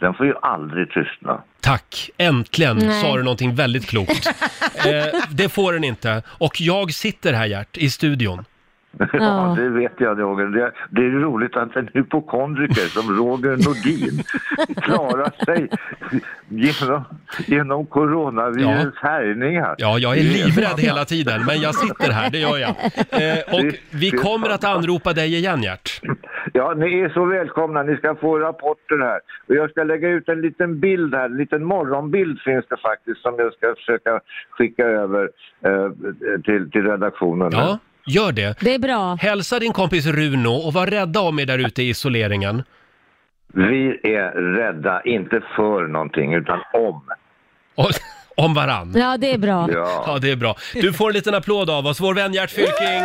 Den 0.00 0.14
får 0.14 0.26
ju 0.26 0.34
aldrig 0.42 0.90
tystna. 0.90 1.42
Tack, 1.60 2.10
äntligen 2.18 2.76
Nej. 2.76 3.02
sa 3.02 3.16
du 3.16 3.22
någonting 3.22 3.54
väldigt 3.54 3.86
klokt. 3.88 4.26
eh, 4.86 5.20
det 5.30 5.48
får 5.48 5.72
den 5.72 5.84
inte. 5.84 6.22
Och 6.28 6.60
jag 6.60 6.92
sitter 6.92 7.32
här 7.32 7.46
Gert, 7.46 7.76
i 7.76 7.90
studion. 7.90 8.44
Ja, 8.98 9.06
Ja. 9.12 9.54
det 9.58 9.68
vet 9.68 9.92
jag 9.98 10.20
Roger. 10.20 10.46
Det, 10.46 10.72
det 10.90 11.00
är 11.06 11.10
roligt 11.10 11.56
att 11.56 11.76
en 11.76 11.88
hypokondriker 11.94 12.74
som 12.88 13.16
Roger 13.16 13.50
Nordin 13.50 14.22
klarar 14.82 15.44
sig 15.44 15.68
genom, 16.48 17.04
genom 17.46 17.86
coronavirus 17.86 18.94
härjningar. 18.96 19.74
Ja, 19.78 19.98
jag 19.98 20.18
är 20.18 20.22
livrädd 20.22 20.78
hela 20.80 21.04
tiden, 21.04 21.44
men 21.46 21.60
jag 21.60 21.74
sitter 21.74 22.12
här, 22.12 22.30
det 22.30 22.38
gör 22.38 22.58
jag. 22.58 22.70
Eh, 22.70 23.54
och 23.54 23.74
vi 23.90 24.10
kommer 24.10 24.48
att 24.48 24.64
anropa 24.64 25.12
dig 25.12 25.34
igen 25.34 25.62
Gert. 25.62 26.00
Ja, 26.52 26.74
ni 26.76 27.00
är 27.00 27.08
så 27.08 27.24
välkomna. 27.24 27.82
Ni 27.82 27.96
ska 27.96 28.14
få 28.14 28.38
rapporter 28.38 28.98
här. 28.98 29.20
Och 29.48 29.54
jag 29.54 29.70
ska 29.70 29.82
lägga 29.82 30.08
ut 30.08 30.28
en 30.28 30.40
liten 30.40 30.80
bild 30.80 31.14
här. 31.14 31.24
En 31.24 31.36
liten 31.36 31.64
morgonbild 31.64 32.40
finns 32.40 32.64
det 32.68 32.76
faktiskt 32.76 33.20
som 33.22 33.34
jag 33.38 33.52
ska 33.52 33.74
försöka 33.74 34.20
skicka 34.50 34.84
över 34.84 35.30
eh, 35.64 35.90
till, 36.44 36.70
till 36.70 36.82
redaktionen. 36.86 37.48
Ja, 37.52 37.78
gör 38.10 38.32
det. 38.32 38.60
Det 38.60 38.74
är 38.74 38.78
bra. 38.78 39.14
Hälsa 39.20 39.58
din 39.58 39.72
kompis 39.72 40.06
Runo 40.06 40.50
och 40.50 40.72
var 40.72 40.86
rädda 40.86 41.20
om 41.20 41.38
er 41.38 41.46
där 41.46 41.58
ute 41.58 41.82
i 41.82 41.88
isoleringen. 41.88 42.62
Vi 43.52 44.00
är 44.02 44.30
rädda, 44.56 45.02
inte 45.02 45.42
för 45.56 45.86
någonting, 45.86 46.34
utan 46.34 46.60
om. 46.72 47.02
Och, 47.74 47.90
om 48.44 48.54
varann. 48.54 48.92
Ja, 48.96 49.16
det 49.16 49.32
är 49.32 49.38
bra. 49.38 49.68
Ja. 49.72 50.04
Ja, 50.06 50.18
det 50.18 50.30
är 50.30 50.36
bra. 50.36 50.56
Du 50.74 50.92
får 50.92 51.08
en 51.08 51.14
liten 51.14 51.34
applåd 51.34 51.70
av 51.70 51.86
oss, 51.86 52.00
vår 52.00 52.14
vän 52.14 52.32
Gert 52.32 52.50
Fylking. 52.50 53.02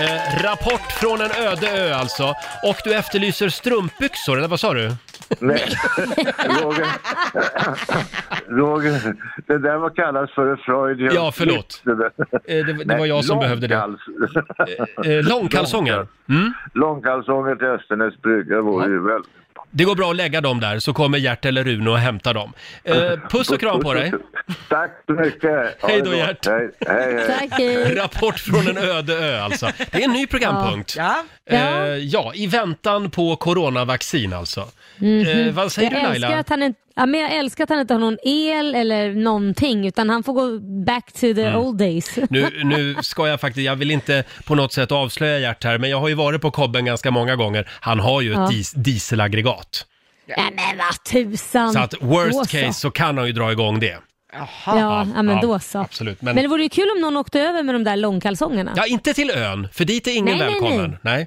Eh, 0.00 0.42
rapport 0.44 0.92
från 1.00 1.20
en 1.20 1.30
öde 1.30 1.70
ö 1.70 1.94
alltså. 1.94 2.34
Och 2.64 2.76
du 2.84 2.94
efterlyser 2.94 3.48
strumpbyxor, 3.48 4.38
eller 4.38 4.48
vad 4.48 4.60
sa 4.60 4.74
du? 4.74 4.92
Nej, 5.40 5.64
Roger, 6.62 6.86
Roger, 8.48 9.14
det 9.46 9.58
där 9.58 9.76
var 9.76 9.90
kallas 9.90 10.30
för 10.30 10.46
en 10.46 10.56
Freudian 10.56 11.14
Ja, 11.14 11.32
förlåt. 11.34 11.72
slip, 11.72 11.98
det. 12.44 12.58
Eh, 12.58 12.66
det, 12.66 12.98
var 12.98 13.06
jag 13.06 13.24
som 13.24 13.38
behövde 13.38 13.66
det. 13.66 13.74
Eh, 15.04 15.28
långkalsonger. 15.28 16.06
Mm. 16.28 16.52
Långkalsonger 16.74 17.56
till 17.56 17.66
Östernäs 17.66 18.22
brygga 18.22 18.60
vore 18.60 18.86
ju 18.86 19.04
väl... 19.04 19.22
Det 19.70 19.84
går 19.84 19.94
bra 19.94 20.10
att 20.10 20.16
lägga 20.16 20.40
dem 20.40 20.60
där 20.60 20.78
så 20.78 20.92
kommer 20.92 21.18
Gert 21.18 21.44
eller 21.44 21.64
Rune 21.64 21.90
och 21.90 21.98
hämtar 21.98 22.34
dem. 22.34 22.52
Eh, 22.84 22.96
puss 23.30 23.50
och 23.50 23.60
kram 23.60 23.80
på 23.80 23.94
dig. 23.94 24.12
Tack 24.68 24.90
så 25.06 25.12
mycket. 25.12 25.76
Hej 25.82 26.02
då. 26.02 26.14
Gert. 26.14 26.46
Hej, 26.46 26.70
hej, 26.86 27.14
hej. 27.14 27.26
Tack, 27.26 27.58
hej. 27.58 27.94
Rapport 27.94 28.38
från 28.38 28.68
en 28.68 28.78
öde 28.78 29.14
ö 29.14 29.40
alltså. 29.40 29.70
Det 29.90 29.98
är 29.98 30.04
en 30.04 30.12
ny 30.12 30.26
programpunkt. 30.26 30.96
Ja. 30.96 31.24
Eh, 31.50 31.58
ja, 31.96 32.32
i 32.34 32.46
väntan 32.46 33.10
på 33.10 33.36
coronavaccin 33.36 34.32
alltså. 34.32 34.68
Eh, 35.02 35.52
vad 35.54 35.72
säger 35.72 35.90
Mhm. 35.90 35.98
jag 36.00 36.04
du 36.10 36.14
älskar 36.14 36.28
Laila? 36.28 36.38
att 36.40 36.48
han 36.48 36.62
inte, 36.62 36.80
ja, 36.96 37.06
men 37.06 37.20
jag 37.20 37.32
älskar 37.36 37.64
att 37.64 37.70
han 37.70 37.80
inte 37.80 37.94
har 37.94 37.98
någon 38.00 38.18
el 38.24 38.74
eller 38.74 39.12
någonting 39.12 39.86
utan 39.86 40.10
han 40.10 40.22
får 40.22 40.32
gå 40.32 40.58
back 40.84 41.12
to 41.12 41.18
the 41.20 41.42
Mm. 41.44 41.56
old 41.60 41.78
days. 41.78 42.16
Nu, 42.30 42.50
nu 42.64 42.96
ska 43.02 43.28
jag 43.28 43.40
faktiskt, 43.40 43.64
jag 43.66 43.76
vill 43.76 43.90
inte 43.90 44.24
på 44.44 44.54
något 44.54 44.72
sätt 44.72 44.92
avslöja 44.92 45.38
Gert 45.38 45.64
här, 45.64 45.78
men 45.78 45.90
jag 45.90 46.00
har 46.00 46.08
ju 46.08 46.14
varit 46.14 46.40
på 46.40 46.50
Kobben 46.50 46.84
ganska 46.84 47.10
många 47.10 47.36
gånger. 47.36 47.68
Han 47.80 48.00
har 48.00 48.20
ju 48.20 48.30
ett 48.32 48.38
Ja. 48.38 48.46
dis- 48.52 48.72
dieselaggregat. 48.76 49.86
Ja, 50.26 50.36
men 50.56 50.78
vad 50.78 51.04
tusan. 51.04 51.72
Så 51.72 51.78
att 51.78 51.90
Då 51.90 52.06
worst 52.06 52.34
så. 52.34 52.44
case 52.58 52.80
så 52.80 52.90
kan 52.90 53.18
han 53.18 53.26
ju 53.26 53.32
dra 53.32 53.52
igång 53.52 53.80
det. 53.80 53.98
Ja, 54.32 54.48
ja, 54.66 55.04
men 55.04 55.28
ja, 55.28 55.38
då 55.42 55.58
så. 55.58 55.78
absolut, 55.78 56.22
Men... 56.22 56.34
men- 56.34 56.42
det 56.42 56.48
vore 56.48 56.62
ju 56.62 56.68
kul 56.68 56.88
om 56.96 57.00
någon 57.00 57.16
åkte 57.16 57.40
över 57.40 57.62
med 57.62 57.74
de 57.74 57.84
där 57.84 57.96
långkalsongerna. 57.96 58.72
Ja, 58.76 58.86
inte 58.86 59.14
till 59.14 59.30
ön, 59.30 59.68
för 59.72 59.84
dit 59.84 60.06
är 60.06 60.10
ingen 60.16 60.38
nej, 60.38 60.46
välkommen. 60.48 60.78
nej. 60.78 60.98
nej. 61.02 61.16
Nej, 61.16 61.26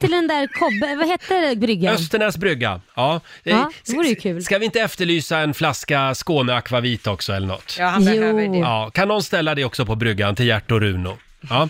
till 0.00 0.10
den 0.10 0.28
där 0.28 0.46
kobbe, 0.46 0.96
vad 0.96 1.08
hette 1.08 1.56
bryggan? 1.56 1.94
Östernäs 1.94 2.36
brygga. 2.36 2.80
Ja, 2.94 3.20
Ja, 3.42 3.70
det 3.84 3.92
Eh, 3.92 3.96
vore 3.96 4.08
ju 4.08 4.14
kul. 4.14 4.42
Ska 4.44 4.58
vi 4.58 4.64
inte 4.64 4.80
efterlysa 4.80 5.38
en 5.38 5.54
flaska 5.54 6.14
Skåne 6.14 6.54
Akvavit 6.54 7.06
också 7.06 7.32
eller 7.32 7.46
något? 7.46 7.76
Ja, 7.78 7.86
han 7.86 8.04
behöver 8.04 8.48
det. 8.48 8.58
Ja, 8.58 8.90
kan 8.94 9.08
någon 9.08 9.22
ställa 9.22 9.54
det 9.54 9.64
också 9.64 9.86
på 9.86 9.94
bryggan 9.94 10.34
till 10.34 10.46
Gert 10.46 10.70
och 10.70 10.80
Runo? 10.80 11.18
Ja. 11.50 11.68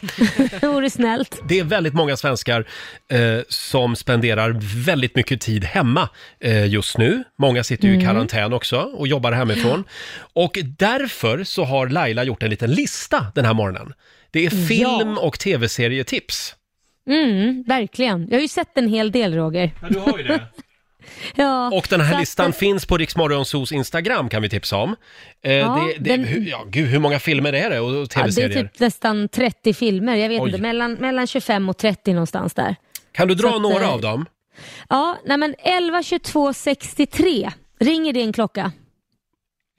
det 0.60 0.66
vore 0.66 0.90
snällt. 0.90 1.38
Det 1.48 1.58
är 1.58 1.64
väldigt 1.64 1.94
många 1.94 2.16
svenskar 2.16 2.64
eh, 3.10 3.18
som 3.48 3.96
spenderar 3.96 4.56
väldigt 4.84 5.16
mycket 5.16 5.40
tid 5.40 5.64
hemma 5.64 6.08
eh, 6.40 6.66
just 6.66 6.98
nu. 6.98 7.24
Många 7.38 7.64
sitter 7.64 7.88
ju 7.88 7.98
i 7.98 8.04
karantän 8.04 8.52
också 8.52 8.76
och 8.78 9.08
jobbar 9.08 9.32
hemifrån. 9.32 9.84
Och 10.32 10.58
därför 10.78 11.44
så 11.44 11.64
har 11.64 11.88
Laila 11.88 12.24
gjort 12.24 12.42
en 12.42 12.50
liten 12.50 12.70
lista 12.70 13.26
den 13.34 13.44
här 13.44 13.54
morgonen. 13.54 13.92
Det 14.30 14.46
är 14.46 14.50
film 14.68 15.18
och 15.18 15.38
tv-serietips. 15.38 16.54
Mm, 17.08 17.62
verkligen. 17.66 18.28
Jag 18.30 18.36
har 18.36 18.42
ju 18.42 18.48
sett 18.48 18.78
en 18.78 18.88
hel 18.88 19.12
del 19.12 19.34
Roger. 19.34 19.70
Ja, 19.82 19.88
du 19.88 19.98
har 19.98 20.18
ju 20.18 20.24
det. 20.24 20.40
Ja, 21.34 21.70
Och 21.72 21.86
den 21.90 22.00
här 22.00 22.08
så 22.10 22.14
att- 22.16 22.20
listan 22.22 22.52
finns 22.52 22.86
på 22.86 22.98
Riksmorgonsos 22.98 23.72
Instagram 23.72 24.28
kan 24.28 24.42
vi 24.42 24.48
tipsa 24.48 24.76
om. 24.76 24.96
Eh, 25.42 25.52
Ja, 25.52 25.90
det, 25.98 26.04
det, 26.04 26.16
den- 26.16 26.24
hur, 26.24 26.46
ja, 26.50 26.64
gud, 26.68 26.86
hur 26.88 26.98
många 26.98 27.18
filmer 27.18 27.52
är 27.52 27.70
det 27.70 27.80
och, 27.80 27.88
och 27.90 27.94
Ja, 27.96 28.00
det 28.00 28.06
tv-serier? 28.08 28.58
är 28.58 28.62
typ 28.62 28.80
nästan 28.80 29.28
30 29.28 29.74
filmer. 29.74 30.16
Jag 30.16 30.28
vet 30.28 30.40
Oj. 30.40 30.48
inte, 30.50 30.62
mellan, 30.62 30.92
mellan 30.94 31.26
25 31.26 31.68
och 31.68 31.76
30 31.76 32.12
någonstans 32.12 32.54
där. 32.54 32.76
Kan 33.12 33.28
du 33.28 33.34
dra 33.34 33.48
så 33.50 33.56
att, 33.56 33.62
några 33.62 33.84
eh, 33.84 33.92
av 33.92 34.00
dem? 34.00 34.26
Ja, 34.88 35.18
nej 35.24 35.36
men 35.38 35.54
11, 35.58 36.02
22, 36.02 36.52
63. 36.52 37.50
Ringer 37.80 38.16
en 38.16 38.32
klocka? 38.32 38.72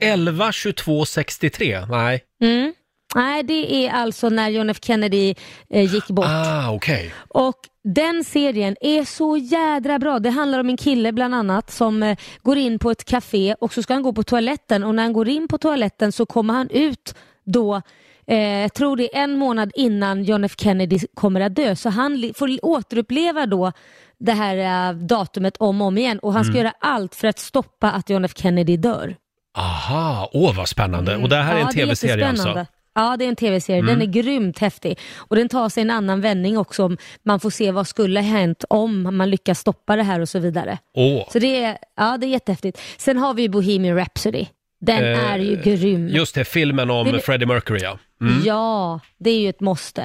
11, 0.01 0.51
22, 0.51 1.05
63? 1.05 1.85
Nej. 1.89 2.21
Mm. 2.41 2.73
Nej, 3.15 3.43
det 3.43 3.85
är 3.85 3.91
alltså 3.91 4.29
när 4.29 4.49
John 4.49 4.69
F 4.69 4.77
Kennedy 4.81 5.35
eh, 5.69 5.93
gick 5.93 6.07
bort. 6.07 6.25
Ah, 6.27 6.71
okej. 6.71 7.13
Och 7.27 7.55
den 7.83 8.23
serien 8.23 8.75
är 8.81 9.03
så 9.03 9.37
jädra 9.37 9.99
bra. 9.99 10.19
Det 10.19 10.29
handlar 10.29 10.59
om 10.59 10.69
en 10.69 10.77
kille 10.77 11.11
bland 11.11 11.35
annat 11.35 11.71
som 11.71 12.03
eh, 12.03 12.17
går 12.41 12.57
in 12.57 12.79
på 12.79 12.91
ett 12.91 13.05
café 13.05 13.55
och 13.59 13.73
så 13.73 13.83
ska 13.83 13.93
han 13.93 14.03
gå 14.03 14.13
på 14.13 14.23
toaletten 14.23 14.83
och 14.83 14.95
när 14.95 15.03
han 15.03 15.13
går 15.13 15.29
in 15.29 15.47
på 15.47 15.57
toaletten 15.57 16.11
så 16.11 16.25
kommer 16.25 16.53
han 16.53 16.69
ut 16.69 17.15
då 17.45 17.81
Eh, 18.27 18.37
jag 18.37 18.73
tror 18.73 18.97
det 18.97 19.17
är 19.17 19.23
en 19.23 19.37
månad 19.37 19.71
innan 19.75 20.23
John 20.23 20.43
F 20.43 20.55
Kennedy 20.57 20.99
kommer 21.13 21.41
att 21.41 21.55
dö. 21.55 21.75
Så 21.75 21.89
han 21.89 22.33
får 22.35 22.65
återuppleva 22.65 23.45
då 23.45 23.71
det 24.19 24.31
här 24.31 24.89
eh, 24.89 24.95
datumet 24.95 25.57
om 25.57 25.81
och 25.81 25.87
om 25.87 25.97
igen 25.97 26.19
och 26.19 26.33
han 26.33 26.45
ska 26.45 26.57
göra 26.57 26.73
allt 26.79 27.15
för 27.15 27.27
att 27.27 27.39
stoppa 27.39 27.91
att 27.91 28.09
John 28.09 28.25
F 28.25 28.31
Kennedy 28.35 28.77
dör. 28.77 29.15
Aha, 29.57 30.29
åh 30.33 30.55
vad 30.57 30.69
spännande. 30.69 31.17
Och 31.17 31.29
det 31.29 31.35
här 31.35 31.55
är 31.55 31.59
en 31.59 31.65
Ja, 31.65 31.71
tv-serie 31.71 32.29
alltså? 32.29 32.65
Ja, 32.95 33.15
det 33.19 33.25
är 33.25 33.29
en 33.29 33.35
tv-serie. 33.35 33.81
Den 33.81 34.01
är 34.01 34.05
grymt 34.05 34.59
häftig. 34.59 34.99
Och 35.17 35.35
den 35.35 35.49
tar 35.49 35.69
sig 35.69 35.81
en 35.81 35.89
annan 35.91 36.21
vändning 36.21 36.57
också. 36.57 36.83
om 36.85 36.97
Man 37.23 37.39
får 37.39 37.49
se 37.49 37.71
vad 37.71 37.87
skulle 37.87 38.19
ha 38.19 38.27
hänt 38.27 38.63
om 38.69 39.17
man 39.17 39.29
lyckas 39.29 39.59
stoppa 39.59 39.95
det 39.95 40.03
här 40.03 40.19
och 40.19 40.29
så 40.29 40.39
vidare. 40.39 40.77
Åh. 40.95 41.23
Så 41.31 41.39
det 41.39 41.63
är, 41.63 41.77
ja, 41.97 42.17
det 42.17 42.25
är 42.27 42.29
jättehäftigt. 42.29 42.81
Sen 42.97 43.17
har 43.17 43.33
vi 43.33 43.49
Bohemian 43.49 43.95
Rhapsody. 43.97 44.45
Den 44.81 45.03
Eh, 45.13 45.31
är 45.33 45.37
ju 45.39 45.55
grym. 45.63 46.07
Just 46.07 46.35
det, 46.35 46.45
filmen 46.45 46.89
om 46.89 47.07
är- 47.07 47.19
Freddie 47.19 47.45
Mercury 47.45 47.79
ja. 47.83 47.99
Mm. 48.21 48.41
Ja, 48.45 48.99
det 49.17 49.29
är 49.29 49.39
ju 49.39 49.49
ett 49.49 49.59
måste. 49.61 50.01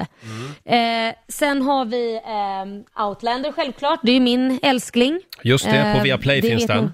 Eh, 0.65 0.77
sen 1.27 1.61
har 1.61 1.85
vi 1.85 2.21
ehm, 2.25 2.83
Outlander 3.07 3.51
självklart. 3.51 3.99
Det 4.03 4.11
är 4.11 4.13
ju 4.15 4.19
min 4.21 4.59
älskling. 4.63 5.21
Just 5.43 5.65
det, 5.65 5.71
på 5.93 5.97
Eh, 5.97 6.03
Viaplay 6.03 6.41
det 6.41 6.47
finns 6.49 6.65
den. 6.65 6.77
nog- 6.83 6.91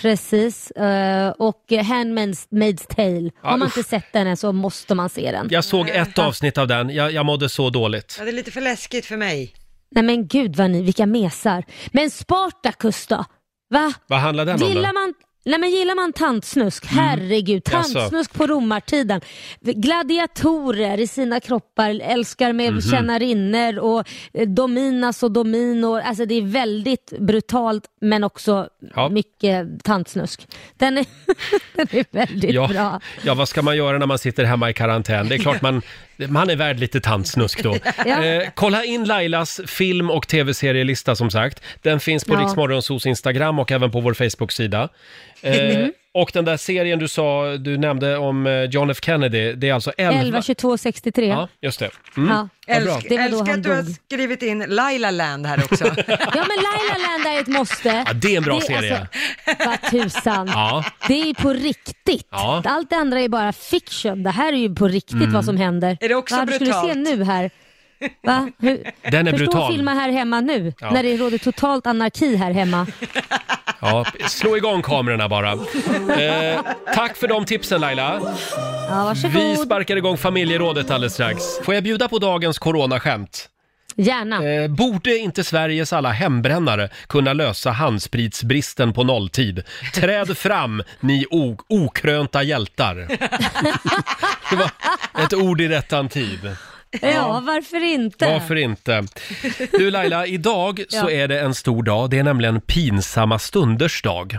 Precis. 0.00 0.70
Eh, 0.70 1.30
och 1.30 1.64
Handmaid's 1.68 2.48
Maid's 2.50 2.94
Tale. 2.94 3.30
Har 3.42 3.58
man 3.58 3.68
inte 3.68 3.82
sett 3.82 4.12
den 4.12 4.26
än 4.26 4.36
så 4.36 4.52
måste 4.52 4.94
man 4.94 5.08
se 5.08 5.32
den. 5.32 5.48
Jag 5.50 5.64
såg 5.64 5.88
ett 5.88 6.18
avsnitt 6.18 6.58
av 6.58 6.66
den, 6.66 6.90
jag, 6.90 7.12
jag 7.12 7.26
mådde 7.26 7.48
så 7.48 7.70
dåligt. 7.70 8.16
Ja, 8.18 8.24
det 8.24 8.30
är 8.30 8.32
lite 8.32 8.50
för 8.50 8.60
läskigt 8.60 9.06
för 9.06 9.16
mig. 9.16 9.54
Nej 9.90 10.04
men 10.04 10.26
gud 10.26 10.56
vad 10.56 10.70
ni, 10.70 10.82
vilka 10.82 11.06
mesar. 11.06 11.64
Men 11.92 12.10
Spartacus 12.10 13.06
då? 13.06 13.24
Va? 13.70 13.92
Vad 14.06 14.18
handlar 14.18 14.46
den 14.46 14.62
om 14.62 14.68
Gillar 14.68 14.82
då? 14.82 14.88
Mm. 14.88 14.94
man, 14.94 15.14
nej 15.44 15.58
men 15.58 15.70
gillar 15.70 15.94
man 15.94 16.12
tantsnusk? 16.12 16.86
Herregud, 16.86 17.62
Jaså? 17.72 17.92
tantsnusk 17.98 18.32
på 18.34 18.46
romartiden. 18.46 19.20
Gladiatorer 19.60 21.00
i 21.00 21.06
sina 21.06 21.40
kroppar, 21.40 22.00
älskar 22.02 22.52
med 22.52 22.72
Mhm. 22.72 22.82
tjänarinnor 22.82 23.78
och 23.78 24.08
eh, 24.34 24.48
dominas 24.48 25.22
och 25.22 25.30
dominor. 25.32 26.00
Alltså 26.00 26.24
det 26.26 26.34
är 26.34 26.42
väldigt 26.42 27.12
brutalt 27.18 27.84
men 28.00 28.24
också 28.24 28.68
Ja. 28.94 29.08
mycket 29.08 29.84
tantsnusk. 29.84 30.46
Den 30.76 30.98
är, 30.98 31.06
den 31.76 31.86
är 31.90 32.04
väldigt 32.10 32.50
Ja, 32.52 32.68
bra. 32.68 33.00
ja, 33.24 33.34
vad 33.34 33.48
ska 33.48 33.62
man 33.62 33.76
göra 33.76 33.98
när 33.98 34.06
man 34.06 34.18
sitter 34.18 34.44
hemma 34.44 34.70
i 34.70 34.72
karantän? 34.72 35.28
Det 35.28 35.34
är 35.34 35.38
klart 35.38 35.62
man, 35.62 35.82
man 36.16 36.50
är 36.50 36.56
värd 36.56 36.80
lite 36.80 37.00
tantsnusk 37.00 37.62
då. 37.62 37.76
Ja. 38.06 38.24
Eh, 38.24 38.48
kolla 38.54 38.84
in 38.84 39.04
Lailas 39.04 39.60
film 39.66 40.10
och 40.10 40.28
tv-serielista 40.28 41.16
som 41.16 41.30
sagt. 41.30 41.62
Den 41.82 42.00
finns 42.00 42.24
på 42.24 42.34
Ja. 42.34 42.40
Riksmorgonsos 42.40 43.06
Instagram 43.06 43.58
och 43.58 43.72
även 43.72 43.90
på 43.90 44.00
vår 44.00 44.14
Facebook-sida. 44.14 44.88
Eh, 45.42 45.76
Mm. 45.76 45.92
och 46.14 46.30
den 46.34 46.44
där 46.44 46.56
serien 46.56 46.98
du 46.98 47.08
sa, 47.08 47.56
du 47.56 47.78
nämnde 47.78 48.16
om 48.16 48.46
eh, 48.46 48.62
John 48.64 48.90
F 48.90 48.98
Kennedy, 49.02 49.52
det 49.52 49.68
är 49.68 49.74
alltså 49.74 49.92
11... 49.96 50.20
11, 50.20 50.42
22, 50.42 50.78
63. 50.78 51.26
Ja, 51.26 51.48
just 51.62 51.78
det. 51.78 51.90
Mm. 52.16 52.28
Ja. 52.28 52.48
Vad 52.68 52.82
bra. 52.82 52.94
Älsk, 52.94 53.08
Det 53.08 53.16
var 53.18 53.28
då 53.28 53.36
älskar 53.38 53.46
han 53.50 53.58
att 53.58 53.62
du 53.64 53.70
har 53.70 53.82
dog. 53.82 53.94
skrivit 54.06 54.42
in 54.42 54.64
Laila 54.68 55.10
Land 55.10 55.46
här 55.46 55.64
också. 55.64 55.84
Ja 56.08 56.16
men 56.34 56.36
Laila 56.36 57.08
Land 57.08 57.26
är 57.36 57.40
ett 57.40 57.46
måste. 57.46 57.88
Ja, 58.06 58.12
det 58.12 58.32
är 58.32 58.36
en 58.36 58.42
bra 58.42 58.58
Det- 58.58 58.64
serie. 58.66 59.06
Alltså, 59.46 59.68
vad 59.68 59.90
tusan. 59.90 60.46
Ja. 60.52 60.84
Det 61.08 61.20
är 61.20 61.26
ju 61.26 61.34
på 61.34 61.52
riktigt. 61.52 62.26
Ja. 62.30 62.62
Allt 62.64 62.90
det 62.90 62.96
andra 62.96 63.20
är 63.20 63.28
bara 63.28 63.52
fiction. 63.52 64.22
Det 64.22 64.30
här 64.30 64.52
är 64.52 64.56
ju 64.56 64.74
på 64.74 64.88
riktigt 64.88 65.32
vad 65.32 65.44
som 65.44 65.56
händer. 65.56 65.98
Är 66.00 66.08
det 66.08 66.14
också 66.14 66.36
Va, 66.36 66.44
du 66.44 66.52
skulle 66.52 66.70
brutalt? 66.72 66.92
se 66.92 67.16
nu 67.16 67.24
här. 67.24 67.50
Va? 68.22 68.50
Hur? 68.58 68.90
Den 69.10 69.26
är 69.26 69.30
Förstå 69.30 69.36
brutal. 69.44 69.62
att 69.62 69.72
filma 69.74 69.94
här 69.94 70.10
hemma 70.12 70.40
nu, 70.40 70.72
Ja. 70.80 70.90
när 70.90 71.02
det 71.02 71.16
råder 71.16 71.38
totalt 71.38 71.86
anarki 71.86 72.36
här 72.36 72.50
hemma. 72.52 72.86
Ja, 73.80 74.04
slå 74.26 74.56
igång 74.56 74.82
kamerorna 74.82 75.28
bara. 75.28 75.52
Eh, 75.52 76.60
tack 76.94 77.16
för 77.16 77.28
de 77.28 77.44
tipsen 77.44 77.80
Laila. 77.80 78.20
Ja, 78.90 79.04
varsågod. 79.04 79.32
Vi 79.42 79.56
sparkar 79.56 79.96
igång 79.96 80.16
familjerådet 80.16 80.90
alldeles 80.90 81.14
strax. 81.14 81.44
Får 81.64 81.74
jag 81.74 81.82
bjuda 81.84 82.08
på 82.08 82.18
dagens 82.18 82.58
coronaskämt? 82.58 83.46
Gärna. 83.96 84.44
Eh, 84.44 84.68
borde 84.70 85.16
inte 85.18 85.44
Sveriges 85.44 85.92
alla 85.92 86.10
hembrännare 86.10 86.88
kunna 87.06 87.32
lösa 87.32 87.70
handspritsbristen 87.70 88.92
på 88.92 89.04
nolltid? 89.04 89.62
Träd 89.94 90.38
fram, 90.38 90.82
ni 91.00 91.26
o- 91.30 91.56
okrönta 91.68 92.42
hjältar. 92.42 92.94
Det 94.50 94.56
var 94.56 94.70
ett 95.24 95.34
ord 95.34 95.60
i 95.60 95.68
rättan 95.68 96.08
tid. 96.08 96.56
Ja, 97.02 97.42
varför 97.46 97.84
inte? 97.84 98.26
Varför 98.32 98.56
inte? 98.56 99.04
Du 99.72 99.90
Laila, 99.90 100.26
idag 100.26 100.84
så 100.88 100.96
Ja. 100.96 101.10
är 101.10 101.28
det 101.28 101.40
en 101.40 101.54
stor 101.54 101.82
dag. 101.82 102.10
Det 102.10 102.18
är 102.18 102.22
nämligen 102.22 102.60
pinsamma 102.60 103.38
stunders 103.38 104.02
dag. 104.02 104.38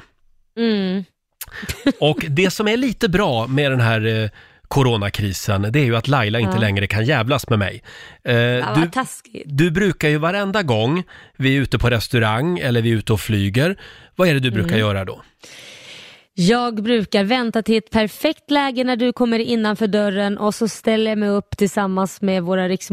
Mm. 0.58 1.04
Och 2.00 2.26
det 2.30 2.52
som 2.52 2.68
är 2.68 2.78
lite 2.78 3.10
bra 3.10 3.48
med 3.48 3.72
den 3.72 3.80
här 3.82 4.24
eh, 4.24 4.30
coronakrisen, 4.68 5.62
det 5.72 5.80
är 5.80 5.84
ju 5.86 5.96
att 5.96 6.08
Laila 6.08 6.40
inte 6.40 6.54
Ja. 6.54 6.60
längre 6.60 6.88
kan 6.88 7.06
jävlas 7.06 7.50
med 7.50 7.60
mig. 7.60 7.84
Eh, 8.24 8.36
Ja, 8.36 8.72
du, 8.76 8.82
vad 8.82 8.92
taskigt. 8.92 9.44
du 9.46 9.72
brukar 9.72 10.10
ju 10.10 10.18
varenda 10.18 10.64
gång 10.64 11.04
vi 11.38 11.58
är 11.58 11.62
ute 11.62 11.78
på 11.80 11.90
restaurang 11.90 12.60
eller 12.60 12.82
vi 12.82 12.92
är 12.92 12.96
ute 12.96 13.14
och 13.14 13.20
flyger, 13.22 13.76
vad 14.16 14.28
är 14.28 14.34
det 14.34 14.40
du 14.40 14.52
brukar 14.52 14.70
Mm. 14.70 14.80
göra 14.80 15.06
då? 15.06 15.22
Jag 16.34 16.84
brukar 16.84 17.24
vänta 17.24 17.62
till 17.62 17.78
ett 17.78 17.90
perfekt 17.90 18.52
läge 18.52 18.84
när 18.84 18.96
du 18.96 19.14
kommer 19.14 19.40
innanför 19.40 19.88
dörren 19.88 20.38
och 20.38 20.56
så 20.56 20.68
ställer 20.68 21.12
jag 21.12 21.18
mig 21.18 21.30
upp 21.30 21.58
tillsammans 21.58 22.22
med 22.22 22.44
våra 22.44 22.68
Rix 22.70 22.90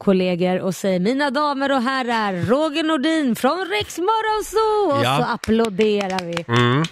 kollegor 0.00 0.58
och 0.60 0.74
säger 0.74 1.00
mina 1.00 1.30
damer 1.30 1.72
och 1.72 1.82
herrar, 1.82 2.32
Roger 2.46 2.82
Nordin 2.82 3.36
från 3.36 3.66
Rix 3.78 3.98
Morgonzoo! 3.98 4.98
Och 4.98 5.04
Ja. 5.04 5.16
så 5.18 5.32
applåderar 5.34 6.24
vi. 6.24 6.44
Mm. 6.48 6.84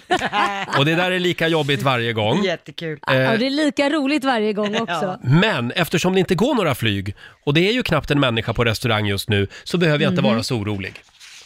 Och 0.77 0.85
det 0.85 0.95
där 0.95 1.11
är 1.11 1.19
lika 1.19 1.47
jobbigt 1.47 1.81
varje 1.83 2.13
gång. 2.13 2.43
Jättekul. 2.43 2.99
Ja, 3.07 3.31
och 3.33 3.39
det 3.39 3.45
är 3.45 3.49
lika 3.49 3.89
roligt 3.89 4.23
varje 4.23 4.53
gång 4.53 4.75
också. 4.81 5.19
Men 5.23 5.71
eftersom 5.71 6.13
det 6.13 6.19
inte 6.19 6.35
går 6.35 6.55
några 6.55 6.75
flyg 6.75 7.15
och 7.45 7.53
det 7.53 7.69
är 7.69 7.73
ju 7.73 7.83
knappt 7.83 8.11
en 8.11 8.19
människa 8.19 8.53
på 8.53 8.63
restaurang 8.63 9.05
just 9.05 9.29
nu 9.29 9.47
så 9.63 9.77
behöver 9.77 10.03
jag 10.03 10.11
inte 10.11 10.21
vara 10.21 10.43
så 10.43 10.55
orolig. 10.55 10.93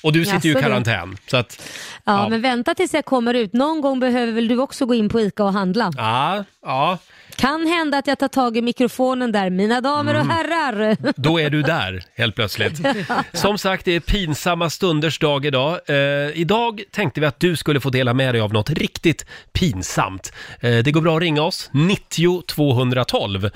Och 0.05 0.13
du 0.13 0.25
sitter 0.25 0.45
ju 0.45 0.49
i. 0.51 0.53
Jaså, 0.53 0.59
du. 0.59 0.69
karantän. 0.69 1.17
Så 1.27 1.37
att, 1.37 1.61
Ja, 2.07 2.23
Ja. 2.23 2.29
men 2.29 2.41
vänta 2.41 2.75
tills 2.75 2.93
jag 2.93 3.05
kommer 3.05 3.33
ut. 3.33 3.53
Någon 3.53 3.81
gång 3.81 3.99
behöver 3.99 4.31
väl 4.33 4.47
du 4.47 4.57
också 4.59 4.85
gå 4.85 4.93
in 4.95 5.09
på 5.09 5.21
ICA 5.21 5.43
och 5.43 5.53
handla. 5.53 5.91
ja, 5.97 6.43
ja, 6.65 6.97
Kan 7.35 7.67
hända 7.67 7.97
att 7.97 8.07
jag 8.07 8.19
tar 8.19 8.27
tag 8.27 8.57
i 8.57 8.61
mikrofonen 8.61 9.31
där. 9.31 9.49
Mina 9.49 9.81
damer 9.81 10.15
Mm. 10.15 10.27
och 10.29 10.33
herrar. 10.33 10.97
då 11.15 11.39
är 11.39 11.49
du 11.49 11.61
där 11.61 12.03
helt 12.17 12.35
plötsligt. 12.35 12.81
Som 13.33 13.57
sagt, 13.57 13.85
det 13.85 13.91
är 13.91 13.99
pinsamma 13.99 14.69
stunders 14.69 15.19
dag 15.19 15.45
idag. 15.45 15.79
Eh, 15.87 15.95
idag 16.33 16.81
tänkte 16.91 17.19
vi 17.21 17.25
att 17.27 17.39
du 17.39 17.55
skulle 17.55 17.79
få 17.79 17.89
dela 17.89 18.13
med 18.13 18.33
dig 18.33 18.41
av 18.41 18.53
något 18.53 18.69
riktigt 18.69 19.25
pinsamt. 19.53 20.33
Eh, 20.59 20.77
det 20.77 20.91
går 20.91 21.01
bra 21.01 21.15
att 21.15 21.21
ringa 21.21 21.41
oss, 21.41 21.69
90 21.73 22.41
212. 22.41 23.49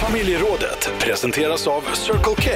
Familjerådet 0.00 0.90
presenteras 1.00 1.66
av 1.66 1.82
Circle 1.94 2.22
K. 2.36 2.50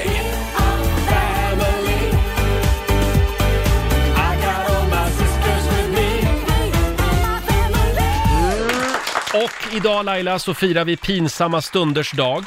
Och 9.35 9.75
idag 9.77 10.05
Laila 10.05 10.39
så 10.39 10.55
firar 10.55 10.85
vi 10.85 10.97
pinsamma 10.97 11.63
stunders 11.63 12.13
dag. 12.13 12.45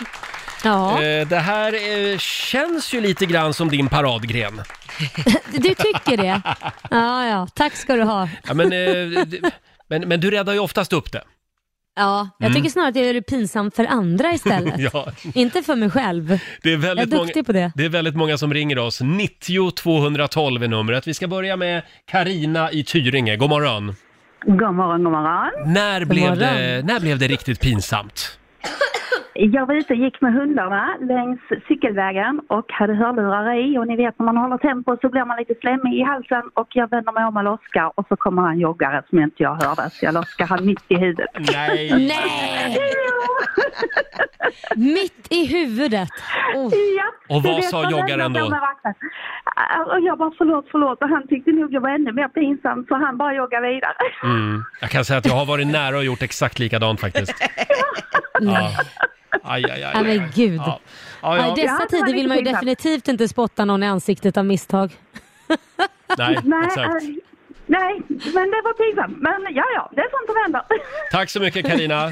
Ja, 0.63 1.03
Eh, 1.03 1.27
det 1.27 1.37
här 1.39 1.73
eh, 1.73 2.17
känns 2.17 2.93
ju 2.93 3.01
lite 3.01 3.25
grann 3.25 3.53
som 3.53 3.69
din 3.69 3.87
paradgren. 3.87 4.61
du 5.51 5.75
tycker 5.75 6.17
det? 6.17 6.41
Ja, 6.91 7.27
ja. 7.27 7.47
Tack 7.55 7.75
ska 7.75 7.95
du 7.95 8.03
ha. 8.03 8.29
Ja, 8.47 8.53
men, 8.53 8.73
eh, 8.73 9.25
d- 9.25 9.39
men, 9.89 10.01
men 10.07 10.19
du 10.19 10.31
räddar 10.31 10.53
ju 10.53 10.59
oftast 10.59 10.93
upp 10.93 11.11
det. 11.11 11.23
Ja, 11.95 12.29
jag 12.39 12.53
tycker 12.55 12.69
snarare 12.69 12.89
att 12.89 12.95
jag 12.95 13.05
gör 13.05 13.13
det 13.13 13.21
pinsamt 13.21 13.75
för 13.75 13.85
andra 13.85 14.33
istället. 14.33 14.73
Mm. 14.79 14.89
Ja, 14.93 15.11
Inte 15.33 15.63
för 15.63 15.75
mig 15.75 15.89
själv. 15.89 16.39
det 16.61 16.69
är 16.69 16.71
Jag 16.71 16.73
är 16.73 16.77
väldigt 16.77 17.09
duktig 17.11 17.35
många, 17.35 17.69
på 17.71 17.77
det 17.77 17.85
är 17.85 17.89
väldigt 17.89 18.15
många 18.15 18.37
som 18.37 18.53
ringer 18.53 18.77
oss. 18.79 19.01
90 19.01 19.71
212 19.71 20.63
är 20.63 20.67
numret. 20.67 21.07
Vi 21.07 21.13
ska 21.13 21.27
börja 21.27 21.55
med 21.55 21.81
Karina 22.11 22.71
i 22.71 22.83
Tyringe. 22.83 23.35
God 23.37 23.49
morgon. 23.49 23.95
God 24.45 24.73
morgon, 24.73 25.03
god 25.03 25.11
morgon. 25.13 25.73
När 25.73 26.05
blev, 26.05 26.23
morgon. 26.23 26.37
det, 26.37 26.81
när 26.85 26.99
blev 26.99 27.19
det 27.19 27.27
riktigt 27.27 27.61
pinsamt? 27.61 28.39
Jag 29.35 29.65
var 29.65 29.75
ute 29.75 29.93
och 29.93 29.99
gick 29.99 30.21
med 30.21 30.33
hundarna 30.33 30.97
längs 31.01 31.39
cykelvägen 31.67 32.41
och 32.49 32.65
hade 32.71 32.93
hörlurar 32.93 33.53
i 33.69 33.77
och 33.77 33.87
ni 33.87 33.95
vet 33.95 34.19
när 34.19 34.25
man 34.25 34.37
håller 34.37 34.57
tempo 34.57 34.97
så 35.01 35.09
blir 35.09 35.25
man 35.25 35.37
lite 35.37 35.55
slemmig 35.61 35.93
i 35.99 36.03
halsen 36.03 36.43
och 36.53 36.67
jag 36.73 36.89
vänder 36.89 37.11
mig 37.11 37.25
om 37.25 37.37
och 37.37 37.43
loskar 37.43 37.91
och 37.95 38.05
så 38.09 38.15
kommer 38.15 38.41
han 38.41 38.59
joggare 38.59 39.03
som 39.09 39.19
inte 39.19 39.43
jag 39.43 39.55
hörde 39.55 39.89
så 39.89 40.05
jag 40.05 40.13
loskar 40.13 40.45
han 40.45 40.65
mitt 40.65 40.83
i 40.87 40.95
huvudet. 40.95 41.29
Nej. 41.53 41.89
Nej! 42.07 42.77
Mitt 44.75 45.27
i 45.29 45.45
huvudet. 45.45 46.09
Oh. 46.55 46.71
Ja, 46.97 47.35
Och 47.35 47.43
vad 47.43 47.63
sa 47.63 47.91
joggaren 47.91 48.33
då? 48.33 48.51
Vakten. 49.55 49.91
Och 49.91 49.99
jag 50.01 50.17
bara 50.17 50.31
förlåt, 50.37 50.65
förlåt 50.71 51.01
och 51.01 51.09
han 51.09 51.27
tyckte 51.27 51.51
nog 51.51 51.71
det 51.71 51.79
var 51.79 51.89
ännu 51.89 52.11
mer 52.11 52.27
pinsamt 52.27 52.87
så 52.87 52.95
han 52.95 53.17
bara 53.17 53.33
joggade 53.33 53.67
vidare. 53.67 53.93
Mm. 54.23 54.63
Jag 54.81 54.89
kan 54.89 55.05
säga 55.05 55.17
att 55.19 55.25
jag 55.25 55.33
har 55.33 55.45
varit 55.45 55.67
nära 55.67 55.97
och 55.97 56.03
gjort 56.05 56.21
exakt 56.21 56.59
likadant 56.59 56.99
faktiskt. 57.01 57.33
Ja. 58.41 58.71
Aj, 59.43 59.65
aj, 59.71 59.83
aj. 59.83 60.03
Nej 60.03 60.17
men 60.19 60.29
gud. 60.35 60.57
Ja. 60.65 60.79
Ja, 61.21 61.37
Ja, 61.37 61.57
I 61.57 61.61
dessa 61.61 61.85
tider 61.85 62.13
vill 62.13 62.27
man 62.27 62.37
ju 62.37 62.43
definitivt 62.43 63.07
inte 63.07 63.27
spotta 63.27 63.65
någon 63.65 63.83
i 63.83 63.87
ansiktet 63.87 64.37
av 64.37 64.45
misstag. 64.45 64.91
Nej, 66.17 66.39
Nej, 66.43 66.65
exakt. 66.65 67.03
äh, 67.03 67.09
nej, 67.65 68.01
men 68.09 68.51
det 68.51 68.61
var 68.63 68.73
pinsamt. 68.73 69.17
Men 69.21 69.55
ja, 69.55 69.63
ja, 69.75 69.91
det 69.95 70.01
är 70.01 70.09
sånt 70.09 70.25
som 70.27 70.35
händer. 70.43 70.61
Tack 71.11 71.29
så 71.29 71.39
mycket 71.39 71.65
Karina. 71.67 72.09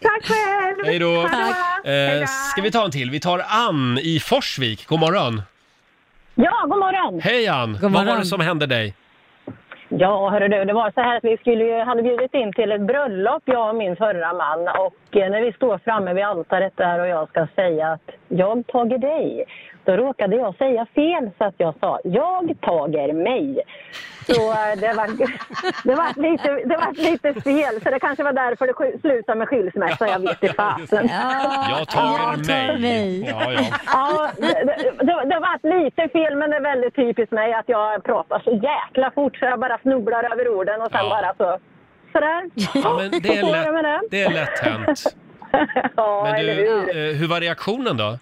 Tack 0.00 0.22
själv! 0.24 0.84
Hej 0.84 0.98
då. 0.98 1.20
Eh, 1.22 2.20
då. 2.20 2.26
ska 2.26 2.62
vi 2.62 2.70
ta 2.70 2.84
en 2.84 2.90
till? 2.90 3.10
Vi 3.10 3.20
tar 3.20 3.42
Ann 3.48 3.98
i 4.02 4.20
Forsvik. 4.20 4.86
God 4.86 5.00
morgon. 5.00 5.42
Ja, 6.34 6.66
god 6.68 6.78
morgon! 6.78 7.20
Hej 7.20 7.48
Ann. 7.48 7.72
God 7.72 7.80
Vad 7.82 7.92
var 7.92 8.04
morgon. 8.04 8.18
det 8.18 8.24
som 8.26 8.40
hände 8.40 8.66
dig? 8.66 8.94
Ja, 9.88 10.28
hörru 10.30 10.48
du, 10.48 10.64
det 10.64 10.72
var 10.72 10.90
så 10.90 11.00
här 11.00 11.16
att 11.16 11.24
vi 11.24 11.36
skulle 11.36 11.64
ju, 11.64 11.80
hade 11.84 12.02
bjudit 12.02 12.34
in 12.34 12.52
till 12.52 12.72
ett 12.72 12.80
bröllop, 12.80 13.42
jag 13.44 13.68
och 13.68 13.74
min 13.74 13.96
förra 13.96 14.32
man. 14.32 14.60
Och 14.68 15.16
eh, 15.16 15.30
när 15.30 15.40
vi 15.40 15.52
står 15.52 15.78
framme 15.78 16.14
vid 16.14 16.24
altaret 16.24 16.72
där 16.76 16.98
och 17.00 17.06
jag 17.06 17.28
ska 17.28 17.46
säga 17.54 17.86
att 17.92 18.10
jag 18.28 18.66
tager 18.66 18.98
dig, 18.98 19.44
då 19.84 19.92
råkade 19.96 20.36
jag 20.36 20.56
säga 20.56 20.86
fel 20.94 21.30
så 21.38 21.44
att 21.44 21.54
jag 21.56 21.74
sa 21.80 22.00
jag 22.04 22.54
tager 22.60 23.12
mig. 23.12 23.62
Så 24.26 24.52
eh, 24.52 24.76
det 24.76 24.92
var, 24.96 25.06
det, 25.84 25.94
var 25.94 26.22
lite, 26.30 26.48
det 26.68 26.76
var 26.76 26.92
lite 27.10 27.40
fel, 27.40 27.82
så 27.82 27.90
det 27.90 28.00
kanske 28.00 28.24
var 28.24 28.32
därför 28.32 28.66
det 28.66 29.00
slutade 29.00 29.38
med 29.38 29.48
skilsmässa, 29.48 30.08
jag 30.08 30.18
vet 30.18 30.42
inte 30.42 30.54
fasen. 30.54 31.08
Ja, 31.10 31.66
Jag 31.78 31.88
tar 31.88 32.18
jag 32.18 32.44
tar 32.44 32.78
mig. 32.78 33.26
Ja, 33.28 33.52
ja. 33.52 33.60
Ja, 33.92 34.30
det, 34.36 34.46
det, 34.98 35.24
det, 35.30 35.38
var 35.40 35.82
lite 35.84 36.08
fel, 36.08 36.36
men 36.36 36.50
det 36.50 36.56
är 36.56 36.60
väldigt 36.62 36.96
typiskt 36.96 37.32
mig 37.32 37.52
att 37.54 37.68
jag 37.68 38.04
pratar 38.04 38.38
så 38.44 38.50
jäkla 38.50 39.10
fort 39.10 39.36
så 39.36 39.44
jag 39.44 39.60
bara 39.60 39.78
snubblar 39.78 40.32
över 40.32 40.48
orden 40.48 40.80
och 40.82 40.90
sen 40.90 41.00
Ja. 41.04 41.08
bara 41.10 41.34
så... 41.34 41.58
Sådär. 42.12 42.42
ja 42.84 42.96
men 42.96 43.10
det, 43.22 43.38
är 43.38 43.42
lätt, 43.42 44.10
det. 44.10 44.22
är 44.22 44.30
lätt 44.32 44.58
hänt. 44.58 45.04
ja, 45.96 46.22
Men 46.32 46.46
du, 46.46 46.52
hur? 46.52 46.88
eh, 47.10 47.16
hur 47.16 47.28
var 47.28 47.40
reaktionen 47.40 47.96
då? 47.96 48.18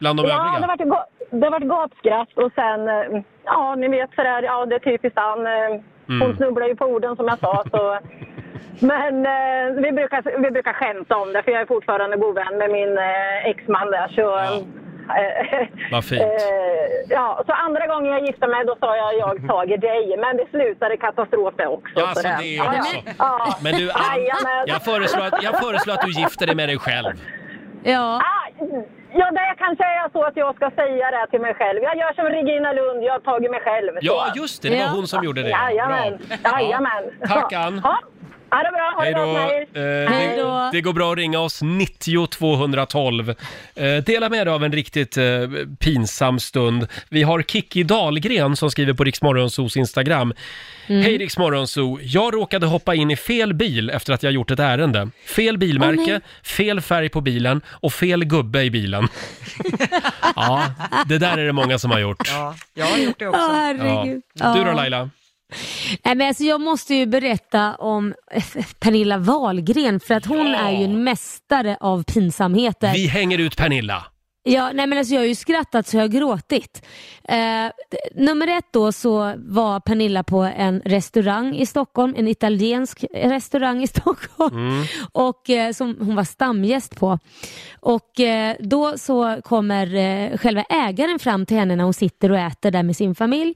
Bland 0.00 0.18
de 0.18 0.26
Ja, 0.28 0.34
det 0.34 0.72
övriga? 0.72 0.96
ga- 0.96 1.40
det 1.40 1.48
vart 1.50 1.62
gapskratt 1.62 2.28
och 2.44 2.52
sen, 2.54 2.88
eh, 2.88 3.22
ja 3.44 3.74
ni 3.74 3.88
vet 3.88 4.10
sådär, 4.14 4.42
ja 4.42 4.66
det 4.66 4.74
är 4.74 4.78
typiskt 4.78 5.18
han. 5.18 5.46
eh, 5.46 5.80
Hon 6.06 6.22
Mm. 6.22 6.36
snubblar 6.36 6.66
ju 6.66 6.76
på 6.76 6.84
orden 6.84 7.16
som 7.16 7.26
jag 7.28 7.38
sa 7.38 7.64
så. 7.70 7.98
Men 8.86 9.26
eh, 9.26 9.82
vi, 9.82 9.92
brukar, 9.92 10.40
vi 10.42 10.50
brukar 10.50 10.72
skämta 10.72 11.16
om 11.16 11.32
det 11.32 11.42
för 11.42 11.50
jag 11.52 11.60
är 11.60 11.66
fortfarande 11.66 12.16
god 12.16 12.34
vän 12.34 12.58
med 12.58 12.70
min 12.70 12.98
eh, 12.98 13.46
exman 13.46 13.90
där 13.90 14.08
så. 14.08 14.20
Ja. 14.20 14.54
eh, 15.18 15.66
Vad 15.92 16.04
fint. 16.04 16.22
Eh, 16.22 16.28
ja, 17.08 17.42
så 17.46 17.52
andra 17.52 17.86
gången 17.86 18.12
jag 18.12 18.26
gifte 18.26 18.46
mig 18.46 18.64
då 18.64 18.76
sa 18.80 18.96
jag 18.96 19.14
jag 19.18 19.48
tager 19.48 19.78
dig, 19.78 20.16
men 20.18 20.36
det 20.36 20.46
slutade 20.50 20.96
katastrof 20.96 21.54
det 21.56 21.66
också. 21.66 21.92
Ja, 21.96 22.08
alltså, 22.08 22.22
det 22.22 22.28
är 22.28 22.56
ja, 22.56 22.64
också. 22.78 22.96
ja. 23.06 23.12
Ja. 23.18 23.56
Men 23.64 23.72
du 23.74 23.90
Ann, 23.90 24.64
jag 24.66 24.82
föreslår, 24.84 25.24
att, 25.26 25.42
jag 25.42 25.58
föreslår 25.64 25.94
att 25.94 26.00
du 26.06 26.10
gifter 26.20 26.46
dig 26.46 26.56
med 26.56 26.68
dig 26.68 26.78
själv. 26.78 27.14
Ja, 27.82 28.20
Ah, 28.24 28.64
Ja, 29.14 29.30
det 29.30 29.54
kanske 29.58 29.84
är 29.84 30.08
så 30.12 30.24
att 30.24 30.36
jag 30.36 30.56
ska 30.56 30.70
säga 30.70 31.10
det 31.10 31.26
till 31.30 31.40
mig 31.40 31.54
själv. 31.54 31.82
Jag 31.82 31.96
gör 31.96 32.12
som 32.12 32.24
Regina 32.24 32.72
Lund, 32.72 33.02
jag 33.04 33.12
har 33.12 33.20
tagit 33.20 33.50
mig 33.50 33.60
själv. 33.60 33.92
Ja, 34.00 34.32
just 34.36 34.62
det. 34.62 34.68
Det 34.68 34.76
var 34.86 34.88
hon 34.96 35.06
som 35.06 35.24
gjorde 35.24 35.42
det. 35.42 35.48
Jajamän. 35.48 36.18
Bra. 36.42 36.60
Jajamän. 36.60 37.04
Tack 37.28 37.52
Ann. 37.52 37.80
Ja, 37.84 37.98
ha 38.50 38.62
det 38.62 38.70
bra. 38.72 38.92
Ha 38.96 39.02
Hej 39.04 39.14
det 39.14 39.20
då. 39.20 39.32
bra. 39.32 39.46
Hej. 39.46 39.68
Eh, 39.74 40.10
Hej 40.10 40.28
det, 40.36 40.42
då. 40.42 40.70
det 40.72 40.80
går 40.80 40.92
bra 40.92 41.12
att 41.12 41.18
ringa 41.18 41.38
oss, 41.38 41.62
90 41.62 42.26
212. 42.26 43.34
Eh, 43.74 43.96
dela 43.96 44.28
med 44.28 44.46
dig 44.46 44.54
av 44.54 44.64
en 44.64 44.72
riktigt 44.72 45.16
eh, 45.16 45.24
pinsam 45.78 46.40
stund. 46.40 46.86
Vi 47.08 47.22
har 47.22 47.42
Kikki 47.42 47.82
Dahlgren 47.82 48.56
som 48.56 48.70
skriver 48.70 48.92
på 48.92 49.04
Riksmorgonsos 49.04 49.76
Instagram. 49.76 50.32
Mm. 50.86 51.02
Hej 51.02 51.18
Riksmorgonso, 51.18 51.98
jag 52.02 52.34
råkade 52.34 52.66
hoppa 52.66 52.94
in 52.94 53.10
i 53.10 53.16
fel 53.16 53.54
bil 53.54 53.90
efter 53.90 54.12
att 54.12 54.22
jag 54.22 54.32
gjort 54.32 54.50
ett 54.50 54.58
ärende. 54.58 55.08
Fel 55.26 55.58
bilmärke, 55.58 56.20
fel 56.42 56.80
färg 56.80 57.08
på 57.08 57.20
bilen 57.20 57.60
och 57.68 57.92
fel 57.92 58.24
gubbe 58.24 58.62
i 58.62 58.70
bilen. 58.70 59.08
ja, 60.36 60.64
det 61.06 61.18
där 61.18 61.38
är 61.38 61.46
det 61.46 61.52
många 61.52 61.78
som 61.78 61.90
har 61.90 61.98
gjort. 61.98 62.28
Ja, 62.28 62.54
jag 62.74 62.86
har 62.86 62.98
gjort 62.98 63.18
det 63.18 63.28
också. 63.28 63.40
Åh, 63.40 63.54
herregud. 63.54 64.22
Ja. 64.34 64.54
Du 64.54 64.64
då. 64.64 64.72
Laila? 64.72 65.10
Nej, 66.04 66.14
men 66.14 66.28
alltså, 66.28 66.44
jag 66.44 66.60
måste 66.60 66.94
ju 66.94 67.06
berätta 67.06 67.74
om 67.74 68.14
Pernilla 68.80 69.18
Wahlgren 69.18 70.00
för 70.00 70.14
att 70.14 70.26
hon 70.26 70.46
Ja. 70.46 70.58
är 70.58 70.70
ju 70.78 70.84
en 70.84 71.04
mästare 71.04 71.76
av 71.80 72.02
pinsamheter. 72.02 72.92
Vi 72.92 73.06
hänger 73.06 73.38
ut 73.38 73.56
Pernilla. 73.56 74.04
Ja, 74.42 74.70
nej 74.74 74.86
men 74.86 74.98
alltså 74.98 75.14
jag 75.14 75.20
har 75.20 75.26
ju 75.26 75.34
skrattat 75.34 75.86
så 75.86 75.96
jag 75.96 76.02
har 76.02 76.08
gråtit. 76.08 76.86
Eh, 77.28 77.36
nummer 78.14 78.46
ett 78.58 78.64
då 78.72 78.92
så 78.92 79.34
var 79.36 79.80
Pernilla 79.80 80.22
på 80.22 80.38
en 80.42 80.80
restaurang 80.84 81.54
i 81.56 81.66
Stockholm, 81.66 82.14
en 82.18 82.28
italiensk 82.28 83.04
restaurang 83.14 83.82
i 83.82 83.86
Stockholm 83.86 84.84
och 85.12 85.50
eh, 85.50 85.72
som 85.72 85.96
hon 86.00 86.14
var 86.16 86.24
stamgäst 86.24 86.96
på. 86.96 87.18
Och 87.80 88.20
eh, 88.20 88.56
då 88.60 88.98
så 88.98 89.40
kommer 89.44 89.94
eh, 89.94 90.38
själva 90.38 90.62
ägaren 90.62 91.18
fram 91.18 91.46
till 91.46 91.56
henne 91.56 91.76
när 91.76 91.84
hon 91.84 91.94
sitter 91.94 92.30
och 92.32 92.38
äter 92.38 92.70
där 92.70 92.82
med 92.82 92.96
sin 92.96 93.14
familj 93.14 93.54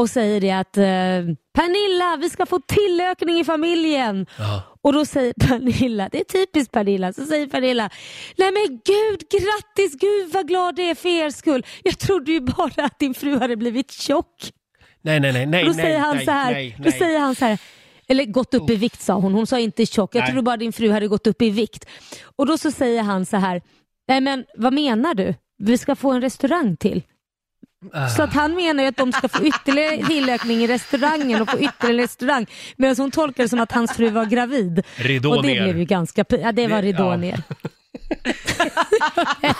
och 0.00 0.10
säger 0.10 0.40
det 0.40 0.50
att 0.50 0.76
eh, 0.76 1.36
Pernilla, 1.52 2.16
vi 2.20 2.30
ska 2.30 2.46
få 2.46 2.60
tillökning 2.60 3.40
i 3.40 3.44
familjen. 3.44 4.26
Ja. 4.38 4.62
Och 4.82 4.92
då 4.92 5.04
säger 5.04 5.32
Pernilla, 5.32 6.08
det 6.12 6.20
är 6.20 6.24
typiskt 6.24 6.72
Pernilla, 6.72 7.12
så 7.12 7.24
säger 7.24 7.46
Pernilla, 7.46 7.90
nej 8.36 8.52
men 8.52 8.80
gud 8.84 9.20
grattis, 9.30 10.00
gud 10.00 10.32
vad 10.32 10.48
glad 10.48 10.76
det 10.76 10.90
är 10.90 10.94
för 10.94 11.08
er 11.08 11.30
skull. 11.30 11.66
Jag 11.82 11.98
trodde 11.98 12.32
ju 12.32 12.40
bara 12.40 12.84
att 12.84 12.98
din 12.98 13.14
fru 13.14 13.38
hade 13.38 13.56
blivit 13.56 13.90
tjock. 13.90 14.52
Nej, 15.02 15.20
nej, 15.20 15.32
nej, 15.32 15.46
nej, 15.46 15.64
då 15.64 15.74
säger 15.74 15.98
han 15.98 16.16
nej, 16.16 16.24
så 16.24 16.30
här, 16.30 16.52
nej, 16.52 16.74
då 16.78 16.82
nej. 16.82 16.92
säger 16.92 17.18
han 17.18 17.34
så 17.34 17.44
här, 17.44 17.58
Eller 18.08 18.24
gått 18.24 18.54
upp 18.54 18.70
i 18.70 18.76
vikt 18.76 19.00
sa 19.00 19.14
hon. 19.14 19.34
Hon 19.34 19.46
sa 19.46 19.58
inte 19.58 19.86
tjock. 19.86 20.14
Jag 20.14 20.22
Nej. 20.22 20.32
tror 20.32 20.42
bara 20.42 20.56
din 20.56 20.72
fru 20.72 20.90
hade 20.90 21.08
gått 21.08 21.26
upp 21.26 21.42
i 21.42 21.50
vikt. 21.50 21.84
Och 22.36 22.46
då 22.46 22.58
så 22.58 22.70
säger 22.70 23.02
han 23.02 23.26
så 23.26 23.36
här, 23.36 23.62
nej 24.08 24.20
men 24.20 24.44
vad 24.56 24.72
menar 24.72 25.14
du? 25.14 25.34
Vi 25.58 25.78
ska 25.78 25.96
få 25.96 26.10
en 26.10 26.20
restaurang 26.20 26.76
till. 26.76 27.02
Så 28.16 28.22
att 28.22 28.32
han 28.34 28.54
menar 28.54 28.82
ju 28.82 28.88
att 28.88 28.96
de 28.96 29.12
ska 29.12 29.28
få 29.28 29.44
ytterligare 29.44 30.06
tillökning 30.06 30.64
i 30.64 30.66
restaurangen 30.66 31.42
och 31.42 31.50
få 31.50 31.58
ytterligare 31.58 32.02
restaurang. 32.02 32.46
Medan 32.76 32.96
hon 32.98 33.10
tolkar 33.10 33.42
det 33.42 33.48
som 33.48 33.60
att 33.60 33.72
hans 33.72 33.96
fru 33.96 34.10
var 34.10 34.24
gravid. 34.24 34.82
Ridå 34.96 35.30
och 35.30 35.42
det 35.42 35.48
ner. 35.48 35.62
blev 35.62 35.78
ju 35.78 35.84
ganska 35.84 36.24
Ja 36.30 36.52
det 36.52 36.66
var 36.66 36.82
ridå 36.82 37.04
ja. 37.10 37.16
ner. 37.16 37.42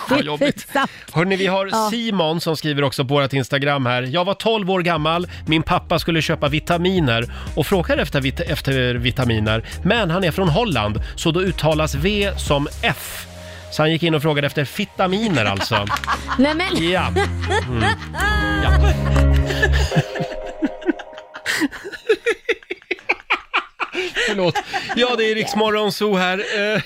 Vad 0.09 0.23
jobbigt. 0.23 0.67
Hörrni, 1.13 1.35
vi 1.35 1.47
har 1.47 1.67
Ja. 1.71 1.89
Simon 1.91 2.41
som 2.41 2.57
skriver 2.57 2.83
också 2.83 3.05
på 3.05 3.13
vårt 3.13 3.33
Instagram 3.33 3.85
här. 3.85 4.03
Jag 4.03 4.25
var 4.25 4.33
12 4.33 4.71
år 4.71 4.81
gammal, 4.81 5.27
min 5.47 5.63
pappa 5.63 5.99
skulle 5.99 6.21
köpa 6.21 6.47
vitaminer 6.47 7.33
och 7.55 7.67
frågade 7.67 8.01
efter, 8.01 8.21
vit- 8.21 8.39
efter 8.39 8.93
vitaminer. 8.95 9.65
Men 9.83 10.09
han 10.09 10.23
är 10.23 10.31
från 10.31 10.49
Holland, 10.49 11.01
så 11.15 11.31
då 11.31 11.41
uttalas 11.41 11.95
V 11.95 12.31
som 12.37 12.67
F. 12.83 13.27
Så 13.71 13.81
han 13.81 13.91
gick 13.91 14.03
in 14.03 14.15
och 14.15 14.21
frågade 14.21 14.47
efter 14.47 14.67
vitaminer 14.77 15.45
alltså. 15.45 15.85
Nej 16.37 16.55
men. 16.55 16.89
Ja. 16.91 17.07
Mm. 17.07 17.83
Ja. 18.63 18.71
Förlåt. 24.27 24.55
Ja, 24.95 25.15
det 25.15 25.31
är 25.31 25.35
Riksmorgon 25.35 25.91
Zoo 25.91 26.15
här. 26.15 26.43
Eh, 26.75 26.81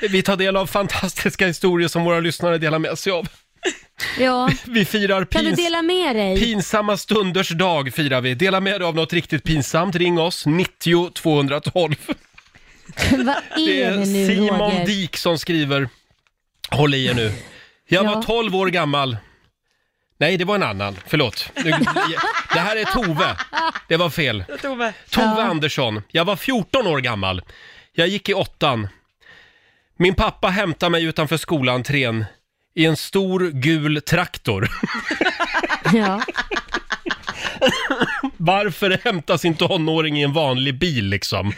vi 0.00 0.22
tar 0.22 0.36
del 0.36 0.56
av 0.56 0.66
fantastiska 0.66 1.46
historier 1.46 1.88
som 1.88 2.04
våra 2.04 2.20
lyssnare 2.20 2.58
delar 2.58 2.78
med 2.78 2.98
sig 2.98 3.12
av. 3.12 3.28
Ja. 4.18 4.50
Vi 4.64 4.84
firar 4.84 5.24
Kan 5.24 5.44
du 5.44 5.50
pins- 5.50 5.56
dela 5.56 5.82
med 5.82 6.16
dig? 6.16 6.40
pinsamma 6.40 6.96
stunders 6.96 7.48
dag. 7.48 7.94
firar 7.94 8.20
vi. 8.20 8.34
Dela 8.34 8.60
med 8.60 8.80
dig 8.80 8.86
av 8.88 8.94
något 8.94 9.12
riktigt 9.12 9.44
pinsamt. 9.44 9.96
Ring 9.96 10.18
oss, 10.18 10.46
90 10.46 11.10
212. 11.10 11.94
Vad 13.10 13.34
Det 13.56 13.82
är 13.82 13.90
är 13.92 13.96
det 13.96 14.06
nu 14.06 14.26
Simon 14.26 14.58
Roger? 14.58 14.86
Dik 14.86 15.16
som 15.16 15.38
skriver. 15.38 15.88
Håll 16.72 16.94
i 16.94 17.06
er 17.06 17.14
nu. 17.14 17.32
Jag 17.88 18.04
var 18.04 18.12
Ja. 18.12 18.22
12 18.22 18.56
år 18.56 18.66
gammal. 18.66 19.16
Nej, 20.18 20.36
det 20.36 20.44
var 20.44 20.54
en 20.54 20.62
annan. 20.62 20.98
Förlåt. 21.06 21.50
Nu, 21.64 21.70
det 22.52 22.58
här 22.60 22.76
är 22.76 22.84
Tove. 22.84 23.36
Det 23.88 23.96
var 23.96 24.10
fel. 24.10 24.44
Tove. 24.62 24.92
Tove 25.10 25.42
Andersson. 25.42 26.02
Jag 26.08 26.24
var 26.24 26.36
14 26.36 26.86
år 26.86 26.98
gammal. 27.00 27.42
Jag 27.92 28.08
gick 28.08 28.28
i 28.28 28.34
åttan. 28.34 28.88
Min 29.96 30.14
pappa 30.14 30.48
hämtade 30.48 30.90
mig 30.90 31.04
utanför 31.04 31.36
skolentrén 31.36 32.24
i 32.74 32.86
en 32.86 32.96
stor 32.96 33.50
gul 33.50 34.02
traktor. 34.02 34.68
Ja. 35.94 36.22
Varför 38.36 38.98
hämtas 39.04 39.40
sin 39.40 39.54
tonåring 39.54 40.18
i 40.18 40.22
en 40.22 40.32
vanlig 40.32 40.78
bil 40.78 41.04
liksom? 41.08 41.52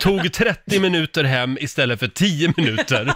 Tog 0.00 0.32
30 0.32 0.80
minuter 0.80 1.24
hem 1.24 1.58
istället 1.60 2.00
för 2.00 2.08
10 2.08 2.52
minuter. 2.56 3.12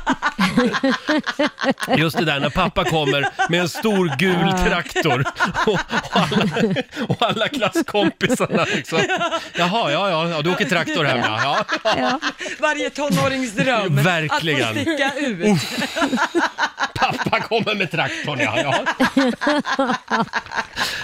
Just 1.97 2.19
det 2.19 2.25
där 2.25 2.41
när 2.41 2.51
pappa 2.51 2.85
kommer 2.85 3.27
med 3.51 3.61
en 3.61 3.69
stor 3.69 4.13
gul 4.19 4.35
Ja. 4.45 4.65
traktor 4.67 5.25
och, 5.67 5.73
och, 5.73 5.81
alla, 6.11 6.75
och 7.09 7.17
alla 7.23 7.49
klasskompisarna 7.49 8.65
liksom. 8.75 8.99
Jaha, 9.59 9.93
ja, 9.93 10.11
ja, 10.11 10.29
ja, 10.29 10.43
du 10.43 10.51
åker 10.53 10.65
traktor 10.65 11.05
hem 11.05 11.19
ja. 11.19 11.65
ja. 11.85 12.21
Varje 12.59 12.91
tonårings 12.91 13.53
dröm. 13.53 13.97
Verkligen. 13.97 14.63
Att 14.69 14.75
få 14.75 14.81
sticka 14.81 15.13
ut. 15.19 15.61
Pappa 17.35 17.49
kommer 17.49 17.79
med 17.79 17.91
traktorn 17.91 18.39
ja. 18.41 18.55
ja. 18.57 18.75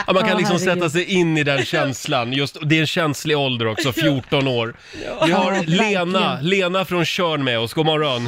ja 0.07 0.12
man 0.12 0.22
kan 0.22 0.28
Ja, 0.31 0.39
liksom 0.39 0.57
herregud. 0.57 0.61
sätta 0.61 0.91
sig 0.91 1.05
in 1.05 1.39
i 1.39 1.45
den 1.45 1.64
känslan. 1.64 2.33
Just, 2.33 2.59
det 2.62 2.76
är 2.76 2.81
en 2.81 2.87
känslig 2.87 3.39
ålder 3.39 3.66
också, 3.66 3.93
14 3.93 4.49
år. 4.49 4.74
Vi 5.26 5.33
har 5.33 5.66
Lena. 5.66 6.39
Lena 6.43 6.85
från 6.85 7.05
Tjörn 7.05 7.45
med 7.45 7.59
oss. 7.59 7.74
God 7.74 7.87
morgon. 7.87 8.22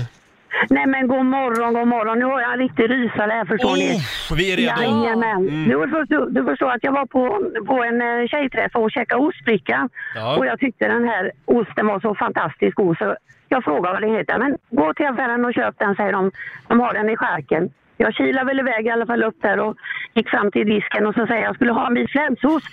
Nej 0.70 0.86
men 0.86 1.09
god 1.09 1.24
morgon, 1.24 1.72
god 1.74 1.88
morgon. 1.88 2.18
Nu 2.18 2.24
har 2.24 2.40
jag 2.40 2.53
en 2.53 2.59
riktig 2.59 2.90
rysare 2.90 3.30
här 3.30 3.44
förstår 3.44 3.76
ni. 3.76 3.98
Oh, 4.30 4.36
vi 4.36 4.53
är 4.53 4.57
redo. 4.57 4.82
Jajamän. 4.82 5.48
Mm. 5.48 5.68
Du, 5.68 5.88
förstår, 5.88 6.30
du 6.30 6.44
förstår 6.44 6.70
att 6.70 6.84
jag 6.84 6.92
var 6.92 7.07
på, 7.07 7.22
på 7.66 7.84
en 7.84 8.03
eh, 8.03 8.28
tjejträff 8.28 8.72
och 8.74 8.90
käkade 8.90 9.22
ostbricka. 9.22 9.88
Ja. 10.14 10.36
Och 10.36 10.46
jag 10.46 10.59
tyckte 10.61 10.88
den 10.88 11.05
här 11.09 11.32
osten 11.44 11.86
var 11.86 12.00
så 12.00 12.14
fantastiskt 12.14 12.74
god 12.74 12.98
så 12.98 13.16
jag 13.48 13.64
frågade 13.64 13.92
vad 13.92 14.03
den 14.03 14.14
heter. 14.14 14.38
Men 14.38 14.59
gå 14.70 14.94
till 14.94 15.07
affären 15.07 15.44
och 15.44 15.55
köp 15.55 15.74
den 15.78 15.94
säger 15.94 16.12
de. 16.12 16.30
De 16.68 16.80
har 16.80 16.94
den 16.94 17.11
i 17.11 17.16
skärken. 17.16 17.70
Jag 17.97 18.14
kilade 18.14 18.47
väl 18.47 18.59
iväg 18.59 18.86
i 18.86 18.90
alla 18.90 19.07
fall 19.07 19.22
upp 19.22 19.43
där 19.43 19.61
och 19.61 19.76
gick 20.14 20.28
fram 20.28 20.51
till 20.51 20.66
disken 20.66 21.07
och 21.07 21.14
så 21.14 21.26
säger 21.26 21.43
jag 21.43 21.55
skulle 21.55 21.72
ha 21.72 21.86
en 21.86 21.95
bit 21.95 22.11
flänsost. 22.11 22.66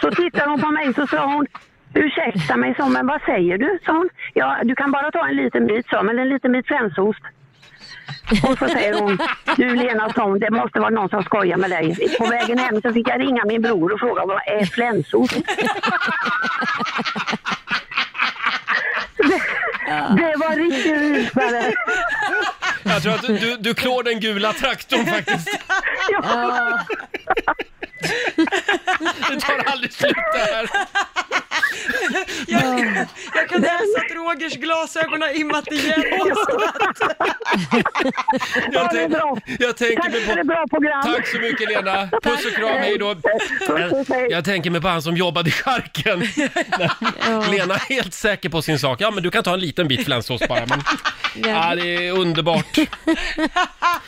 så 0.00 0.10
tittar 0.10 0.46
hon 0.46 0.60
på 0.60 0.70
mig 0.70 0.94
så 0.94 1.06
sa 1.06 1.34
hon 1.34 1.46
Ursäkta 1.94 2.56
mig, 2.56 2.74
hon, 2.78 2.92
men 2.92 3.06
vad 3.06 3.22
säger 3.22 3.58
du? 3.58 3.78
sa 3.86 3.92
hon. 3.92 4.08
Ja, 4.34 4.56
du 4.64 4.74
kan 4.74 4.90
bara 4.90 5.10
ta 5.10 5.28
en 5.28 5.36
liten 5.36 5.66
bit, 5.66 5.86
sa 5.88 6.02
men 6.02 6.18
en 6.18 6.28
liten 6.28 6.52
bit 6.52 6.66
flänsost. 6.66 7.20
Och 8.42 8.58
så 8.58 8.68
säger 8.68 9.00
hon, 9.00 9.18
du 9.56 9.74
Lena, 9.74 10.12
sa 10.12 10.24
hon, 10.24 10.38
det 10.38 10.50
måste 10.50 10.80
vara 10.80 10.90
någon 10.90 11.08
som 11.08 11.22
skojar 11.22 11.56
med 11.56 11.70
dig. 11.70 11.96
På 12.18 12.26
vägen 12.26 12.58
hem 12.58 12.82
så 12.82 12.92
fick 12.92 13.08
jag 13.08 13.20
ringa 13.20 13.44
min 13.44 13.62
bror 13.62 13.92
och 13.92 14.00
fråga 14.00 14.26
vad 14.26 14.40
är 14.46 14.64
flänsost? 14.64 15.32
det, 19.16 19.40
det 20.16 20.34
var 20.36 20.56
riktigt 20.56 21.00
rysare. 21.00 21.72
Jag 22.82 23.02
tror 23.02 23.14
att 23.14 23.22
du, 23.22 23.38
du, 23.38 23.56
du 23.56 23.74
klår 23.74 24.02
den 24.02 24.20
gula 24.20 24.52
traktorn 24.52 25.06
faktiskt. 25.06 25.48
Ja. 26.12 26.78
Det 29.30 29.40
tar 29.40 29.72
aldrig 29.72 29.92
slut 29.92 30.14
det 30.32 30.38
här. 30.38 30.70
Jag, 32.46 32.62
jag 33.34 33.48
kan 33.48 33.60
läsa 33.60 34.00
att 34.06 34.10
Rogers 34.14 34.56
glasögon 34.56 35.22
har 35.22 35.40
immat 35.40 35.72
igen. 35.72 36.02
Jag, 38.72 39.10
bra. 39.10 39.38
jag 39.58 39.76
tänker 39.76 40.02
Tack 40.02 40.12
mig 40.12 40.36
på... 40.36 40.44
bra 40.44 40.66
program. 40.70 41.02
Tack 41.02 41.26
så 41.26 41.38
mycket 41.38 41.68
Lena. 41.68 42.08
Puss 42.22 42.46
och 42.46 42.52
kram, 42.52 42.78
hej 42.78 42.98
då. 42.98 43.16
Jag, 43.68 44.30
jag 44.30 44.44
tänker 44.44 44.70
mig 44.70 44.80
på 44.80 44.88
han 44.88 45.02
som 45.02 45.16
jobbade 45.16 45.48
i 45.48 45.52
charken. 45.52 46.20
Lena 47.50 47.74
är 47.74 47.94
helt 47.94 48.14
säker 48.14 48.48
på 48.48 48.62
sin 48.62 48.78
sak. 48.78 49.00
Ja, 49.00 49.10
men 49.10 49.22
du 49.22 49.30
kan 49.30 49.42
ta 49.42 49.54
en 49.54 49.60
liten 49.60 49.88
bit 49.88 50.04
flänsost 50.04 50.48
bara. 50.48 50.66
Men... 50.66 50.82
Ja, 51.34 51.74
det 51.74 52.06
är 52.06 52.12
underbart. 52.12 52.78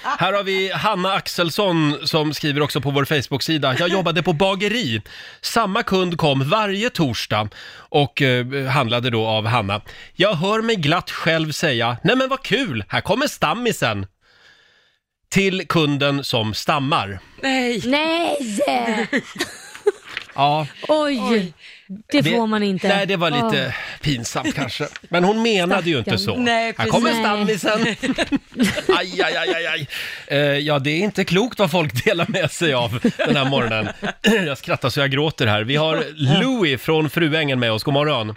Här 0.02 0.32
har 0.32 0.42
vi 0.42 0.72
Hanna 0.72 1.12
Axelsson 1.12 1.98
som 2.06 2.34
skriver 2.34 2.60
också 2.62 2.80
på 2.80 2.90
vår 2.90 3.04
Facebook-sida. 3.04 3.74
Jag 3.82 3.90
jobbade 3.90 4.22
på 4.22 4.32
bageri. 4.32 5.02
Samma 5.40 5.82
kund 5.82 6.18
kom 6.18 6.48
varje 6.48 6.90
torsdag 6.90 7.48
och 7.74 8.22
eh, 8.22 8.66
handlade 8.66 9.10
då 9.10 9.26
av 9.26 9.46
Hanna. 9.46 9.80
Jag 10.14 10.34
hör 10.34 10.62
mig 10.62 10.76
glatt 10.76 11.10
själv 11.10 11.52
säga, 11.52 11.96
nej 12.04 12.16
men 12.16 12.28
vad 12.28 12.42
kul, 12.42 12.84
här 12.88 13.00
kommer 13.00 13.26
stammisen. 13.26 14.06
Till 15.30 15.66
kunden 15.68 16.24
som 16.24 16.54
stammar. 16.54 17.20
Nej. 17.42 17.82
Nej! 17.84 18.36
Ja, 20.34 20.66
Oj, 20.88 21.52
det 22.12 22.22
får 22.22 22.46
man 22.46 22.62
inte. 22.62 22.88
Nej, 22.88 23.06
det 23.06 23.16
var 23.16 23.30
lite 23.30 23.74
pinsamt 24.02 24.54
kanske. 24.54 24.84
Men 25.08 25.24
hon 25.24 25.42
menade 25.42 25.90
ju 25.90 25.98
inte 25.98 26.18
så. 26.18 26.18
Stackarn. 26.18 26.44
Nej, 26.44 26.74
Här 26.78 26.86
kommer 26.86 27.10
stammisen. 27.10 27.80
Aj, 28.98 29.22
aj, 29.22 29.36
aj, 29.36 29.54
aj, 29.54 29.66
aj. 29.66 29.88
Eh, 30.28 30.58
ja, 30.58 30.78
det 30.78 30.90
är 30.90 30.98
inte 30.98 31.24
klokt 31.24 31.58
vad 31.58 31.70
folk 31.70 32.04
delar 32.04 32.26
med 32.28 32.50
sig 32.50 32.74
av 32.74 32.98
den 33.26 33.36
här 33.36 33.50
morgonen. 33.50 33.88
jag 34.46 34.58
skrattar 34.58 34.88
så 34.88 35.00
jag 35.00 35.10
gråter 35.10 35.46
här. 35.46 35.64
Vi 35.64 35.76
har 35.76 36.04
Louis 36.42 36.82
från 36.82 37.10
Fruängen 37.10 37.60
med 37.60 37.72
oss. 37.72 37.82
God 37.84 37.94
morgon. 37.94 38.34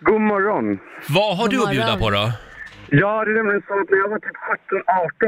God 0.00 0.20
morgon. 0.20 0.78
Vad 1.08 1.36
har 1.36 1.44
God 1.44 1.50
du 1.50 1.62
att 1.62 1.70
bjuda 1.70 1.86
morgon. 1.86 2.00
på 2.00 2.10
då? 2.10 2.32
Ja, 2.90 3.24
det 3.24 3.30
är 3.30 3.34
nämligen 3.34 3.62
så 3.68 3.80
att 3.80 3.90
när 3.90 3.98
jag 3.98 4.08
var 4.08 4.18
typ 4.18 4.38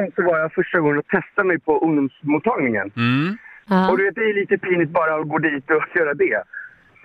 17-18 0.07 0.15
så 0.17 0.23
var 0.23 0.39
jag 0.39 0.53
första 0.53 0.79
gången 0.81 0.99
och 0.99 1.07
testade 1.07 1.49
mig 1.49 1.59
på 1.61 1.73
ungdomsmottagningen. 1.87 2.91
Mm. 2.97 3.39
Ja. 3.69 3.91
Och 3.91 3.99
du 3.99 4.05
vet, 4.05 4.15
det 4.15 4.21
är 4.21 4.35
lite 4.35 4.59
pinigt 4.59 4.91
bara 4.91 5.15
att 5.15 5.29
gå 5.29 5.39
dit 5.39 5.71
och 5.71 5.85
göra 5.97 6.15
det. 6.15 6.43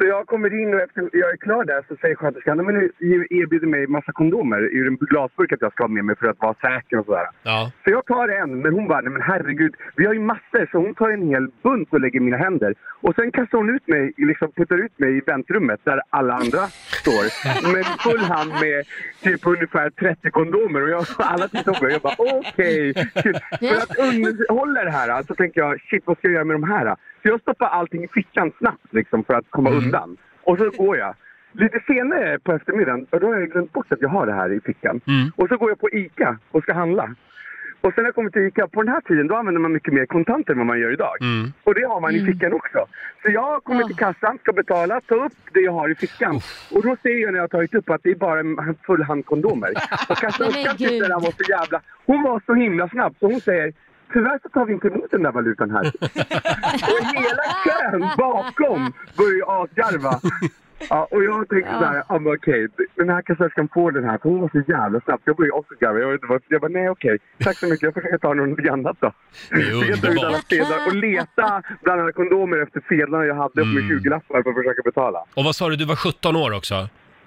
Så 0.04 0.08
jag 0.08 0.28
kommer 0.28 0.62
in 0.62 0.74
och 0.74 0.82
efter 0.82 1.10
jag 1.14 1.30
är 1.34 1.38
klar 1.38 1.64
där 1.66 1.86
så 1.88 1.96
säger 1.96 2.16
sköterskan 2.16 2.58
"Nej, 2.58 2.66
men 2.66 2.76
nu 3.00 3.28
erbjuder 3.30 3.68
mig 3.68 3.88
massa 3.88 4.12
kondomer 4.12 4.76
i 4.76 4.88
en 4.88 4.96
glasburk 4.96 5.52
att 5.52 5.62
jag 5.62 5.72
ska 5.72 5.84
ha 5.84 5.88
med 5.88 6.06
mig 6.06 6.16
för 6.16 6.28
att 6.28 6.40
vara 6.40 6.54
säker 6.54 7.00
och 7.00 7.06
sådär. 7.06 7.28
Ja. 7.44 7.72
Så 7.84 7.90
jag 7.92 8.06
tar 8.06 8.28
en, 8.30 8.62
men 8.62 8.74
hon 8.74 8.88
bara, 8.88 9.02
nej 9.02 9.12
men 9.12 9.22
herregud, 9.22 9.76
vi 9.96 10.06
har 10.06 10.14
ju 10.14 10.20
massor. 10.20 10.70
Så 10.72 10.78
hon 10.78 10.96
tar 10.96 11.10
en 11.10 11.28
hel 11.28 11.48
bunt 11.64 11.94
och 11.94 12.02
lägger 12.02 12.20
i 12.20 12.24
mina 12.24 12.38
händer. 12.38 12.76
Och 13.02 13.16
sen 13.16 13.32
kastar 13.32 13.58
hon 13.58 13.76
ut 13.76 13.88
mig, 13.88 14.14
liksom 14.18 14.52
puttar 14.52 14.78
ut 14.86 15.00
mig 15.00 15.18
i 15.18 15.22
väntrummet 15.26 15.80
där 15.84 16.02
alla 16.10 16.34
andra 16.34 16.62
står. 17.02 17.24
Med 17.74 17.86
full 17.86 18.24
hand 18.34 18.52
med 18.62 18.86
typ 19.24 19.48
ungefär 19.48 19.90
30 19.90 20.32
kondomer. 20.32 20.82
Och 20.84 20.90
jag, 20.90 21.06
alla 21.18 21.48
tittar 21.48 21.74
på 21.74 21.84
mig 21.84 21.96
och 21.96 22.00
jag 22.00 22.02
bara, 22.02 22.16
okej. 22.40 22.94
Kul. 23.24 23.36
För 23.70 23.76
att 23.84 23.98
underhålla 24.08 24.84
det 24.84 24.92
här 24.92 25.24
så 25.24 25.36
tänker 25.36 25.62
jag, 25.62 25.82
shit 25.82 26.04
vad 26.06 26.18
ska 26.18 26.28
jag 26.28 26.34
göra 26.34 26.44
med 26.44 26.56
de 26.56 26.64
här? 26.64 26.96
Så 27.24 27.30
jag 27.30 27.42
stoppar 27.42 27.68
allting 27.68 28.04
i 28.04 28.08
fickan 28.08 28.52
snabbt 28.58 28.94
liksom 28.94 29.24
för 29.24 29.34
att 29.34 29.46
komma 29.50 29.70
undan. 29.70 30.18
Och 30.44 30.58
så 30.58 30.70
går 30.70 30.98
jag. 30.98 31.16
Lite 31.52 31.80
senare 31.88 32.40
på 32.40 32.54
eftermiddagen, 32.54 33.08
och 33.10 33.20
då 33.20 33.28
har 33.28 33.40
jag 33.40 33.52
glömt 33.52 33.74
bort 33.74 33.92
att 33.92 34.02
jag 34.02 34.10
har 34.10 34.26
det 34.26 34.34
här 34.34 34.52
i 34.52 34.60
fickan. 34.60 35.02
Mm. 35.08 35.32
Och 35.36 35.48
så 35.50 35.58
går 35.58 35.70
jag 35.70 35.80
på 35.80 35.90
ICA 35.90 36.38
och 36.52 36.64
ska 36.64 36.74
handla. 36.74 37.16
Och 37.82 37.94
sen 37.94 38.02
när 38.04 38.08
jag 38.08 38.16
kommer 38.16 38.30
till 38.30 38.42
ICA, 38.42 38.68
på 38.68 38.82
den 38.84 38.94
här 38.94 39.02
tiden 39.02 39.28
då 39.28 39.36
använder 39.36 39.62
man 39.62 39.74
mycket 39.74 39.94
mer 39.94 40.06
kontanter 40.06 40.52
än 40.52 40.58
vad 40.58 40.68
man 40.68 40.80
gör 40.80 40.94
idag. 40.94 41.16
Och 41.64 41.74
det 41.76 41.84
har 41.84 42.02
man 42.02 42.16
i 42.16 42.26
fickan 42.26 42.54
också. 42.54 42.86
Så 43.22 43.32
jag 43.32 43.64
kommer 43.64 43.84
till 43.84 43.96
kassan, 43.96 44.38
ska 44.38 44.54
betala, 44.54 45.02
ta 45.02 45.16
upp 45.16 45.34
det 45.54 45.60
jag 45.60 45.72
har 45.72 45.90
i 45.90 45.96
fickan. 45.96 46.36
Och 46.72 46.84
då 46.84 46.96
ser 47.02 47.22
jag 47.22 47.32
när 47.32 47.38
jag 47.38 47.44
har 47.44 47.48
tagit 47.48 47.76
upp 47.76 47.90
att 47.90 48.04
det 48.04 48.12
är 48.12 48.16
bara 48.16 48.40
en 48.40 48.76
full 48.86 49.04
hand 49.04 49.26
kondomer. 49.26 49.70
Och 50.10 50.18
kassörskan 50.18 50.78
tyckte 50.78 51.08
det 51.08 51.14
var 51.14 51.44
så 51.44 51.44
jävla... 51.50 51.82
Hon 52.06 52.24
var 52.24 52.42
så 52.46 52.54
himla 52.54 52.90
snabb 52.90 53.16
så 53.20 53.26
hon 53.32 53.42
säger 53.42 53.74
Tyvärr 54.14 54.40
så 54.44 54.50
tar 54.50 54.66
vi 54.66 54.74
inte 54.74 54.88
emot 54.88 55.12
den 55.12 55.24
där 55.24 55.32
valutan 55.32 55.72
här. 55.72 55.86
och 56.92 57.06
hela 57.16 57.44
kön 57.66 58.02
bakom 58.18 58.94
börjar 59.18 59.36
ju 59.36 59.44
asgarva. 59.48 60.20
Ja, 60.90 61.08
och 61.12 61.24
jag 61.24 61.50
tänkte 61.50 61.70
Ja. 61.72 61.80
så 61.80 61.86
här, 61.86 62.04
ja, 62.10 62.20
men 62.20 62.34
okej, 62.34 62.68
den 62.96 63.10
här 63.10 63.22
kassörskan 63.22 63.70
får 63.74 63.92
den 63.92 64.04
här, 64.04 64.18
för 64.18 64.30
hon 64.30 64.42
var 64.42 64.50
så 64.50 64.72
jävla 64.72 65.00
snabb. 65.02 65.20
Jag 65.24 65.36
började 65.36 65.54
också 65.54 65.74
garva. 65.80 66.00
Jag, 66.00 66.14
inte 66.14 66.28
jag 66.48 66.62
bara, 66.62 66.68
nej 66.72 66.90
okej, 66.90 67.18
tack 67.40 67.58
så 67.58 67.66
mycket, 67.66 67.82
jag 67.84 67.94
försöker 67.94 68.18
ta 68.18 68.34
något 68.34 68.68
annat 68.72 68.98
då. 69.00 69.12
Det 69.50 69.56
är 69.56 69.72
Så 69.82 69.86
jag 69.92 70.02
tar 70.02 70.12
ut 70.12 70.24
alla 70.24 70.38
sedlar 70.38 70.88
och 70.88 70.96
leta 70.96 71.62
bland 71.84 72.02
alla 72.02 72.12
kondomer 72.12 72.58
efter 72.58 72.82
sedlarna 72.90 73.26
jag 73.26 73.36
hade 73.36 73.54
på 73.54 73.62
Mm. 73.62 73.88
min 73.88 74.00
20-lappar 74.00 74.44
för 74.44 74.50
att 74.50 74.56
försöka 74.56 74.82
betala. 74.86 75.20
Och 75.36 75.44
vad 75.44 75.56
sa 75.56 75.70
du, 75.70 75.76
du 75.76 75.86
var 75.86 75.96
17 75.96 76.36
år 76.36 76.54
också? 76.58 76.76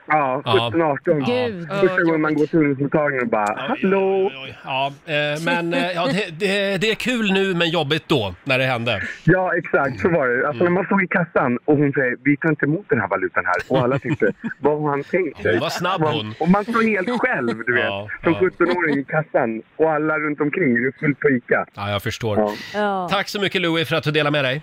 Ja, 0.08 0.42
17, 0.72 0.82
18. 0.82 1.24
Gud. 1.24 1.68
Första 1.80 2.02
gången 2.02 2.20
man 2.20 2.34
går 2.34 2.46
till 2.46 2.58
ungdomsmottagningen 2.58 3.24
och 3.24 3.30
bara, 3.30 3.54
hallå? 3.68 4.32
Ja, 4.64 4.92
eh, 5.06 5.14
men 5.44 5.74
eh, 5.74 5.90
ja, 5.92 6.06
det, 6.06 6.38
det, 6.38 6.76
det 6.80 6.90
är 6.90 6.94
kul 6.94 7.32
nu 7.32 7.54
men 7.54 7.70
jobbigt 7.70 8.04
då, 8.08 8.34
när 8.44 8.58
det 8.58 8.64
hände. 8.64 9.02
Ja, 9.24 9.56
exakt. 9.56 10.00
Så 10.00 10.08
var 10.08 10.28
det. 10.28 10.48
Alltså, 10.48 10.64
när 10.64 10.70
man 10.70 10.84
stod 10.84 11.02
i 11.04 11.06
kassan 11.06 11.58
och 11.64 11.76
hon 11.76 11.92
säger 11.92 12.16
vi 12.24 12.36
tar 12.36 12.48
inte 12.48 12.64
emot 12.66 12.84
den 12.88 13.00
här 13.00 13.08
valutan 13.08 13.44
här. 13.46 13.54
Och 13.68 13.78
alla 13.84 13.98
tyckte, 13.98 14.32
vad 14.60 14.82
har 14.82 14.90
han 14.90 15.02
tänkt 15.02 15.42
sig? 15.42 15.52
Hon 15.52 15.60
var 15.60 15.70
snabb, 15.70 16.00
Man- 16.00 16.14
hon. 16.14 16.34
Och 16.40 16.48
man 16.48 16.64
står 16.64 16.82
helt 16.82 17.20
själv, 17.20 17.56
du 17.66 17.74
vet. 17.74 17.84
Ja, 17.84 18.08
som 18.24 18.32
ja. 18.32 18.38
17-åring 18.40 18.98
i 18.98 19.04
kassan. 19.04 19.62
Och 19.76 19.92
alla 19.92 20.18
runt 20.18 20.40
omkring, 20.40 20.74
det 20.74 20.88
är 20.88 20.92
fullt 21.00 21.20
på 21.20 21.28
ICA. 21.30 21.66
Ja, 21.74 21.90
jag 21.90 22.02
förstår. 22.02 22.38
Ja. 22.38 22.52
Ja. 22.74 23.08
Tack 23.10 23.28
så 23.28 23.40
mycket 23.40 23.60
Louis 23.62 23.88
för 23.88 23.96
att 23.96 24.04
du 24.04 24.10
delade 24.10 24.30
med 24.32 24.44
dig. 24.44 24.62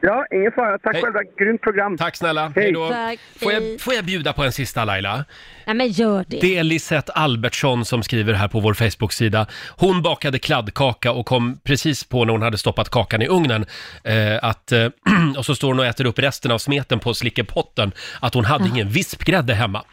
Ja, 0.00 0.26
ingen 0.34 0.52
fara. 0.52 0.78
Tack 0.78 0.94
Hej. 0.94 1.02
själva. 1.02 1.20
Grymt 1.38 1.60
program. 1.60 1.96
Tack 1.96 2.16
snälla. 2.16 2.52
Hej. 2.56 2.72
Då. 2.72 2.88
Tack. 2.88 3.18
Får 3.36 3.50
Hej. 3.50 3.70
jag, 3.72 3.80
får 3.80 3.94
jag 3.94 4.04
bjuda 4.04 4.32
på 4.32 4.44
en 4.44 4.52
sista 4.52 4.84
Laila? 4.84 5.24
Nej 5.66 5.76
men 5.76 5.88
gör 5.88 6.24
det. 6.28 6.40
Det 6.40 6.58
är 6.58 6.64
Lisette 6.64 7.12
Albertsson 7.12 7.84
som 7.84 8.02
skriver 8.02 8.32
här 8.32 8.48
på 8.48 8.60
vår 8.60 8.74
Facebook-sida. 8.74 9.46
Hon 9.76 10.02
bakade 10.02 10.38
kladdkaka 10.38 11.12
och 11.12 11.26
kom 11.26 11.60
precis 11.64 12.04
på 12.04 12.24
när 12.24 12.32
hon 12.32 12.42
hade 12.42 12.58
stoppat 12.58 12.88
kakan 12.88 13.22
i 13.22 13.28
ugnen 13.28 13.66
eh, 14.04 14.38
att, 14.42 14.72
eh, 14.72 14.88
och 15.36 15.46
så 15.46 15.54
står 15.54 15.68
hon 15.68 15.78
och 15.78 15.86
äter 15.86 16.04
upp 16.04 16.18
resten 16.18 16.50
av 16.50 16.58
smeten 16.58 16.98
på 16.98 17.14
slickepotten, 17.14 17.92
att 18.20 18.34
hon 18.34 18.44
hade 18.44 18.68
ingen 18.68 18.88
vispgrädde 18.88 19.54
hemma. 19.54 19.84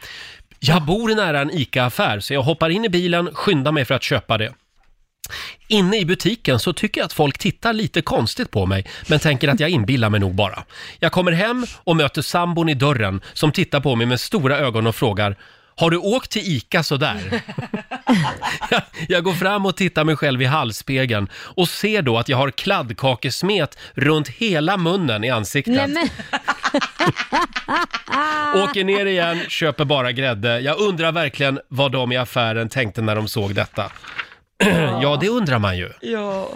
Jag 0.60 0.82
bor 0.82 1.14
nära 1.14 1.40
en 1.40 1.50
ICA-affär 1.50 2.20
så 2.20 2.34
jag 2.34 2.42
hoppar 2.42 2.70
in 2.70 2.84
i 2.84 2.88
bilen, 2.88 3.34
skyndar 3.34 3.72
mig 3.72 3.84
för 3.84 3.94
att 3.94 4.02
köpa 4.02 4.38
det. 4.38 4.52
Inne 5.68 5.98
i 5.98 6.04
butiken 6.04 6.58
så 6.58 6.72
tycker 6.72 7.00
jag 7.00 7.06
att 7.06 7.12
folk 7.12 7.38
tittar 7.38 7.72
lite 7.72 8.02
konstigt 8.02 8.50
på 8.50 8.66
mig, 8.66 8.86
men 9.08 9.18
tänker 9.18 9.48
att 9.48 9.60
jag 9.60 9.70
inbillar 9.70 10.10
mig 10.10 10.20
nog 10.20 10.34
bara. 10.34 10.64
Jag 10.98 11.12
kommer 11.12 11.32
hem 11.32 11.66
och 11.76 11.96
möter 11.96 12.22
sambon 12.22 12.68
i 12.68 12.74
dörren 12.74 13.20
som 13.32 13.52
tittar 13.52 13.80
på 13.80 13.96
mig 13.96 14.06
med 14.06 14.20
stora 14.20 14.58
ögon 14.58 14.86
och 14.86 14.96
frågar 14.96 15.36
har 15.78 15.90
du 15.90 15.96
åkt 15.96 16.30
till 16.30 16.42
ICA 16.44 16.82
sådär? 16.82 17.20
jag, 18.70 18.82
jag 19.08 19.24
går 19.24 19.32
fram 19.32 19.66
och 19.66 19.76
tittar 19.76 20.04
mig 20.04 20.16
själv 20.16 20.42
i 20.42 20.44
halsspegeln 20.44 21.28
och 21.34 21.68
ser 21.68 22.02
då 22.02 22.18
att 22.18 22.28
jag 22.28 22.36
har 22.36 22.50
kladdkakesmet 22.50 23.78
runt 23.94 24.28
hela 24.28 24.76
munnen 24.76 25.24
i 25.24 25.30
ansiktet. 25.30 25.74
Nej 25.74 25.88
men. 25.88 26.08
Åker 28.62 28.84
ner 28.84 29.06
igen, 29.06 29.40
köper 29.48 29.84
bara 29.84 30.12
grädde. 30.12 30.60
Jag 30.60 30.78
undrar 30.80 31.12
verkligen 31.12 31.60
vad 31.68 31.92
de 31.92 32.12
i 32.12 32.16
affären 32.16 32.68
tänkte 32.68 33.02
när 33.02 33.16
de 33.16 33.28
såg 33.28 33.54
detta. 33.54 33.92
Ja, 35.02 35.18
det 35.20 35.28
undrar 35.28 35.58
man 35.58 35.78
ju. 35.78 35.90
Ja. 36.00 36.48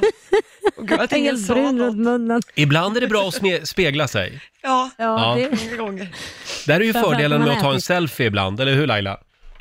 Och 0.76 0.88
gud 0.88 1.00
att 1.00 1.12
ingen 1.12 1.34
Helt 1.36 1.46
sa 1.46 1.54
brun 1.54 1.76
något. 1.76 1.86
runt 1.86 1.98
munnen. 1.98 2.42
Ibland 2.54 2.96
är 2.96 3.00
det 3.00 3.06
bra 3.06 3.28
att 3.28 3.34
sme- 3.40 3.64
spegla 3.64 4.08
sig. 4.08 4.40
Ja, 4.62 4.90
Ja, 4.98 5.04
Ja. 5.38 5.48
Det... 5.50 5.64
många 5.64 5.76
gånger. 5.76 6.08
Där 6.66 6.80
är 6.80 6.84
ju 6.84 6.92
Framförallt 6.92 7.14
fördelen 7.16 7.40
när 7.40 7.46
med 7.46 7.56
att 7.56 7.62
ta 7.62 7.68
en 7.70 7.74
ätit. 7.74 7.84
selfie 7.84 8.26
ibland, 8.26 8.60
eller 8.60 8.74
hur 8.74 8.86
Laila? 8.86 9.18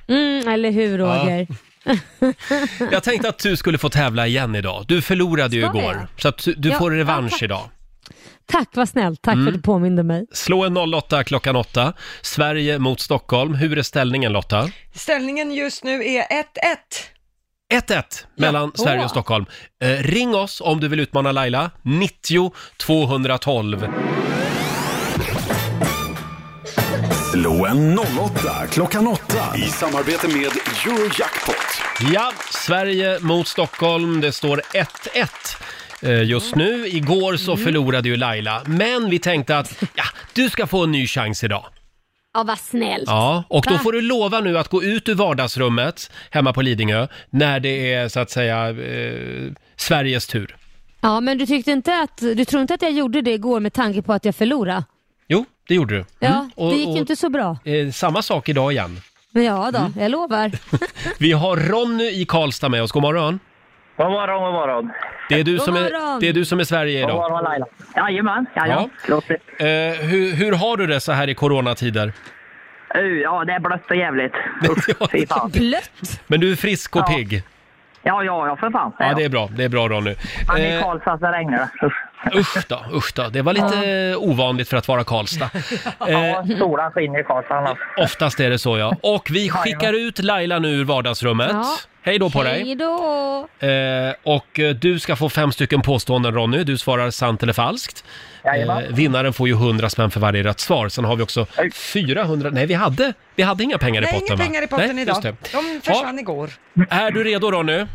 Mm, 0.07 0.47
eller 0.47 0.71
hur 0.71 0.97
Roger? 0.97 1.47
Jag 2.91 3.03
tänkte 3.03 3.29
att 3.29 3.39
du 3.39 3.57
skulle 3.57 3.77
få 3.77 3.89
tävla 3.89 4.27
igen 4.27 4.55
idag. 4.55 4.85
Du 4.87 5.01
förlorade 5.01 5.55
ju 5.55 5.61
Ska 5.67 5.77
igår, 5.77 5.93
jag? 5.93 6.21
så 6.21 6.27
att 6.27 6.47
du 6.57 6.69
Ja, 6.69 6.77
får 6.77 6.93
ja, 6.93 6.99
revansch 6.99 7.31
tack. 7.31 7.41
idag. 7.41 7.69
Tack 8.45 8.69
vad 8.73 8.89
snällt, 8.89 9.21
tack 9.21 9.33
Mm. 9.33 9.45
för 9.45 9.51
att 9.51 9.57
du 9.57 9.61
påminde 9.61 10.03
mig. 10.03 10.25
Slå 10.33 10.63
en 10.65 10.77
08 10.77 11.23
klockan 11.23 11.55
8. 11.55 11.93
Sverige 12.21 12.79
mot 12.79 12.99
Stockholm. 12.99 13.53
Hur 13.53 13.77
är 13.77 13.81
ställningen 13.81 14.31
Lotta? 14.33 14.69
Ställningen 14.95 15.51
just 15.53 15.83
nu 15.83 16.05
är 16.05 16.23
1-1. 16.23 16.45
1-1 17.73 18.03
mellan 18.35 18.71
Ja. 18.77 18.83
Sverige 18.83 19.03
och 19.03 19.09
Stockholm. 19.09 19.45
Eh, 19.83 19.87
ring 19.89 20.35
oss 20.35 20.61
om 20.61 20.79
du 20.79 20.87
vill 20.87 20.99
utmana 20.99 21.31
Laila. 21.31 21.71
90 21.81 22.53
212. 22.77 23.87
Slå 27.31 27.65
en 27.65 27.99
08 27.99 28.67
klockan 28.71 29.07
8 29.07 29.23
i 29.55 29.61
samarbete 29.61 30.27
med 30.27 30.35
Eurojackpot. 30.85 31.55
Ja, 32.13 32.31
Sverige 32.51 33.19
mot 33.19 33.47
Stockholm. 33.47 34.21
Det 34.21 34.31
står 34.31 34.61
1-1 34.73 35.57
eh, 36.01 36.23
just 36.23 36.55
nu. 36.55 36.87
Igår 36.87 37.37
så 37.37 37.51
Mm. 37.51 37.63
förlorade 37.63 38.09
ju 38.09 38.15
Laila, 38.17 38.61
men 38.65 39.09
vi 39.09 39.19
tänkte 39.19 39.57
att 39.57 39.83
ja, 39.95 40.03
du 40.33 40.49
ska 40.49 40.67
få 40.67 40.83
en 40.83 40.91
ny 40.91 41.07
chans 41.07 41.43
idag. 41.43 41.65
Ja, 42.33 42.43
vad 42.43 42.59
snällt. 42.59 43.03
Ja, 43.07 43.43
och 43.47 43.65
då 43.67 43.73
Va? 43.73 43.79
får 43.79 43.91
du 43.91 44.01
lova 44.01 44.39
nu 44.39 44.57
att 44.57 44.67
gå 44.67 44.83
ut 44.83 45.09
ur 45.09 45.15
vardagsrummet 45.15 46.11
hemma 46.31 46.53
på 46.53 46.61
Lidingö 46.61 47.07
när 47.29 47.59
det 47.59 47.93
är 47.93 48.07
så 48.09 48.19
att 48.19 48.29
säga 48.31 48.69
eh, 48.69 49.51
Sveriges 49.75 50.27
tur. 50.27 50.55
Ja, 51.01 51.19
men 51.19 51.37
du 51.37 51.45
tyckte 51.45 51.71
inte 51.71 51.99
att, 51.99 52.17
du 52.17 52.45
tror 52.45 52.61
inte 52.61 52.73
att 52.73 52.81
jag 52.81 52.91
gjorde 52.91 53.21
det 53.21 53.31
igår 53.33 53.59
med 53.59 53.73
tanke 53.73 54.01
på 54.01 54.13
att 54.13 54.25
jag 54.25 54.35
förlorade? 54.35 54.83
Jo, 55.27 55.45
det 55.67 55.75
gjorde 55.75 55.95
du. 55.97 56.05
Ja, 56.19 56.27
Mm. 56.27 56.51
Och- 56.55 56.71
det 56.71 56.77
gick 56.77 56.87
och, 56.87 56.93
ju 56.93 56.99
inte 56.99 57.15
så 57.15 57.29
bra. 57.29 57.57
eh, 57.65 57.91
samma 57.91 58.21
sak 58.21 58.49
idag 58.49 58.71
igen. 58.71 59.01
Men 59.31 59.43
ja 59.43 59.71
då, 59.71 59.79
Mm. 59.79 59.93
jag 59.99 60.11
lovar. 60.11 60.51
Vi 61.19 61.31
har 61.31 61.57
Ronny 61.57 62.09
i 62.21 62.25
Karlstad 62.25 62.69
med 62.69 62.83
oss. 62.83 62.91
God 62.91 63.01
morgon. 63.01 63.39
God 63.99 64.11
morgon, 64.11 64.43
god 64.43 64.53
morgon. 64.53 64.91
Det 65.29 65.39
är 65.39 65.43
du, 65.43 65.51
God 65.57 65.61
som 65.65 65.75
är, 65.75 66.19
det 66.19 66.27
är, 66.29 66.33
du 66.33 66.45
som 66.45 66.59
är 66.59 66.63
Sverige 66.63 67.01
God 67.01 67.09
idag. 67.09 67.17
morgon 67.21 67.43
Laila. 67.43 67.65
Jajamän, 67.95 68.45
jajamän. 68.55 68.89
Ja. 69.07 69.15
Eh, 69.65 69.65
hur, 70.09 70.35
hur 70.35 70.51
har 70.51 70.77
du 70.77 70.87
det 70.87 70.99
så 70.99 71.11
här 71.11 71.27
i 71.29 71.35
coronatider? 71.35 72.13
ja, 73.23 73.43
det 73.45 73.53
är 73.53 73.59
blött 73.59 73.89
och 73.89 73.95
jävligt. 73.95 74.33
Usch, 74.69 75.11
fy 75.11 75.27
fan. 75.27 75.49
Blött? 75.51 76.21
Men 76.27 76.39
du 76.39 76.51
är 76.51 76.55
frisk 76.55 76.95
och 76.95 77.01
Ja. 77.01 77.15
pigg? 77.15 77.43
Ja, 78.03 78.23
ja, 78.23 78.47
ja, 78.47 78.55
för 78.55 78.69
fan. 78.69 78.91
Ja, 78.99 79.13
det 79.17 79.23
är 79.23 79.29
bra. 79.29 79.49
Det 79.57 79.63
är 79.63 79.69
bra 79.69 79.87
Ronny. 79.87 80.15
Han 80.47 80.57
är 80.57 80.61
i 80.65 80.75
Eh, 80.75 80.81
Karlstad 80.83 81.17
så 81.19 81.27
regnar 81.27 81.57
det. 81.81 81.87
Usch. 81.87 82.35
usch 82.35 82.67
då, 82.67 82.85
usch 82.93 83.13
då. 83.15 83.29
Det 83.29 83.41
var 83.41 83.53
lite 83.53 83.89
eh, 84.11 84.17
ovanligt 84.29 84.69
för 84.69 84.77
att 84.77 84.87
vara 84.87 85.03
Karlstad. 85.03 85.49
Eh, 86.07 86.27
Ja, 86.27 86.45
solen 86.59 86.91
skiner 86.91 87.19
i 87.19 87.23
Karlstad. 87.23 87.55
annars. 87.55 87.77
oftast 87.97 88.39
är 88.39 88.49
det 88.49 88.59
så 88.59 88.77
ja. 88.77 88.95
Och 89.03 89.27
vi 89.31 89.49
skickar 89.49 89.93
ut 89.93 90.19
Laila 90.23 90.59
nu 90.59 90.67
ur 90.69 90.83
vardagsrummet. 90.85 91.49
Ja. 91.51 91.65
Hej 92.09 92.19
då 92.19 92.29
på 92.29 92.43
dig. 92.43 92.63
Hej 92.63 92.75
då! 92.75 93.47
Eh, 93.67 94.13
och 94.23 94.59
eh, 94.59 94.75
du 94.75 94.99
ska 94.99 95.15
få 95.15 95.29
fem 95.29 95.51
stycken 95.51 95.81
påståenden 95.81 96.33
Ronny. 96.33 96.63
Du 96.63 96.77
svarar 96.77 97.11
sant 97.11 97.43
eller 97.43 97.53
falskt. 97.53 98.03
Eh, 98.43 98.47
Jajamän. 98.51 98.95
vinnaren 98.95 99.33
får 99.33 99.47
ju 99.47 99.53
100 99.53 99.89
spänn 99.89 100.11
för 100.11 100.19
varje 100.19 100.43
rätt 100.43 100.59
svar. 100.59 100.89
Sen 100.89 101.05
har 101.05 101.15
vi 101.15 101.23
också 101.23 101.47
400... 101.73 102.49
Nej, 102.53 102.65
vi 102.65 102.73
hade, 102.73 103.13
vi 103.35 103.43
hade 103.43 103.63
inga 103.63 103.77
pengar 103.77 104.01
Nej, 104.01 104.09
i 104.09 104.13
potten 104.13 104.27
inga 104.27 104.35
va? 104.35 104.43
pengar 104.43 104.61
i 104.63 104.67
potten 104.67 104.95
Nej, 104.95 105.01
idag. 105.03 105.13
just 105.13 105.21
det. 105.51 105.57
De 105.57 105.81
försvann 105.83 106.19
igår. 106.19 106.49
Är 106.89 107.11
du 107.11 107.23
redo 107.23 107.51
Ronny? 107.51 107.85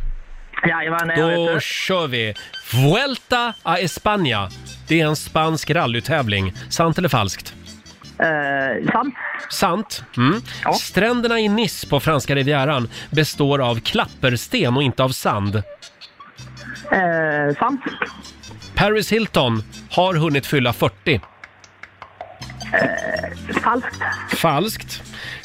Jajamän, 0.69 1.09
jag 1.19 1.27
vet 1.29 1.37
Då 1.37 1.55
det. 1.55 1.62
kör 1.62 2.07
vi! 2.07 2.35
Vuelta 2.73 3.55
a 3.62 3.77
España. 3.79 4.49
Det 4.89 5.01
är 5.01 5.07
en 5.07 5.17
spansk 5.17 5.71
rallytävling. 5.71 6.53
Sant 6.69 6.99
eller 6.99 7.09
falskt? 7.09 7.55
Eh, 8.19 8.93
sant. 8.93 9.15
Sant. 9.51 10.05
Mm. 10.17 10.43
Stränderna 10.81 11.41
i 11.41 11.49
Nice 11.49 11.87
på 11.87 12.01
franska 12.01 12.35
rivieran 12.35 12.89
består 13.11 13.59
av 13.59 13.81
klappersten 13.81 14.77
och 14.77 14.83
inte 14.83 15.03
av 15.03 15.09
sand. 15.09 15.57
Eh, 16.91 17.57
sant. 17.59 17.81
Paris 18.75 19.12
Hilton 19.12 19.62
har 19.91 20.15
hunnit 20.15 20.47
fylla 20.47 20.73
40. 20.73 21.21
Falskt. 23.62 24.03
Falskt. 24.37 25.03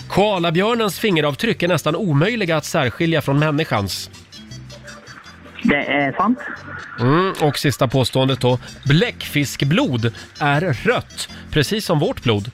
Koalabjörnens 0.09 0.99
fingeravtryck 0.99 1.63
är 1.63 1.67
nästan 1.67 1.95
omöjliga 1.95 2.57
att 2.57 2.65
särskilja 2.65 3.21
från 3.21 3.39
människans. 3.39 4.09
Det 5.63 5.75
är 5.85 6.11
sant. 6.11 6.39
Mm, 6.99 7.33
och 7.41 7.57
sista 7.57 7.87
påståendet 7.87 8.39
då. 8.41 8.59
Bläckfiskblod 8.85 10.13
är 10.39 10.61
rött, 10.61 11.29
precis 11.51 11.85
som 11.85 11.99
vårt 11.99 12.23
blod. 12.23 12.51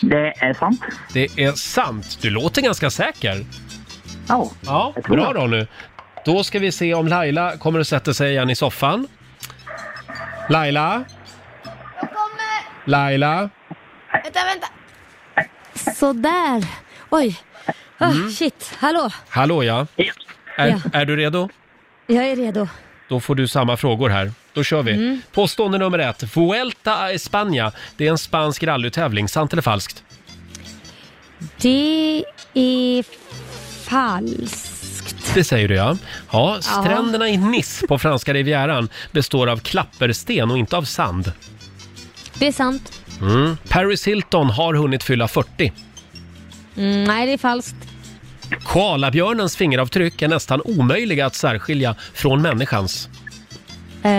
Det 0.00 0.32
är 0.44 0.54
sant. 0.54 0.80
Det 1.12 1.38
är 1.38 1.52
sant. 1.52 2.18
Du 2.20 2.30
låter 2.30 2.62
ganska 2.62 2.90
säker. 2.90 3.44
Ja, 4.28 4.50
Ja, 4.60 4.92
jag 4.94 5.04
tror 5.04 5.16
bra 5.16 5.32
det. 5.32 5.38
Ronny. 5.40 5.66
Då 6.24 6.44
ska 6.44 6.58
vi 6.58 6.72
se 6.72 6.94
om 6.94 7.08
Laila 7.08 7.56
kommer 7.56 7.80
att 7.80 7.88
sätta 7.88 8.14
sig 8.14 8.30
igen 8.30 8.50
i 8.50 8.54
soffan. 8.54 9.08
Laila? 10.48 11.04
Laila? 12.84 13.50
Vänta, 14.12 14.40
vänta. 14.44 14.66
Sådär. 15.94 16.64
Oj. 17.10 17.36
Ah, 17.98 18.10
Mm. 18.10 18.30
Shit, 18.30 18.74
hallå. 18.78 19.10
Hallå 19.28 19.64
ja. 19.64 19.86
Är, 20.60 20.68
Ja. 20.68 20.80
är 20.92 21.04
du 21.04 21.16
redo? 21.16 21.48
Jag 22.06 22.24
är 22.28 22.36
redo. 22.36 22.68
Då 23.08 23.20
får 23.20 23.34
du 23.34 23.48
samma 23.48 23.76
frågor 23.76 24.08
här. 24.08 24.32
Då 24.52 24.64
kör 24.64 24.82
vi. 24.82 24.92
Mm. 24.92 25.20
Påstående 25.32 25.78
nummer 25.78 25.98
ett. 25.98 26.36
Vuelta 26.36 26.94
a 26.96 27.12
España. 27.12 27.72
Det 27.96 28.06
är 28.06 28.10
en 28.10 28.18
spansk 28.18 28.62
rallytävling. 28.62 29.28
Sant 29.28 29.52
eller 29.52 29.62
falskt? 29.62 30.02
Det 31.60 32.24
är 32.54 33.04
falskt. 33.88 35.34
Det 35.34 35.44
säger 35.44 35.68
du 35.68 35.74
ja. 35.74 35.96
Ja, 36.32 36.58
stränderna 36.60 37.28
i 37.28 37.36
Nice 37.36 37.86
på 37.86 37.98
franska 37.98 38.34
rivieran 38.34 38.88
består 39.12 39.46
av 39.46 39.58
klappersten 39.58 40.50
och 40.50 40.58
inte 40.58 40.76
av 40.76 40.82
sand. 40.82 41.32
Det 42.38 42.46
är 42.46 42.52
sant. 42.52 43.02
Mm. 43.20 43.56
Paris 43.68 44.06
Hilton 44.08 44.50
har 44.50 44.74
hunnit 44.74 45.02
fylla 45.02 45.28
40. 45.28 45.72
Mm, 46.76 47.04
nej, 47.04 47.26
det 47.26 47.32
är 47.32 47.38
falskt. 47.38 47.76
Koalabjörnens 48.64 49.56
fingeravtryck 49.56 50.22
är 50.22 50.28
nästan 50.28 50.60
omöjliga 50.64 51.26
att 51.26 51.34
särskilja 51.34 51.94
från 52.14 52.42
människans. 52.42 53.08
Eh, 54.02 54.10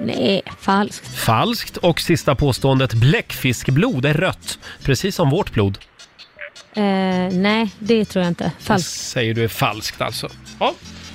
nej, 0.00 0.42
falskt. 0.60 1.08
Falskt. 1.18 1.76
Och 1.76 2.00
sista 2.00 2.34
påståendet, 2.34 2.94
bläckfiskblod 2.94 4.04
är 4.04 4.14
rött, 4.14 4.58
precis 4.82 5.16
som 5.16 5.30
vårt 5.30 5.52
blod. 5.52 5.78
Eh, 6.74 6.82
nej, 7.32 7.70
det 7.78 8.04
tror 8.04 8.22
jag 8.24 8.30
inte. 8.30 8.44
Det 8.58 8.64
Falskt. 8.64 8.90
säger 8.90 9.34
du 9.34 9.44
är 9.44 9.48
falskt 9.48 10.00
alltså. 10.00 10.28
Ja. 10.60 10.74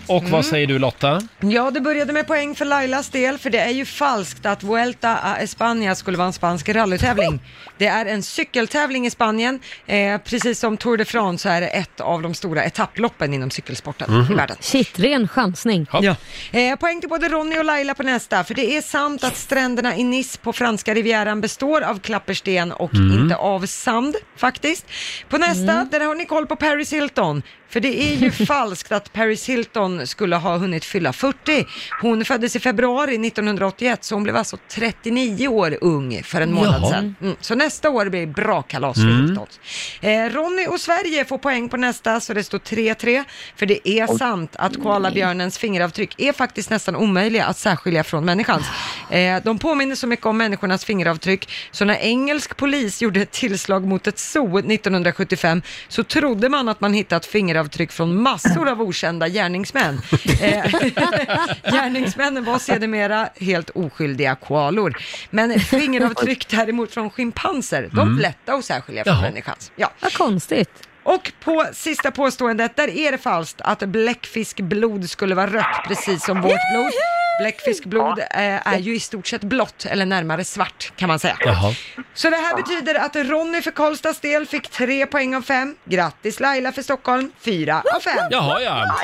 Och 0.10 0.20
Mm. 0.20 0.32
vad 0.32 0.45
säger 0.45 0.68
du 0.68 0.80
Lotta? 0.80 1.22
Ja, 1.39 1.72
det 1.72 1.82
började 1.82 2.14
med 2.14 2.28
poäng 2.28 2.55
för 2.55 2.66
Lailas 2.66 3.10
del, 3.10 3.38
för 3.38 3.49
det 3.49 3.60
är 3.60 3.70
ju 3.70 3.86
falskt 3.86 4.45
att 4.45 4.64
Vuelta 4.64 5.16
a 5.18 5.38
España 5.39 5.95
skulle 5.95 6.18
vara 6.18 6.28
en 6.28 6.34
spansk 6.34 6.70
rallytävling. 6.70 7.39
Det 7.78 7.86
är 7.88 8.05
en 8.05 8.24
cykeltävling 8.24 9.05
i 9.05 9.10
Spanien. 9.10 9.60
Eh, 9.86 10.18
precis 10.18 10.60
som 10.60 10.78
Tour 10.78 10.97
de 10.97 11.05
France 11.05 11.43
så 11.43 11.49
är 11.49 11.62
det 11.62 11.68
ett 11.68 11.99
av 12.01 12.22
de 12.22 12.34
stora 12.34 12.64
etapploppen 12.64 13.34
inom 13.34 13.51
cykelsporten 13.51 14.14
Mhm. 14.14 14.32
i 14.32 14.36
världen. 14.36 14.57
Shit, 14.60 14.99
ren 14.99 15.28
chansning. 15.28 15.88
Ja. 15.91 16.16
Eh, 16.51 16.76
poäng 16.76 16.99
till 16.99 17.10
både 17.10 17.30
Ronny 17.30 17.57
och 17.60 17.66
Laila 17.66 17.93
på 17.93 18.03
nästa, 18.03 18.43
för 18.43 18.53
det 18.53 18.78
är 18.78 18.82
sant 18.82 19.24
att 19.24 19.38
stränderna 19.38 19.95
i 19.97 20.03
Nice 20.03 20.39
på 20.39 20.53
franska 20.53 20.93
rivieran 20.93 21.41
består 21.41 21.82
av 21.82 21.99
klappersten 21.99 22.72
och 22.72 22.93
Mm. 22.93 23.20
inte 23.22 23.36
av 23.36 23.66
sand, 23.66 24.16
faktiskt. 24.38 24.86
På 25.30 25.38
nästa, 25.38 25.86
där 25.91 25.99
har 26.05 26.16
ni 26.16 26.26
koll 26.26 26.47
på 26.47 26.55
Paris 26.55 26.93
Hilton. 26.93 27.41
För 27.70 27.80
det 27.80 28.01
är 28.03 28.15
ju 28.15 28.32
falskt 28.45 28.91
att 28.91 29.13
Paris 29.13 29.49
Hilton 29.49 30.07
skulle 30.07 30.36
ha 30.36 30.57
hunnit 30.57 30.86
fylla 30.86 31.13
40. 31.13 31.65
Hon 32.01 32.26
föddes 32.26 32.55
i 32.55 32.59
februari 32.59 33.28
1981, 33.28 34.03
så 34.03 34.15
hon 34.15 34.24
blev 34.24 34.36
alltså 34.36 34.57
39 34.67 35.47
år 35.47 35.78
ung 35.82 36.22
för 36.24 36.41
en 36.41 36.53
månad 36.53 36.82
Jaha. 36.82 36.89
sedan. 36.91 37.15
Mm. 37.22 37.36
Så 37.41 37.55
nästa 37.55 37.89
år 37.89 38.09
blir 38.09 38.28
bra 38.28 38.61
kalas 38.61 38.95
för 38.97 39.03
Mm. 39.09 39.26
Hiltons. 39.26 39.59
Eh, 40.01 40.26
Ronny 40.30 40.67
och 40.67 40.80
Sverige 40.80 41.26
får 41.26 41.38
poäng 41.38 41.70
på 41.70 41.78
nästa, 41.78 42.20
så 42.20 42.34
det 42.34 42.43
står 42.43 42.59
3-3. 42.59 43.24
För 43.55 43.65
det 43.65 43.89
är 43.89 44.17
sant 44.17 44.55
att 44.55 44.84
koalabjörnens 44.84 45.57
fingeravtryck 45.57 46.15
är 46.17 46.34
faktiskt 46.34 46.70
nästan 46.70 46.95
omöjliga 46.95 47.45
att 47.45 47.57
särskilja 47.57 48.03
från 48.03 48.26
människans. 48.26 48.65
Eh, 49.09 49.43
de 49.43 49.59
påminner 49.59 49.95
så 49.95 50.07
mycket 50.07 50.26
om 50.26 50.38
människornas 50.38 50.86
fingeravtryck, 50.86 51.49
så 51.72 51.86
när 51.86 51.95
engelsk 51.95 52.57
polis 52.57 53.01
gjorde 53.01 53.22
ett 53.22 53.32
tillslag 53.32 53.86
mot 53.86 54.07
ett 54.07 54.20
zoo 54.20 54.57
1975 54.59 55.61
så 55.88 56.03
trodde 56.03 56.49
man 56.49 56.70
att 56.70 56.82
man 56.82 56.93
hittat 56.93 57.26
fingeravtryck 57.26 57.59
från 57.91 58.22
massor 58.22 58.70
av 58.70 58.82
okända 58.82 59.28
gärningsmän. 59.30 60.01
Eh, 60.41 60.64
gärningsmännen 61.72 62.43
var 62.45 62.60
sedermera 62.60 63.30
helt 63.39 63.70
oskyldiga 63.70 64.36
koalor. 64.36 64.97
Men 65.30 65.60
fingeravtryck 65.60 66.47
däremot 66.49 66.93
från 66.93 67.10
schimpanser, 67.10 67.89
de 67.91 67.99
Mm. 67.99 68.18
är 68.18 68.22
lätta 68.22 68.53
att 68.53 68.66
särskilja 68.66 69.03
från 69.03 69.14
Jaha. 69.14 69.22
människans. 69.22 69.72
Ja. 69.76 69.91
Vad 69.99 70.14
konstigt. 70.14 70.70
Och 71.03 71.32
på 71.43 71.66
sista 71.74 72.12
påståendet, 72.12 72.76
där 72.76 72.88
är 72.97 73.12
det 73.12 73.18
falskt 73.18 73.62
att 73.62 73.80
bläckfiskblod 73.80 75.10
skulle 75.10 75.36
vara 75.36 75.47
rött, 75.47 75.84
precis 75.88 76.26
som 76.26 76.41
vårt 76.41 76.51
blod. 76.74 76.91
Bläckfiskblod 77.40 78.20
eh, 78.20 78.68
är 78.68 78.78
ju 78.80 78.96
i 78.96 79.00
stort 79.00 79.28
sett 79.28 79.42
blått, 79.42 79.86
eller 79.86 80.06
närmare 80.06 80.44
svart 80.44 80.92
kan 80.96 81.08
man 81.08 81.20
säga. 81.20 81.38
Jaha. 81.40 81.74
Så 82.14 82.30
det 82.30 82.36
här 82.36 82.56
betyder 82.56 82.96
att 82.96 83.16
Ronny 83.16 83.62
för 83.62 83.72
Karlstads 83.72 84.20
del 84.20 84.46
fick 84.46 84.70
tre 84.70 85.06
poäng 85.06 85.36
av 85.36 85.42
fem. 85.42 85.76
Grattis 85.86 86.40
Laila 86.40 86.72
för 86.72 86.82
Stockholm, 86.82 87.32
fyra 87.40 87.84
av 87.96 88.00
fem. 88.00 88.28
Jaha, 88.30 88.62
ja. 88.62 88.96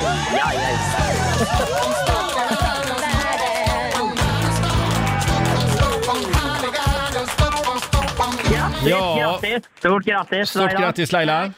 Ja. 8.86 9.16
Grattis! 9.18 9.64
Stort 9.78 10.04
grattis 10.04 10.50
Stort 10.50 10.70
grattis 10.70 11.12
Laila! 11.12 11.52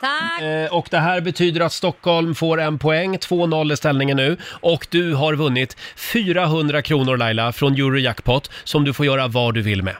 Tack! 0.00 0.42
Eh, 0.42 0.72
och 0.74 0.88
det 0.90 0.98
här 0.98 1.20
betyder 1.20 1.60
att 1.60 1.72
Stockholm 1.72 2.34
får 2.34 2.60
en 2.60 2.78
poäng, 2.78 3.16
2-0 3.16 3.72
är 3.72 3.76
ställningen 3.76 4.16
nu. 4.16 4.36
Och 4.60 4.86
du 4.90 5.14
har 5.14 5.34
vunnit 5.34 5.76
400 5.96 6.82
kronor 6.82 7.16
Laila 7.16 7.52
från 7.52 7.72
Eurojackpot 7.74 8.50
som 8.64 8.84
du 8.84 8.92
får 8.92 9.06
göra 9.06 9.28
vad 9.28 9.54
du 9.54 9.62
vill 9.62 9.82
med. 9.82 9.96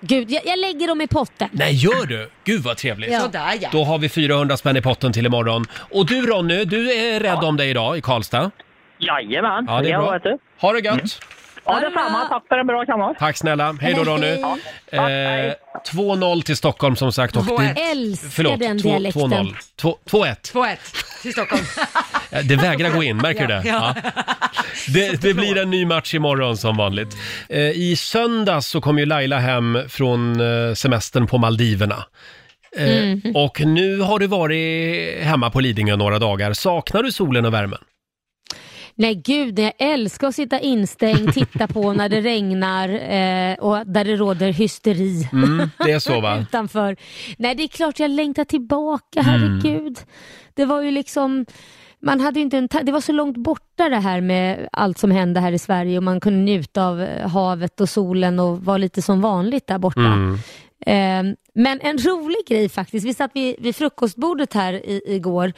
Gud, 0.00 0.30
jag, 0.30 0.42
jag 0.46 0.58
lägger 0.58 0.88
dem 0.88 1.00
i 1.00 1.06
potten. 1.06 1.48
Nej, 1.52 1.74
gör 1.74 2.06
du? 2.06 2.28
Gud 2.44 2.62
vad 2.62 2.76
trevligt. 2.76 3.12
Ja. 3.12 3.20
Sådär, 3.20 3.52
ja. 3.60 3.68
Då 3.72 3.84
har 3.84 3.98
vi 3.98 4.08
400 4.08 4.56
spänn 4.56 4.76
i 4.76 4.82
potten 4.82 5.12
till 5.12 5.26
imorgon. 5.26 5.64
Och 5.74 6.06
du 6.06 6.26
Ronny, 6.26 6.64
du 6.64 6.92
är 6.92 7.20
rädd 7.20 7.38
om 7.44 7.56
dig 7.56 7.70
idag 7.70 7.98
i 7.98 8.00
Karlstad. 8.00 8.50
Jajamän, 8.98 9.64
Ja, 9.68 9.80
det 9.80 9.88
är 9.88 9.92
jag 9.92 10.02
bra. 10.02 10.12
vet 10.12 10.22
du. 10.22 10.38
Ha 10.60 10.72
det 10.72 10.80
gött! 10.80 11.18
Ja, 11.66 11.80
detsamma. 11.80 12.26
Tack 12.28 12.42
för 12.48 12.58
en 12.58 12.66
bra 12.66 12.84
kamrat. 12.86 13.16
Tack 13.18 13.36
snälla. 13.36 13.76
Hej 13.80 13.94
då 13.94 14.04
Ronny. 14.04 14.40
Ja. 14.90 15.10
Eh, 15.10 15.52
2-0 15.92 16.42
till 16.42 16.56
Stockholm 16.56 16.96
som 16.96 17.12
sagt. 17.12 17.36
Och 17.36 17.44
det- 17.46 17.80
Älskar 17.90 18.28
Förlåt, 18.28 18.58
den 18.60 18.82
två- 18.82 18.88
dialekten. 18.88 19.22
2-0. 19.22 19.56
Två- 19.76 19.98
2-1. 20.10 20.52
2-1 20.52 20.76
till 21.22 21.32
Stockholm. 21.32 21.62
Ja, 22.30 22.42
Det 22.44 22.56
vägrar 22.56 22.90
gå 22.90 23.02
in, 23.02 23.16
märker 23.16 23.40
du 23.40 23.54
det? 23.54 23.62
Ja. 23.66 23.94
Det, 24.88 25.20
det 25.22 25.34
blir 25.34 25.58
en 25.58 25.70
ny 25.70 25.86
match 25.86 26.14
imorgon 26.14 26.56
som 26.56 26.76
vanligt. 26.76 27.16
Eh, 27.48 27.60
I 27.60 27.96
söndags 27.96 28.66
så 28.66 28.80
kom 28.80 28.98
ju 28.98 29.06
Laila 29.06 29.38
hem 29.38 29.78
från 29.88 30.40
eh, 30.40 30.74
semestern 30.74 31.26
på 31.26 31.38
Maldiverna. 31.38 32.04
Eh, 32.76 32.84
Mm. 32.98 33.20
Och 33.34 33.60
nu 33.60 33.98
har 34.00 34.18
du 34.18 34.26
varit 34.26 35.18
hemma 35.22 35.50
på 35.50 35.60
Lidingö 35.60 35.96
några 35.96 36.18
dagar. 36.18 36.52
Saknar 36.52 37.02
du 37.02 37.12
solen 37.12 37.44
och 37.44 37.54
värmen? 37.54 37.78
Nej 38.96 39.14
gud, 39.14 39.58
jag 39.58 39.72
älskar 39.78 40.28
att 40.28 40.34
sitta 40.34 40.60
instängd, 40.60 41.34
titta 41.34 41.66
på 41.66 41.92
när 41.92 42.08
det 42.08 42.20
regnar 42.20 42.88
eh, 42.88 43.54
och 43.54 43.86
där 43.86 44.04
det 44.04 44.16
råder 44.16 44.52
hysteri. 44.52 45.28
Mm, 45.32 45.70
det 45.78 45.90
är 45.92 45.98
så 45.98 46.20
va? 46.20 46.38
Utanför. 46.42 46.96
Nej, 47.38 47.54
det 47.54 47.62
är 47.62 47.68
klart 47.68 47.98
jag 47.98 48.10
längtar 48.10 48.44
tillbaka, 48.44 49.20
Mm. 49.20 49.30
herregud. 49.30 49.98
Det 50.54 50.64
var 50.64 50.82
ju 50.82 50.90
liksom, 50.90 51.46
man 52.02 52.20
hade 52.20 52.40
inte 52.40 52.58
en 52.58 52.68
det 52.82 52.92
var 52.92 53.00
så 53.00 53.12
långt 53.12 53.36
borta 53.36 53.88
det 53.88 53.96
här 54.00 54.20
med 54.20 54.68
allt 54.72 54.98
som 54.98 55.10
hände 55.10 55.40
här 55.40 55.52
i 55.52 55.58
Sverige 55.58 55.96
och 55.96 56.02
man 56.04 56.20
kunde 56.20 56.38
njuta 56.38 56.86
av 56.86 57.02
eh, 57.02 57.28
havet 57.28 57.80
och 57.80 57.88
solen 57.88 58.38
och 58.38 58.64
vara 58.64 58.78
lite 58.78 59.02
som 59.02 59.20
vanligt 59.20 59.66
där 59.66 59.78
borta. 59.78 60.00
Mm. 60.00 60.34
Eh, 60.86 61.36
men 61.54 61.80
en 61.80 61.98
rolig 61.98 62.46
grej 62.48 62.68
faktiskt, 62.68 63.06
vi 63.06 63.14
satt 63.14 63.30
vid, 63.34 63.56
vid 63.58 63.76
frukostbordet 63.76 64.52
här 64.54 64.72
i, 64.72 65.02
igår 65.06 65.52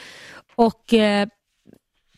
och 0.54 0.94
eh, 0.94 1.28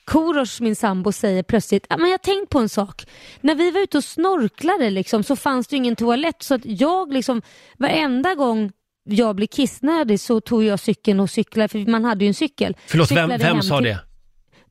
Korosh, 0.08 0.62
min 0.62 0.76
sambo, 0.76 1.12
säger 1.12 1.42
plötsligt, 1.42 1.86
"Ja, 1.88 1.96
men 1.96 2.10
jag 2.10 2.22
tänkt 2.22 2.50
på 2.50 2.58
en 2.58 2.68
sak. 2.68 3.06
När 3.40 3.54
vi 3.54 3.70
var 3.70 3.80
ute 3.80 3.98
och 3.98 4.04
snorklade 4.04 4.90
liksom, 4.90 5.22
så 5.22 5.36
fanns 5.36 5.66
det 5.66 5.76
ingen 5.76 5.96
toalett 5.96 6.42
så 6.42 6.54
att 6.54 6.60
jag 6.64 7.12
liksom, 7.12 7.42
varenda 7.78 8.34
gång 8.34 8.72
jag 9.04 9.36
blev 9.36 9.46
kissnödig 9.46 10.20
så 10.20 10.40
tog 10.40 10.64
jag 10.64 10.80
cykeln 10.80 11.20
och 11.20 11.30
cyklade, 11.30 11.68
för 11.68 11.90
man 11.90 12.04
hade 12.04 12.24
ju 12.24 12.28
en 12.28 12.34
cykel. 12.34 12.76
Förlåt, 12.86 13.10
vem, 13.10 13.30
Cyklade 13.30 13.44
vem 13.54 13.62
sa 13.62 13.76
till- 13.78 13.84
det? 13.86 13.98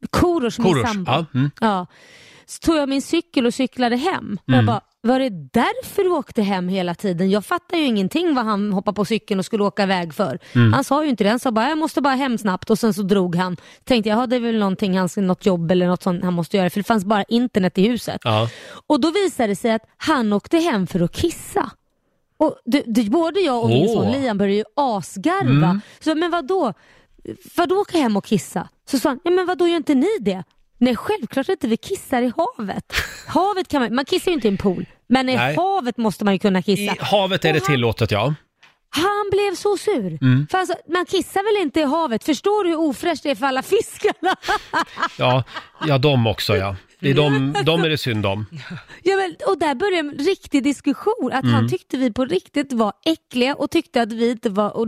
Korosh, 0.09 0.61
min 0.61 0.73
Korosh, 0.73 0.87
sambo. 0.93 1.11
ja, 1.11 1.25
mm. 1.33 1.51
Ja. 1.61 1.85
Så 2.45 2.59
tog 2.59 2.75
jag 2.77 2.89
min 2.89 3.01
cykel 3.01 3.45
och 3.45 3.53
cyklade 3.53 3.95
hem. 3.95 4.37
Jag 4.45 4.53
Mm. 4.53 4.65
bara, 4.65 4.81
var 5.07 5.19
det 5.19 5.29
därför 5.29 6.03
du 6.03 6.09
åkte 6.09 6.41
hem 6.41 6.69
hela 6.69 6.95
tiden? 6.95 7.29
Jag 7.29 7.45
fattar 7.45 7.77
ju 7.77 7.85
ingenting 7.85 8.35
vad 8.35 8.45
han 8.45 8.73
hoppade 8.73 8.95
på 8.95 9.05
cykeln 9.05 9.39
och 9.39 9.45
skulle 9.45 9.63
åka 9.63 9.83
iväg 9.83 10.13
för. 10.13 10.39
Mm. 10.55 10.73
Han 10.73 10.83
sa 10.83 11.03
ju 11.03 11.09
inte 11.09 11.23
det, 11.23 11.29
han 11.29 11.39
sa 11.39 11.51
bara 11.51 11.69
jag 11.69 11.77
måste 11.77 12.01
bara 12.01 12.15
hem 12.15 12.37
snabbt 12.37 12.69
och 12.69 12.79
sen 12.79 12.93
så 12.93 13.01
drog 13.01 13.35
han. 13.35 13.57
Tänkte 13.83 14.09
jag, 14.09 14.19
ja, 14.19 14.27
det 14.27 14.35
är 14.35 14.39
väl 14.39 14.59
någonting, 14.59 14.99
något 15.15 15.45
jobb 15.45 15.71
eller 15.71 15.87
något 15.87 16.03
sånt 16.03 16.23
han 16.23 16.33
måste 16.33 16.57
göra 16.57 16.69
för 16.69 16.79
det 16.79 16.83
fanns 16.83 17.05
bara 17.05 17.23
internet 17.23 17.77
i 17.77 17.87
huset. 17.87 18.21
Ja. 18.23 18.49
Och 18.87 19.01
då 19.01 19.11
visade 19.11 19.47
det 19.47 19.55
sig 19.55 19.71
att 19.71 19.83
han 19.97 20.33
åkte 20.33 20.57
hem 20.57 20.87
för 20.87 20.99
att 20.99 21.11
kissa. 21.11 21.71
Och 22.37 22.55
det, 22.65 22.83
det, 22.87 23.03
både 23.03 23.39
jag 23.39 23.63
och 23.63 23.69
min 23.69 23.87
son 23.87 24.11
Liam 24.11 24.37
började 24.37 24.55
ju 24.55 24.63
asgarva. 24.75 25.67
Mm. 25.67 25.81
Så, 25.99 26.15
men 26.15 26.31
vad 26.31 26.47
då? 26.47 26.73
Vadå 27.55 27.75
åka 27.75 27.97
hem 27.97 28.17
och 28.17 28.25
kissa? 28.25 28.69
Så 28.89 28.99
sa 28.99 29.09
han, 29.09 29.19
ja 29.23 29.31
men 29.31 29.45
vad 29.45 29.57
då 29.57 29.67
gör 29.67 29.77
inte 29.77 29.95
ni 29.95 30.17
det? 30.19 30.43
Nej 30.77 30.95
självklart 30.95 31.49
inte, 31.49 31.67
vi 31.67 31.77
kissar 31.77 32.21
i 32.21 32.31
havet. 32.37 32.93
Havet 33.27 33.67
kan 33.67 33.81
man, 33.81 33.95
man 33.95 34.05
kissar 34.05 34.31
ju 34.31 34.35
inte 34.35 34.47
i 34.47 34.51
en 34.51 34.57
pool, 34.57 34.85
men 35.07 35.29
i 35.29 35.35
Nej. 35.35 35.55
havet 35.55 35.97
måste 35.97 36.25
man 36.25 36.33
ju 36.33 36.39
kunna 36.39 36.61
kissa. 36.61 36.93
I 36.93 36.97
havet 36.99 37.45
är 37.45 37.53
det 37.53 37.59
tillåtet 37.59 38.11
ja. 38.11 38.33
Han 38.89 39.29
blev 39.31 39.55
så 39.55 39.77
sur. 39.77 40.17
Mm. 40.21 40.47
För 40.51 40.57
alltså, 40.57 40.75
man 40.87 41.05
kissar 41.05 41.55
väl 41.55 41.63
inte 41.63 41.79
i 41.79 41.83
havet? 41.83 42.23
Förstår 42.23 42.63
du 42.63 42.69
hur 42.69 42.79
ofräscht 42.79 43.23
det 43.23 43.29
är 43.29 43.35
för 43.35 43.45
alla 43.45 43.63
fiskarna? 43.63 44.35
Ja, 45.17 45.43
ja 45.87 45.97
de 45.97 46.27
också 46.27 46.57
ja. 46.57 46.75
Det 46.99 47.09
är 47.09 47.13
de, 47.13 47.53
de 47.65 47.83
är 47.83 47.89
det 47.89 47.97
synd 47.97 48.25
om. 48.25 48.45
Ja, 49.03 49.15
men, 49.15 49.35
och 49.47 49.59
där 49.59 49.75
började 49.75 49.97
en 50.09 50.25
riktig 50.25 50.63
diskussion. 50.63 51.29
Att 51.33 51.43
Mm. 51.43 51.53
han 51.55 51.69
tyckte 51.69 51.97
vi 51.97 52.11
på 52.13 52.25
riktigt 52.25 52.73
var 52.73 52.93
äckliga 53.05 53.55
och 53.55 53.71
tyckte 53.71 54.01
att 54.01 54.11
vi 54.13 54.31
inte 54.31 54.49
var, 54.49 54.77
och, 54.77 54.87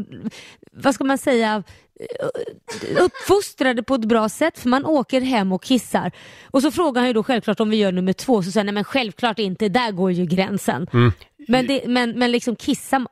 vad 0.71 0.95
ska 0.95 1.03
man 1.03 1.17
säga, 1.17 1.63
eh, 1.99 3.03
uppfostrade 3.03 3.83
på 3.83 3.95
ett 3.95 4.05
bra 4.05 4.29
sätt 4.29 4.59
för 4.59 4.69
man 4.69 4.85
åker 4.85 5.21
hem 5.21 5.51
och 5.51 5.63
kissar. 5.63 6.11
Och 6.51 6.61
så 6.61 6.71
frågar 6.71 7.01
han 7.01 7.07
ju 7.09 7.13
då 7.13 7.23
självklart 7.23 7.59
om 7.59 7.69
vi 7.69 7.77
gör 7.77 7.91
nummer 7.91 8.13
två, 8.13 8.43
så 8.43 8.51
säger 8.51 8.59
han 8.59 8.65
nej 8.65 8.73
men 8.73 8.83
självklart 8.83 9.39
inte, 9.39 9.69
där 9.69 9.91
går 9.91 10.11
ju 10.11 10.25
gränsen. 10.25 10.87
Mm. 10.93 11.11
Men, 11.47 11.67
det, 11.67 11.81
men, 11.87 12.19
men 12.19 12.31
liksom 12.31 12.55
kissa, 12.55 13.05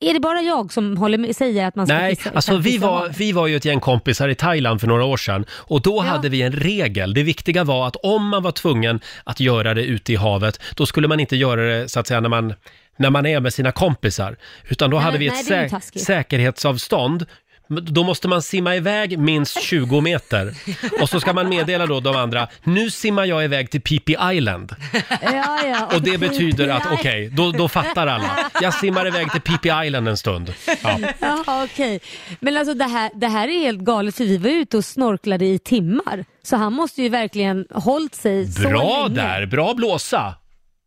är 0.00 0.14
det 0.14 0.20
bara 0.20 0.40
jag 0.40 0.72
som 0.72 0.96
håller 0.96 1.18
med, 1.18 1.36
säger 1.36 1.66
att 1.68 1.74
man 1.76 1.86
ska 1.86 1.96
Nej, 1.96 2.16
kissa? 2.16 2.30
alltså 2.30 2.56
vi 2.56 2.78
var, 2.78 3.08
vi 3.18 3.32
var 3.32 3.46
ju 3.46 3.56
ett 3.56 3.64
gäng 3.64 3.80
kompisar 3.80 4.28
i 4.28 4.34
Thailand 4.34 4.80
för 4.80 4.86
några 4.88 5.04
år 5.04 5.16
sedan 5.16 5.44
och 5.50 5.82
då 5.82 6.00
hade 6.00 6.28
vi 6.28 6.42
en 6.42 6.52
regel. 6.52 7.14
Det 7.14 7.22
viktiga 7.22 7.64
var 7.64 7.86
att 7.86 7.96
om 7.96 8.28
man 8.28 8.42
var 8.42 8.52
tvungen 8.52 9.00
att 9.24 9.40
göra 9.40 9.74
det 9.74 9.84
ute 9.84 10.12
i 10.12 10.16
havet, 10.16 10.60
då 10.76 10.86
skulle 10.86 11.08
man 11.08 11.20
inte 11.20 11.36
göra 11.36 11.60
det 11.62 11.88
så 11.88 12.00
att 12.00 12.06
säga 12.06 12.20
när 12.20 12.28
man, 12.28 12.54
när 12.96 13.10
man 13.10 13.26
är 13.26 13.40
med 13.40 13.52
sina 13.54 13.72
kompisar. 13.72 14.36
Utan 14.68 14.90
då 14.90 14.96
Nej, 14.96 15.04
hade 15.04 15.18
vi 15.18 15.28
nej, 15.28 15.40
ett 15.40 15.48
det 15.48 15.54
är 15.54 15.62
ju 15.62 15.66
sä- 15.68 15.70
taskigt. 15.70 16.04
säkerhetsavstånd. 16.04 17.26
Då 17.68 18.04
måste 18.04 18.28
man 18.28 18.42
simma 18.42 18.76
iväg 18.76 19.18
minst 19.18 19.62
20 19.62 20.00
meter. 20.00 20.54
Och 21.00 21.08
så 21.08 21.20
ska 21.20 21.32
man 21.32 21.48
meddela 21.48 21.86
då 21.86 22.00
de 22.00 22.16
andra, 22.16 22.48
nu 22.64 22.90
simmar 22.90 23.24
jag 23.24 23.44
iväg 23.44 23.70
till 23.70 23.80
Phi 23.82 24.00
Island. 24.32 24.74
Ja, 25.22 25.60
ja, 25.66 25.90
Och 25.94 26.02
det 26.02 26.18
betyder 26.18 26.68
att, 26.68 26.82
okej, 26.92 27.28
då, 27.32 27.52
då 27.52 27.68
fattar 27.68 28.06
alla. 28.06 28.50
Jag 28.62 28.74
simmar 28.74 29.06
iväg 29.06 29.32
till 29.32 29.40
Phi 29.40 29.86
Island 29.86 30.08
en 30.08 30.16
stund. 30.16 30.54
Ja. 30.82 30.98
Jaha, 31.20 31.64
okej. 31.64 32.00
Men 32.40 32.56
alltså 32.56 32.74
det 32.74 32.84
här, 32.84 33.10
det 33.14 33.28
här 33.28 33.48
är 33.48 33.60
helt 33.60 33.80
galet 33.80 34.14
för 34.16 34.24
vi 34.24 34.36
var 34.38 34.50
ute 34.50 34.76
och 34.76 34.84
snorklade 34.84 35.46
i 35.46 35.58
timmar. 35.58 36.24
Så 36.42 36.56
han 36.56 36.72
måste 36.72 37.02
ju 37.02 37.08
verkligen 37.08 37.66
hållit 37.70 38.14
sig 38.14 38.46
så 38.52 38.68
Bra 38.68 39.02
länge. 39.02 39.14
där, 39.22 39.46
bra 39.46 39.74
blåsa! 39.74 40.34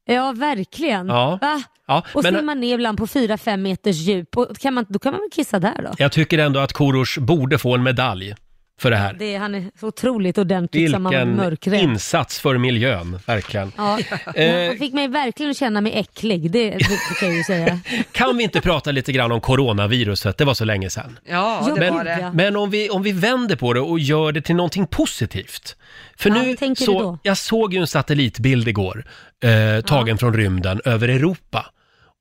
Ja, 0.05 0.31
verkligen. 0.31 1.07
Ja. 1.07 1.37
Va? 1.41 1.63
Ja, 1.87 2.03
Och 2.13 2.23
men- 2.23 2.35
simmar 2.35 2.55
ner 2.55 2.73
ibland 2.75 2.97
på 2.97 3.07
4-5 3.07 3.57
meters 3.57 3.95
djup. 3.95 4.37
Och 4.37 4.57
kan 4.59 4.73
man, 4.73 4.85
då 4.89 4.99
kan 4.99 5.11
man 5.11 5.21
väl 5.21 5.29
kissa 5.31 5.59
där 5.59 5.81
då? 5.83 5.91
Jag 5.97 6.11
tycker 6.11 6.37
ändå 6.39 6.59
att 6.59 6.73
Korosh 6.73 7.19
borde 7.19 7.57
få 7.57 7.75
en 7.75 7.83
medalj 7.83 8.35
för 8.79 8.91
det 8.91 8.97
här. 8.97 9.13
Det, 9.13 9.35
han 9.35 9.55
är 9.55 9.65
så 9.79 9.87
otroligt 9.87 10.37
ordentligt 10.37 10.91
som 10.91 11.03
man 11.03 11.09
Vilken 11.11 11.35
mörkrädd. 11.35 11.81
insats 11.81 12.39
för 12.39 12.57
miljön, 12.57 13.19
verkligen. 13.25 13.71
Ja, 13.77 13.99
Eh, 14.35 14.67
han 14.67 14.77
fick 14.77 14.93
mig 14.93 15.07
verkligen 15.07 15.49
att 15.51 15.57
känna 15.57 15.81
mig 15.81 15.93
äcklig, 15.93 16.51
det, 16.51 16.69
det, 16.69 16.83
kan 17.19 17.27
jag 17.27 17.37
ju 17.37 17.43
säga. 17.43 17.79
Kan 18.11 18.37
vi 18.37 18.43
inte 18.43 18.61
prata 18.61 18.91
lite 18.91 19.11
grann 19.11 19.31
om 19.31 19.41
coronaviruset? 19.41 20.37
Det 20.37 20.45
var 20.45 20.53
så 20.53 20.65
länge 20.65 20.89
sedan. 20.89 21.19
Ja, 21.29 21.71
det 21.75 21.79
men, 21.79 21.93
var 21.93 22.03
det. 22.03 22.31
men 22.33 22.55
om 22.55 22.69
vi, 22.69 22.89
om 22.89 23.03
vi 23.03 23.11
vänder 23.11 23.55
på 23.55 23.73
det 23.73 23.79
och 23.79 23.99
gör 23.99 24.31
det 24.31 24.41
till 24.41 24.55
någonting 24.55 24.87
positivt. 24.87 25.75
För 26.17 26.29
Ja, 26.29 26.35
nu 26.69 26.75
så, 26.75 27.17
jag 27.23 27.37
såg 27.37 27.73
ju 27.73 27.79
en 27.79 27.87
satellitbild 27.87 28.67
igår, 28.67 29.05
eh, 29.43 29.81
tagen 29.85 30.17
från 30.17 30.33
rymden 30.33 30.81
över 30.85 31.07
Europa. 31.07 31.65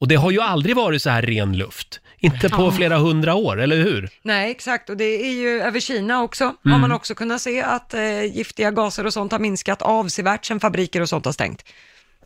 Och 0.01 0.09
det 0.09 0.15
har 0.15 0.31
ju 0.31 0.41
aldrig 0.41 0.77
varit 0.77 1.03
så 1.03 1.11
här 1.11 1.23
ren 1.23 1.57
luft. 1.59 2.01
Inte 2.19 2.49
på 2.49 2.63
Ja. 2.63 2.71
flera 2.71 2.99
hundra 2.99 3.35
år, 3.35 3.61
eller 3.61 3.77
hur? 3.77 4.09
Nej, 4.23 4.51
exakt. 4.51 4.91
Och 4.91 4.97
det 4.97 5.05
är 5.05 5.33
ju 5.33 5.61
över 5.63 5.81
Kina 5.81 6.23
också. 6.23 6.45
Har 6.45 6.55
Mm. 6.67 6.81
man 6.81 6.93
också 6.93 7.15
kunnat 7.15 7.41
se 7.41 7.63
att 7.63 7.95
eh, 7.95 8.25
giftiga 8.25 8.71
gaser 8.71 9.07
och 9.07 9.13
sånt 9.13 9.33
har 9.33 9.39
minskat 9.39 9.83
avsevärt 9.83 10.45
sedan 10.45 10.61
fabriker 10.61 11.01
och 11.01 11.09
sånt 11.09 11.25
har 11.25 11.33
stängt. 11.33 11.65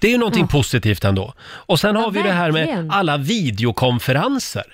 Det 0.00 0.06
är 0.06 0.10
ju 0.12 0.18
någonting 0.18 0.48
positivt 0.48 1.04
ändå. 1.04 1.34
Och 1.40 1.80
sen 1.80 1.96
har 1.96 2.10
vi 2.10 2.22
det 2.22 2.32
här 2.32 2.50
med 2.52 2.60
verkligen. 2.66 2.90
alla 2.90 3.16
videokonferenser. 3.16 4.64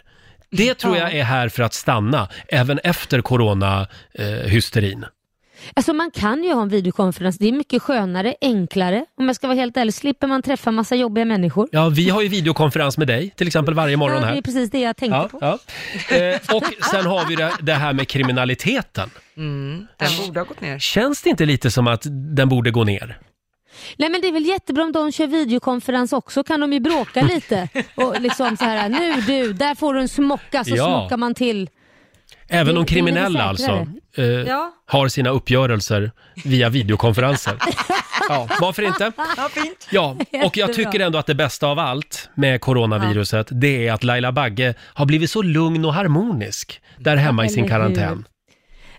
Det 0.50 0.74
tror 0.74 0.96
jag 0.96 1.12
är 1.14 1.24
här 1.24 1.48
för 1.48 1.62
att 1.62 1.74
stanna, 1.74 2.28
även 2.48 2.78
efter 2.78 3.20
coronahysterin. 3.22 5.04
Alltså 5.74 5.92
man 5.92 6.10
kan 6.10 6.44
ju 6.44 6.52
ha 6.52 6.62
en 6.62 6.68
videokonferens, 6.68 7.38
det 7.38 7.48
är 7.48 7.52
mycket 7.52 7.82
skönare, 7.82 8.34
enklare. 8.40 9.04
Om 9.18 9.26
jag 9.26 9.36
ska 9.36 9.46
vara 9.46 9.58
helt 9.58 9.76
ärlig, 9.76 9.94
slipper 9.94 10.26
man 10.26 10.42
träffa 10.42 10.70
massa 10.70 10.94
jobbiga 10.96 11.24
människor. 11.24 11.68
Ja, 11.72 11.88
vi 11.88 12.08
har 12.10 12.22
ju 12.22 12.28
videokonferens 12.28 12.98
med 12.98 13.06
dig, 13.06 13.30
till 13.36 13.46
exempel 13.46 13.74
varje 13.74 13.96
morgon 13.96 14.16
ja, 14.16 14.20
det 14.22 14.26
är 14.30 14.34
här. 14.34 14.42
precis 14.42 14.70
det 14.70 14.78
jag 14.80 14.96
tänkte 14.96 15.16
Ja, 15.16 15.28
på. 15.28 15.38
ja. 15.40 15.58
Eh, 16.16 16.56
och 16.56 16.64
sen 16.90 17.06
har 17.06 17.28
vi 17.28 17.36
det, 17.36 17.52
det 17.62 17.74
här 17.74 17.92
med 17.92 18.08
kriminaliteten. 18.08 19.10
Mm, 19.36 19.86
den 19.96 20.08
borde 20.26 20.40
ha 20.40 20.44
gått 20.44 20.60
ner. 20.60 20.78
Känns 20.78 21.22
det 21.22 21.30
inte 21.30 21.46
lite 21.46 21.70
som 21.70 21.86
att 21.86 22.02
den 22.36 22.48
borde 22.48 22.70
gå 22.70 22.84
ner? 22.84 23.18
Nej 23.96 24.10
men 24.10 24.20
det 24.20 24.28
är 24.28 24.32
väl 24.32 24.46
jättebra 24.46 24.84
om 24.84 24.92
de 24.92 25.12
kör 25.12 25.26
videokonferens 25.26 26.12
också, 26.12 26.44
kan 26.44 26.60
de 26.60 26.72
ju 26.72 26.80
bråka 26.80 27.22
lite. 27.22 27.68
Och 27.94 28.20
liksom 28.20 28.56
så 28.56 28.64
här, 28.64 28.88
nu 28.88 29.14
du, 29.20 29.52
där 29.52 29.74
får 29.74 29.94
du 29.94 30.00
en 30.00 30.08
smocka, 30.08 30.64
så 30.64 30.76
Ja. 30.76 30.84
smockar 30.84 31.16
man 31.16 31.34
till. 31.34 31.68
Även 32.50 32.74
de 32.74 32.84
kriminella 32.86 33.42
alltså, 33.44 33.86
eh, 34.16 34.24
Ja. 34.24 34.72
har 34.86 35.08
sina 35.08 35.30
uppgörelser 35.30 36.10
via 36.44 36.68
videokonferenser. 36.68 37.56
Ja, 38.28 38.48
varför 38.60 38.82
inte? 38.82 39.12
Ja, 39.36 39.48
fint. 39.52 39.88
Ja, 39.90 40.16
och 40.20 40.26
jag 40.32 40.56
Jättebra. 40.56 40.74
tycker 40.74 41.00
ändå 41.06 41.18
att 41.18 41.26
det 41.26 41.34
bästa 41.34 41.66
av 41.66 41.78
allt 41.78 42.28
med 42.34 42.60
coronaviruset, 42.60 43.46
det 43.50 43.88
är 43.88 43.92
att 43.92 44.04
Laila 44.04 44.32
Bagge 44.32 44.74
har 44.80 45.06
blivit 45.06 45.30
så 45.30 45.42
lugn 45.42 45.84
och 45.84 45.94
harmonisk 45.94 46.80
där 46.98 47.16
hemma 47.16 47.44
i 47.44 47.48
sin 47.48 47.64
Eller 47.64 47.78
hur? 47.78 47.94
karantän. 47.94 48.24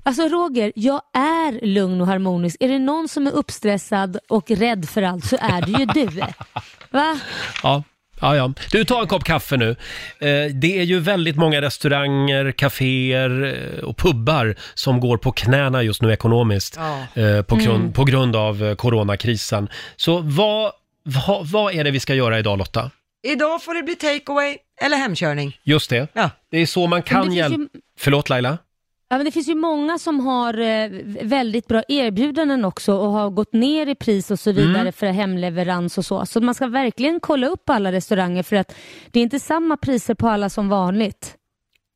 Alltså 0.04 0.22
Roger, 0.28 0.72
jag 0.76 1.02
är 1.14 1.66
lugn 1.66 2.02
och 2.02 2.08
harmonisk. 2.08 2.58
Är 2.60 2.68
det 2.68 2.80
någon 2.80 3.08
som 3.08 3.28
är 3.28 3.32
uppstressad 3.32 4.18
och 4.30 4.52
rädd 4.52 4.89
för 4.89 5.02
allt 5.02 5.26
så 5.26 5.38
är 5.41 5.62
det 5.62 5.72
ju 5.80 5.86
du. 5.86 6.22
Va? 6.91 7.20
Ja. 7.64 7.84
Ja, 8.22 8.36
ja. 8.36 8.53
Du, 8.72 8.86
ta 8.86 9.01
en 9.01 9.07
kopp 9.07 9.24
kaffe 9.24 9.57
nu. 9.57 9.69
Eh, 10.19 10.51
det 10.53 10.80
är 10.80 10.84
ju 10.84 10.99
väldigt 10.99 11.36
många 11.36 11.61
restauranger, 11.61 12.51
kaféer 12.51 13.43
eh, 13.80 13.84
och 13.84 13.97
pubbar 13.97 14.55
som 14.74 14.99
går 14.99 15.17
på 15.17 15.32
knäna 15.32 15.84
just 15.84 16.01
nu 16.01 16.11
ekonomiskt 16.13 16.80
Ja. 16.80 17.22
eh, 17.22 17.41
på, 17.41 17.55
grund, 17.55 17.82
Mm. 17.82 17.93
på 17.93 18.03
grund 18.03 18.36
av 18.36 18.63
eh, 18.63 18.76
coronakrisen. 18.76 19.69
Så 19.95 20.19
vad, 20.19 20.72
vad, 21.03 21.47
vad 21.47 21.74
är 21.76 21.84
det 21.84 21.91
vi 21.91 21.99
ska 21.99 22.13
göra 22.15 22.39
idag 22.39 22.57
Lotta? 22.57 22.91
Idag 23.24 23.63
får 23.63 23.74
det 23.74 23.84
bli 23.84 23.95
takeaway 23.95 24.57
eller 24.82 24.97
hemkörning. 24.97 25.57
Just 25.63 25.89
det. 25.89 26.07
Ja. 26.13 26.30
Det 26.51 26.57
är 26.57 26.65
så 26.65 26.88
man 26.88 26.99
det 26.99 27.07
kan 27.07 27.24
finns 27.24 27.36
hjälpa... 27.36 27.57
ju- 27.57 27.67
Förlåt 27.99 28.30
Laila? 28.30 28.57
Ja, 29.12 29.18
men 29.18 29.26
det 29.26 29.32
finns 29.32 29.49
ju 29.49 29.55
många 29.55 29.97
som 29.97 30.20
har 30.20 30.59
eh, 30.59 30.89
väldigt 31.24 31.68
bra 31.68 31.84
erbjudanden 31.88 32.66
också 32.66 32.93
och 32.93 33.12
har 33.12 33.30
gått 33.30 33.53
ner 33.53 33.88
i 33.88 33.95
pris 33.95 34.32
och 34.32 34.39
så 34.39 34.51
vidare 34.51 34.80
Mm. 34.82 34.93
för 34.93 35.07
hemleverans 35.07 35.97
och 35.97 36.05
så. 36.05 36.26
Så 36.26 36.41
man 36.41 36.55
ska 36.55 36.68
verkligen 36.68 37.20
kolla 37.20 37.47
upp 37.47 37.70
alla 37.70 37.91
restauranger 37.91 38.43
för 38.43 38.55
att 38.55 38.76
det 39.12 39.20
är 39.20 39.24
inte 39.24 39.39
samma 39.39 39.78
priser 39.78 40.14
på 40.14 40.28
alla 40.30 40.49
som 40.49 40.70
vanligt. 40.70 41.36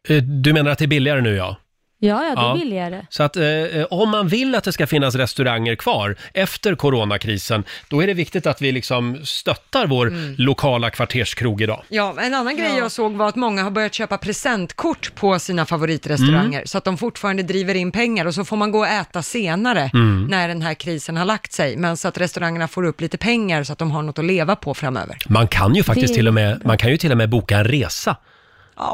Eh, 0.10 0.24
Du 0.24 0.54
menar 0.54 0.72
att 0.72 0.78
det 0.78 0.86
är 0.86 0.88
billigare 0.88 1.22
nu 1.22 1.36
ja? 1.36 1.58
Ja, 2.06 2.24
ja, 2.24 2.36
det 2.36 2.42
är 2.42 2.46
Ja. 2.48 2.56
billigare. 2.60 3.06
Så 3.10 3.24
att 3.24 3.36
eh, 3.38 3.44
eh, 3.46 3.86
om 3.90 4.10
man 4.10 4.28
vill 4.28 4.56
att 4.56 4.64
det 4.64 4.72
ska 4.72 4.88
finnas 4.88 5.16
restauranger 5.16 5.76
kvar 5.76 6.16
efter 6.34 6.76
coronakrisen, 6.76 7.64
då 7.90 8.04
är 8.04 8.08
det 8.08 8.14
viktigt 8.14 8.48
att 8.48 8.62
vi 8.62 8.72
liksom 8.72 9.18
stöttar 9.24 9.88
vår 9.88 10.08
Mm. 10.08 10.36
lokala 10.38 10.90
kvarterskrog 10.90 11.62
idag. 11.62 11.84
Ja, 11.90 12.16
en 12.22 12.34
annan 12.34 12.58
grej 12.58 12.78
jag 12.78 12.92
såg 12.92 13.14
var 13.14 13.28
att 13.30 13.36
många 13.36 13.64
har 13.64 13.72
börjat 13.72 13.94
köpa 13.94 14.18
presentkort 14.18 15.12
på 15.16 15.40
sina 15.40 15.66
favoritrestauranger, 15.66 16.58
Mm. 16.60 16.68
så 16.68 16.78
att 16.78 16.84
de 16.84 16.98
fortfarande 16.98 17.44
driver 17.44 17.76
in 17.76 17.92
pengar 17.92 18.26
och 18.26 18.34
så 18.36 18.46
får 18.46 18.58
man 18.58 18.72
gå 18.72 18.80
och 18.80 18.88
äta 18.88 19.22
senare 19.22 19.90
Mm. 19.94 20.28
när 20.30 20.48
den 20.48 20.62
här 20.62 20.74
krisen 20.74 21.18
har 21.18 21.26
lagt 21.26 21.54
sig, 21.54 21.78
men 21.78 21.98
så 21.98 22.08
att 22.08 22.18
restaurangerna 22.18 22.68
får 22.68 22.84
upp 22.86 23.02
lite 23.02 23.18
pengar 23.18 23.64
så 23.64 23.74
att 23.74 23.80
de 23.80 23.92
har 23.92 24.02
något 24.02 24.20
att 24.20 24.26
leva 24.26 24.56
på 24.56 24.74
framöver. 24.74 25.18
Man 25.28 25.48
kan 25.48 25.76
ju 25.76 25.84
faktiskt 25.84 26.08
Det- 26.08 26.14
till 26.14 26.28
och 26.28 26.34
med, 26.34 26.62
man 26.66 26.78
kan 26.78 26.92
ju 26.92 26.98
till 26.98 27.12
och 27.12 27.18
med 27.18 27.30
boka 27.30 27.58
en 27.58 27.64
resa 27.64 28.16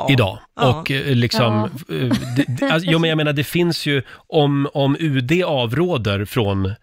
idag. 0.10 0.38
Ja. 0.56 0.80
Och 0.80 0.92
eh, 0.92 1.16
liksom, 1.16 1.70
Ja. 1.88 1.96
eh, 1.96 2.10
det, 2.36 2.46
det, 2.48 2.72
alltså, 2.72 2.90
jo, 2.92 3.00
men 3.00 3.10
jag 3.10 3.18
menar 3.18 3.34
det 3.34 3.44
finns 3.44 3.86
ju, 3.86 4.02
om, 4.28 4.68
om 4.74 4.96
UD 5.00 5.44
avråder 5.44 6.26
från 6.26 6.74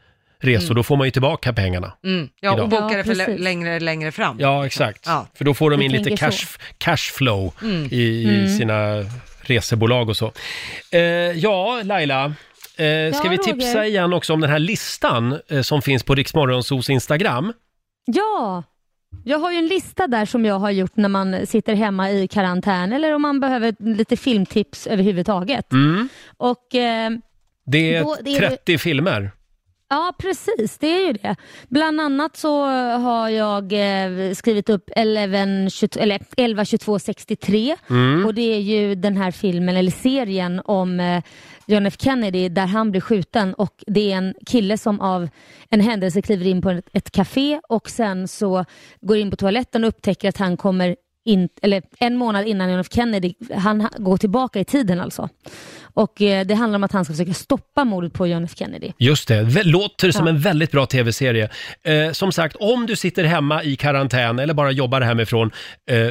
resor, 0.41 0.65
Mm. 0.67 0.75
då 0.77 0.83
får 0.83 0.97
man 0.97 1.07
ju 1.07 1.11
tillbaka 1.11 1.53
pengarna. 1.53 1.93
Mm. 2.05 2.29
Ja, 2.41 2.53
Idag. 2.53 2.63
och 2.65 2.69
boka 2.69 2.91
Ja, 2.91 2.97
det 2.97 3.05
för 3.05 3.39
längre, 3.39 3.81
längre 3.81 4.13
fram. 4.13 4.37
Ja, 4.41 4.67
exakt. 4.67 5.03
Ja. 5.07 5.27
För 5.35 5.45
då 5.45 5.55
får 5.55 5.71
de 5.71 5.83
Jag 5.83 5.85
in 5.95 6.03
lite 6.05 6.17
cash, 6.17 6.47
cashflow 6.79 7.53
Mm. 7.63 7.89
i, 7.91 7.97
i 8.03 8.25
Mm. 8.39 8.49
sina 8.59 9.05
resebolag 9.43 10.09
och 10.09 10.17
så. 10.17 10.33
Eh, 10.93 11.01
ja, 11.39 11.81
Laila. 11.85 12.25
Eh, 12.25 13.13
ska 13.15 13.25
Ja, 13.25 13.31
vi 13.31 13.39
tipsa 13.39 13.69
Roger. 13.79 13.83
igen 13.85 14.13
också 14.13 14.33
om 14.33 14.41
den 14.41 14.51
här 14.51 14.59
listan 14.59 15.39
eh, 15.49 15.63
som 15.63 15.83
finns 15.83 16.03
på 16.03 16.15
Riksmorgonsos 16.15 16.91
Instagram? 16.91 17.53
Ja, 18.07 18.63
jag 19.25 19.39
har 19.39 19.53
ju 19.53 19.59
en 19.59 19.67
lista 19.67 20.07
där 20.07 20.25
som 20.27 20.45
jag 20.45 20.59
har 20.59 20.71
gjort 20.71 20.97
när 20.97 21.09
man 21.09 21.47
sitter 21.47 21.75
hemma 21.75 22.11
i 22.11 22.29
karantän 22.29 22.93
eller 22.93 23.15
om 23.15 23.23
man 23.23 23.41
behöver 23.41 23.75
lite 23.79 24.17
filmtips 24.17 24.87
överhuvudtaget. 24.87 25.73
Mm. 25.73 26.09
Och 26.37 26.75
eh, 26.75 27.11
Det 27.67 27.95
är 27.95 28.03
Då- 28.05 28.17
det 28.25 28.37
är- 28.37 28.49
30 28.49 28.79
filmer. 28.79 29.31
Ja, 29.91 30.13
precis. 30.19 30.79
Det 30.79 30.87
är 30.87 31.07
ju 31.07 31.13
det. 31.13 31.37
Bland 31.69 32.01
annat 32.01 32.37
så 32.37 32.65
har 32.99 33.29
jag 33.29 33.73
eh, 33.73 34.35
skrivit 34.35 34.69
upp 34.71 34.91
11, 34.97 35.71
22, 35.71 36.01
eller 36.01 36.21
11 36.37 36.65
22 36.65 36.99
63 36.99 37.77
Mm. 37.91 38.27
och 38.27 38.35
det 38.35 38.55
är 38.55 38.59
ju 38.61 38.95
den 38.95 39.17
här 39.17 39.31
filmen 39.31 39.77
eller 39.77 39.91
serien 39.91 40.61
om 40.65 41.01
eh, 41.01 41.23
John 41.67 41.87
F 41.87 41.95
Kennedy 41.99 42.49
där 42.49 42.67
han 42.67 42.91
blir 42.91 43.01
skjuten 43.01 43.55
och 43.55 43.85
det 43.87 44.13
är 44.13 44.17
en 44.17 44.35
kille 44.47 44.79
som 44.79 45.01
av 45.01 45.29
en 45.71 45.81
händelse 45.81 46.23
kliver 46.23 46.47
in 46.47 46.63
på 46.63 46.71
ett, 46.93 47.11
café 47.11 47.61
och 47.69 47.91
sen 47.91 48.29
så 48.29 48.65
går 49.01 49.17
in 49.17 49.31
på 49.31 49.37
toaletten 49.37 49.85
och 49.85 49.89
upptäcker 49.89 50.29
att 50.29 50.37
han 50.37 50.57
kommer 50.57 50.97
in, 51.25 51.49
eller 51.63 51.83
en 51.99 52.17
månad 52.17 52.47
innan 52.47 52.71
John 52.71 52.81
F 52.81 52.87
Kennedy, 52.91 53.35
han 53.55 53.81
ha- 53.81 53.91
går 53.99 54.17
tillbaka 54.17 54.61
i 54.61 54.65
tiden 54.65 55.01
alltså. 55.01 55.29
Och 55.95 56.23
eh, 56.23 56.47
det 56.47 56.55
handlar 56.55 56.77
om 56.77 56.85
att 56.85 56.93
han 56.93 57.05
ska 57.05 57.15
försöka 57.15 57.35
stoppa 57.35 57.85
mordet 57.85 58.13
på 58.13 58.27
John 58.27 58.45
F 58.45 58.51
Kennedy. 58.57 58.93
Just 58.99 59.29
det, 59.29 59.65
låter 59.65 60.11
som 60.11 60.27
Ja. 60.27 60.31
en 60.31 60.39
väldigt 60.41 60.71
bra 60.71 60.87
tv-serie. 60.87 61.49
Eh, 61.83 62.13
som 62.13 62.33
sagt, 62.33 62.57
om 62.57 62.87
du 62.87 62.97
sitter 62.97 63.25
hemma 63.25 63.63
i 63.63 63.77
karantän 63.77 64.39
eller 64.39 64.55
bara 64.55 64.71
jobbar 64.71 65.01
hemifrån, 65.01 65.51
eh, 65.91 66.09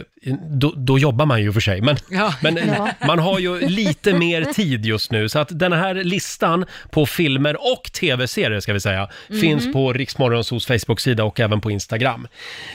då, 0.60 0.74
då 0.78 1.00
jobbar 1.00 1.26
man 1.26 1.42
ju 1.42 1.54
för 1.54 1.60
sig. 1.60 1.82
Men, 1.82 1.98
Ja. 2.12 2.34
men 2.42 2.58
Ja. 2.58 2.90
man 3.08 3.20
har 3.20 3.40
ju 3.40 3.60
lite 3.60 4.14
mer 4.14 4.44
tid 4.44 4.86
just 4.86 5.12
nu. 5.12 5.30
Så 5.30 5.40
att 5.40 5.60
den 5.60 5.74
här 5.74 5.94
listan 5.96 6.66
på 6.92 7.06
filmer 7.06 7.74
och 7.74 7.84
tv-serier, 7.84 8.60
ska 8.60 8.74
vi 8.74 8.80
säga, 8.80 9.10
Mhm. 9.30 9.42
finns 9.42 9.74
på 9.74 9.94
Riksmorgonsos 9.94 10.66
Facebook-sida 10.66 11.24
och 11.24 11.40
även 11.40 11.62
på 11.62 11.72
Instagram. 11.72 12.28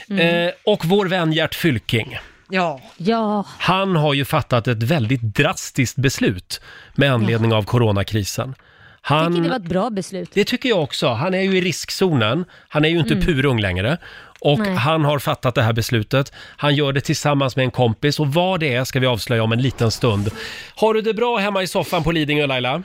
Mm. 0.09 0.47
Eh, 0.47 0.51
och 0.65 0.85
vår 0.85 1.05
vän 1.05 1.33
Gert 1.33 1.55
Fylking. 1.55 2.17
Ja. 2.53 2.79
Ja. 2.97 3.45
Han 3.59 3.95
har 3.95 4.13
ju 4.13 4.25
fattat 4.25 4.67
ett 4.67 4.83
väldigt 4.83 5.21
drastiskt 5.21 5.95
beslut 5.97 6.61
med 6.95 7.13
anledning 7.13 7.53
av 7.53 7.63
coronakrisen. 7.63 8.55
Han, 9.01 9.31
tycker 9.31 9.43
det 9.43 9.49
var 9.49 9.55
ett 9.55 9.63
bra 9.69 9.89
beslut. 9.89 10.29
det 10.33 10.43
tycker 10.45 10.69
jag 10.69 10.83
också. 10.83 11.07
Han 11.07 11.33
är 11.33 11.41
ju 11.41 11.57
i 11.57 11.61
riskzonen. 11.61 12.45
Han 12.69 12.85
är 12.85 12.89
ju 12.89 12.99
inte 12.99 13.13
Mm. 13.13 13.25
purung 13.25 13.59
längre. 13.61 13.97
Och 14.41 14.59
Nej. 14.59 14.75
han 14.75 15.05
har 15.05 15.19
fattat 15.19 15.55
det 15.55 15.61
här 15.61 15.73
beslutet. 15.73 16.33
Han 16.57 16.75
gör 16.75 16.93
det 16.93 17.01
tillsammans 17.01 17.55
med 17.55 17.63
en 17.63 17.71
kompis 17.71 18.19
och 18.19 18.27
vad 18.33 18.59
det 18.59 18.73
är 18.75 18.83
ska 18.83 18.99
vi 18.99 19.07
avslöja 19.07 19.43
om 19.43 19.51
en 19.51 19.61
liten 19.61 19.91
stund. 19.91 20.29
Har 20.75 20.93
du 20.93 21.01
det 21.01 21.13
bra 21.13 21.37
hemma 21.37 21.63
i 21.63 21.67
soffan 21.67 22.03
på 22.03 22.11
Lidingö 22.11 22.47
Laila? 22.47 22.83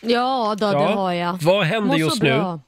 Ja, 0.00 0.54
då, 0.58 0.66
Ja. 0.66 0.72
det 0.72 0.94
har 0.94 1.12
jag. 1.12 1.38
Vad 1.42 1.64
händer 1.66 1.86
Mår 1.88 1.94
så 1.94 2.00
just 2.00 2.22
nu? 2.22 2.28
bra. 2.30 2.60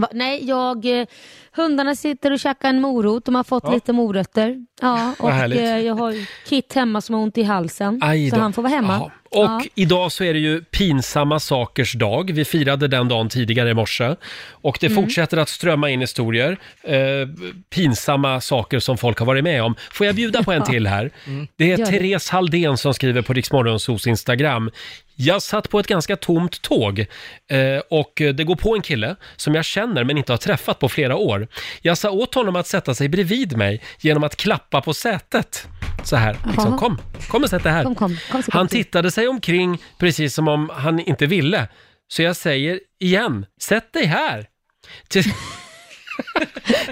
Va, 0.00 0.08
nej, 0.12 0.44
jag... 0.48 1.00
Eh, 1.00 1.06
hundarna 1.52 1.94
sitter 1.94 2.30
och 2.32 2.38
käkar 2.40 2.68
en 2.68 2.80
morot. 2.80 3.24
De 3.24 3.34
har 3.34 3.44
fått 3.44 3.62
Ja. 3.66 3.74
lite 3.74 3.92
morötter. 3.92 4.66
Ja, 4.80 5.14
och 5.18 5.30
eh, 5.30 5.78
jag 5.78 5.94
har 5.94 6.14
Kit 6.48 6.72
hemma 6.72 7.00
som 7.00 7.14
har 7.14 7.22
ont 7.22 7.38
i 7.38 7.42
halsen. 7.42 8.00
Så 8.30 8.36
han 8.36 8.52
får 8.52 8.62
vara 8.62 8.72
hemma. 8.72 8.92
Jaha. 8.92 9.10
Och 9.30 9.44
Ja. 9.44 9.62
idag 9.74 10.12
så 10.12 10.24
är 10.24 10.32
det 10.34 10.38
ju 10.40 10.60
pinsamma 10.62 11.40
sakers 11.40 11.92
dag. 11.92 12.30
Vi 12.34 12.44
firade 12.44 12.88
den 12.88 13.08
dagen 13.08 13.28
tidigare 13.28 13.70
i 13.70 13.74
morse. 13.74 14.14
Och 14.50 14.78
det 14.80 14.86
Mm. 14.86 15.02
fortsätter 15.02 15.36
att 15.36 15.48
strömma 15.48 15.90
in 15.90 16.00
historier. 16.00 16.56
Eh, 16.82 16.96
pinsamma 17.70 18.40
saker 18.40 18.78
som 18.78 18.98
folk 18.98 19.18
har 19.18 19.26
varit 19.26 19.44
med 19.44 19.62
om. 19.62 19.74
Får 19.92 20.06
jag 20.06 20.16
bjuda 20.16 20.42
på 20.42 20.52
en 20.52 20.62
till 20.70 20.86
här? 20.86 21.10
Mm. 21.26 21.46
Det 21.56 21.64
är 21.64 21.68
Gör 21.68 21.76
det. 21.76 21.86
Therese 21.86 22.28
Halldén 22.30 22.76
som 22.76 22.94
skriver 22.94 23.22
på 23.22 23.32
Riksmorgonsos 23.32 24.06
Instagram. 24.06 24.70
Jag 25.20 25.42
satt 25.42 25.70
på 25.70 25.80
ett 25.80 25.86
ganska 25.86 26.16
tomt 26.16 26.62
tåg 26.62 27.06
eh, 27.50 27.78
och 27.90 28.12
det 28.14 28.44
går 28.44 28.56
på 28.56 28.74
en 28.74 28.82
kille 28.82 29.16
som 29.36 29.54
jag 29.54 29.64
känner 29.64 30.04
men 30.04 30.18
inte 30.18 30.32
har 30.32 30.36
träffat 30.36 30.78
på 30.78 30.88
flera 30.88 31.16
år. 31.16 31.48
Jag 31.82 31.98
sa 31.98 32.10
åt 32.10 32.34
honom 32.34 32.56
att 32.56 32.66
sätta 32.66 32.94
sig 32.94 33.08
bredvid 33.08 33.56
mig 33.56 33.82
genom 34.00 34.24
att 34.24 34.36
klappa 34.36 34.80
på 34.80 34.94
sätet. 34.94 35.68
Så 36.04 36.16
här, 36.16 36.36
liksom, 36.46 36.64
Jaha. 36.70 36.78
kom, 36.78 36.98
kom 37.28 37.42
och 37.42 37.50
sätt 37.50 37.62
dig 37.62 37.72
här. 37.72 37.84
Kom, 37.84 37.94
kom, 37.94 38.16
kom 38.30 38.42
så 38.42 38.50
Han 38.52 38.68
tittade 38.68 39.10
sig 39.10 39.28
omkring 39.28 39.82
precis 39.98 40.34
som 40.34 40.48
om 40.48 40.70
han 40.72 41.00
inte 41.00 41.26
ville. 41.26 41.68
Så 42.08 42.22
jag 42.22 42.36
säger 42.36 42.80
igen, 43.00 43.46
sätt 43.60 43.92
dig 43.92 44.06
här. 44.06 44.46
Till, 45.08 45.24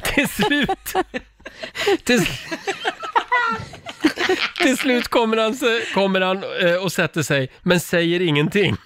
till 0.03 0.29
slut... 0.29 0.95
Till, 2.05 2.27
till 4.59 4.77
slut 4.77 5.09
kommer 5.09 5.37
han, 5.37 5.59
kommer 5.95 6.21
han 6.21 6.45
eh, 6.61 6.75
och 6.75 6.93
sätter 6.93 7.23
sig, 7.23 7.51
men 7.63 7.81
säger 7.81 8.21
ingenting. 8.21 8.77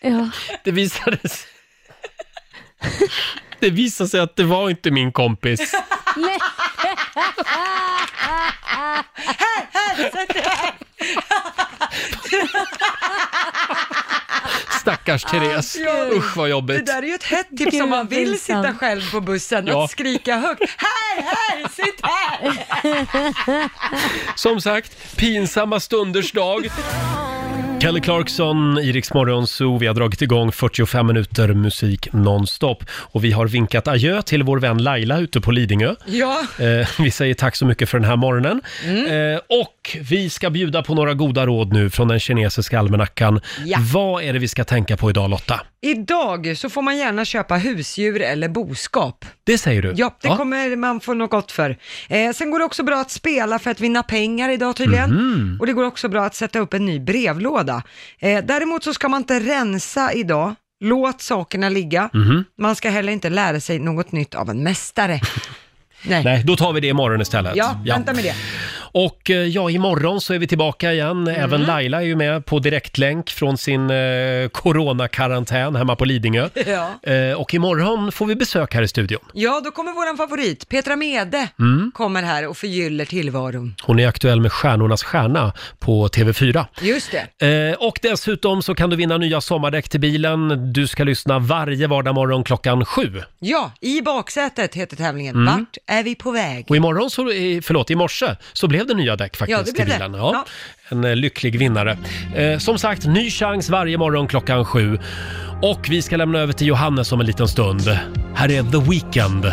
Ja. 0.00 0.30
Det 0.64 0.70
visade 0.70 1.28
sig... 1.28 1.48
Det 3.60 3.70
visade 3.70 4.10
sig 4.10 4.20
att 4.20 4.36
det 4.36 4.44
var 4.44 4.70
inte 4.70 4.90
min 4.90 5.12
kompis. 5.12 5.72
Nej. 6.16 6.38
Här, 9.24 9.66
här, 9.72 10.10
sätt 10.10 10.34
dig 10.34 10.42
här! 10.42 10.74
Stackars 14.86 15.24
Therese. 15.24 15.76
Ja. 15.84 16.06
Usch 16.12 16.36
vad 16.36 16.46
Det 16.46 16.50
jobbigt. 16.50 16.86
där 16.86 17.02
är 17.02 17.06
ju 17.06 17.14
ett 17.14 17.22
hett 17.24 17.48
tips 17.58 17.80
om 17.80 17.90
man 17.90 18.06
vill 18.06 18.40
sitta 18.40 18.74
själv 18.74 19.10
på 19.10 19.20
bussen, 19.20 19.66
Ja. 19.66 19.84
att 19.84 19.90
skrika 19.90 20.36
högt. 20.36 20.62
Här, 20.76 21.22
här, 21.22 21.68
sitt 21.68 22.00
här! 22.02 23.68
Som 24.36 24.60
sagt, 24.60 25.16
pinsamma 25.16 25.80
stunders 25.80 26.32
dag. 26.32 26.68
Kelly 27.80 28.00
Clarkson, 28.00 28.78
i 28.78 28.92
Rix 28.92 29.14
Morgon 29.14 29.46
Zoo. 29.46 29.78
Vi 29.78 29.86
har 29.86 29.94
dragit 29.94 30.22
igång 30.22 30.52
45 30.52 31.06
minuter 31.06 31.48
musik 31.48 32.12
nonstop. 32.12 32.84
Och 32.90 33.24
vi 33.24 33.32
har 33.32 33.46
vinkat 33.46 33.88
adjö 33.88 34.22
till 34.22 34.42
vår 34.42 34.58
vän 34.58 34.82
Laila 34.82 35.18
ute 35.18 35.40
på 35.40 35.50
Lidingö. 35.50 35.94
Ja. 36.06 36.40
Eh, 36.58 36.88
vi 36.98 37.10
säger 37.10 37.34
tack 37.34 37.56
så 37.56 37.66
mycket 37.66 37.88
för 37.88 37.98
den 37.98 38.08
här 38.08 38.16
morgonen. 38.16 38.60
Mm. 38.84 39.34
Eh, 39.34 39.40
och 39.48 39.96
vi 40.10 40.30
ska 40.30 40.50
bjuda 40.50 40.82
på 40.82 40.94
några 40.94 41.14
goda 41.14 41.46
råd 41.46 41.72
nu 41.72 41.90
från 41.90 42.08
den 42.08 42.20
kinesiska 42.20 42.78
almanackan. 42.78 43.40
Ja. 43.64 43.78
Vad 43.92 44.22
är 44.22 44.32
det 44.32 44.38
vi 44.38 44.48
ska 44.48 44.64
tänka 44.64 44.96
på 44.96 45.10
idag 45.10 45.30
Lotta? 45.30 45.60
Idag 45.86 46.56
så 46.56 46.70
får 46.70 46.82
man 46.82 46.96
gärna 46.96 47.24
köpa 47.24 47.56
husdjur 47.56 48.22
eller 48.22 48.48
boskap. 48.48 49.24
Det 49.44 49.58
säger 49.58 49.82
du? 49.82 49.92
Ja, 49.96 50.16
det 50.22 50.28
kommer 50.28 50.76
man 50.76 51.00
få 51.00 51.14
något 51.14 51.30
gott 51.30 51.52
för. 51.52 51.76
Eh, 52.08 52.32
sen 52.32 52.50
går 52.50 52.58
det 52.58 52.64
också 52.64 52.82
bra 52.82 53.00
att 53.00 53.10
spela 53.10 53.58
för 53.58 53.70
att 53.70 53.80
vinna 53.80 54.02
pengar 54.02 54.48
idag 54.48 54.76
tydligen. 54.76 55.10
Mhm. 55.10 55.56
Och 55.60 55.66
det 55.66 55.72
går 55.72 55.84
också 55.84 56.08
bra 56.08 56.24
att 56.24 56.34
sätta 56.34 56.58
upp 56.58 56.74
en 56.74 56.84
ny 56.86 57.00
brevlåda. 57.00 57.82
Eh, 58.18 58.44
däremot 58.44 58.84
så 58.84 58.94
ska 58.94 59.08
man 59.08 59.20
inte 59.20 59.40
rensa 59.40 60.12
idag. 60.12 60.54
Låt 60.80 61.20
sakerna 61.22 61.68
ligga. 61.68 62.10
Mhm. 62.12 62.44
Man 62.58 62.76
ska 62.76 62.90
heller 62.90 63.12
inte 63.12 63.30
lära 63.30 63.60
sig 63.60 63.78
något 63.78 64.12
nytt 64.12 64.34
av 64.34 64.50
en 64.50 64.62
mästare. 64.62 65.20
Nej. 66.02 66.24
Nej, 66.24 66.42
då 66.44 66.56
tar 66.56 66.72
vi 66.72 66.80
det 66.80 66.86
imorgon 66.88 67.20
istället. 67.20 67.56
Ja, 67.56 67.80
vänta 67.86 68.12
med 68.12 68.24
det. 68.24 68.34
Och 68.98 69.30
eh, 69.30 69.36
ja, 69.36 69.70
imorgon 69.70 70.20
så 70.20 70.34
är 70.34 70.38
vi 70.38 70.46
tillbaka 70.46 70.92
igen. 70.92 71.10
Mm. 71.28 71.40
Även 71.42 71.62
Laila 71.62 72.02
är 72.02 72.06
ju 72.06 72.16
med 72.16 72.46
på 72.46 72.58
direktlänk 72.58 73.30
från 73.30 73.58
sin 73.58 73.90
eh, 73.90 74.48
coronakarantän 74.52 75.76
hemma 75.76 75.96
på 75.96 76.04
Lidingö. 76.04 76.48
Ja. 76.66 77.10
Eh, 77.12 77.32
och 77.40 77.54
imorgon 77.54 78.12
får 78.12 78.26
vi 78.26 78.36
besök 78.36 78.74
här 78.74 78.82
i 78.82 78.88
studion. 78.88 79.20
Ja, 79.32 79.60
då 79.64 79.70
kommer 79.70 79.92
våran 79.92 80.16
favorit, 80.16 80.68
Petra 80.68 80.96
Mede, 80.96 81.48
Mm. 81.58 81.90
kommer 81.94 82.22
här 82.22 82.46
och 82.46 82.56
förgyller 82.56 83.04
tillvaron. 83.04 83.74
Hon 83.82 83.98
är 83.98 84.08
aktuell 84.08 84.40
med 84.40 84.52
Stjärnornas 84.52 85.02
stjärna 85.02 85.52
på 85.78 86.08
TV4. 86.08 86.64
Just 86.80 87.14
det. 87.38 87.70
Eh, 87.70 87.86
och 87.86 87.98
dessutom 88.02 88.62
så 88.62 88.74
kan 88.74 88.90
du 88.90 88.96
vinna 88.96 89.18
nya 89.18 89.40
sommardäck 89.40 89.88
till 89.88 90.00
bilen. 90.00 90.72
Du 90.72 90.86
ska 90.86 91.04
lyssna 91.04 91.38
varje 91.38 91.86
vardag 91.86 92.14
morgon 92.14 92.44
klockan 92.44 92.84
sju. 92.84 93.22
Ja, 93.38 93.72
i 93.80 94.02
baksätet 94.02 94.74
heter 94.74 94.96
tävlingen. 94.96 95.34
Mm. 95.34 95.46
Vart 95.46 95.76
är 95.86 96.02
vi 96.02 96.14
på 96.14 96.30
väg? 96.30 96.66
Och 96.68 96.76
imorgon, 96.76 97.10
så, 97.10 97.22
eh, 97.22 97.60
förlåt, 97.62 97.90
i 97.90 97.94
morse 97.94 98.26
så 98.52 98.68
blev 98.68 98.85
det 98.86 98.94
nya 98.94 99.16
däck 99.16 99.36
faktiskt 99.36 99.58
Ja, 99.58 99.64
det 99.64 99.72
blev 99.72 99.84
till 99.84 99.92
det. 99.92 99.98
bilen. 99.98 100.14
Ja. 100.14 100.30
Ja. 100.32 100.44
En 100.88 101.04
eh, 101.04 101.16
lycklig 101.16 101.58
vinnare. 101.58 101.98
Eh, 102.36 102.58
som 102.58 102.78
sagt, 102.78 103.06
ny 103.06 103.30
chans 103.30 103.70
varje 103.70 103.98
morgon 103.98 104.28
klockan 104.28 104.64
sju. 104.64 104.98
Och 105.62 105.86
vi 105.90 106.02
ska 106.02 106.16
lämna 106.16 106.38
över 106.38 106.52
till 106.52 106.66
Johannes 106.66 107.12
om 107.12 107.20
en 107.20 107.26
liten 107.26 107.48
stund. 107.48 107.98
Här 108.34 108.50
är 108.50 108.62
The 108.62 108.90
Weeknd. 108.90 109.52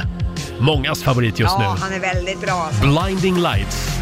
Mångas 0.60 1.04
favorit 1.04 1.40
just 1.40 1.56
ja, 1.60 1.74
nu. 1.76 1.82
han 1.82 1.94
är 1.94 2.00
väldigt 2.00 2.42
bra. 2.42 2.52
alltså. 2.52 2.82
Blinding 3.08 3.36
Lights. 3.42 4.00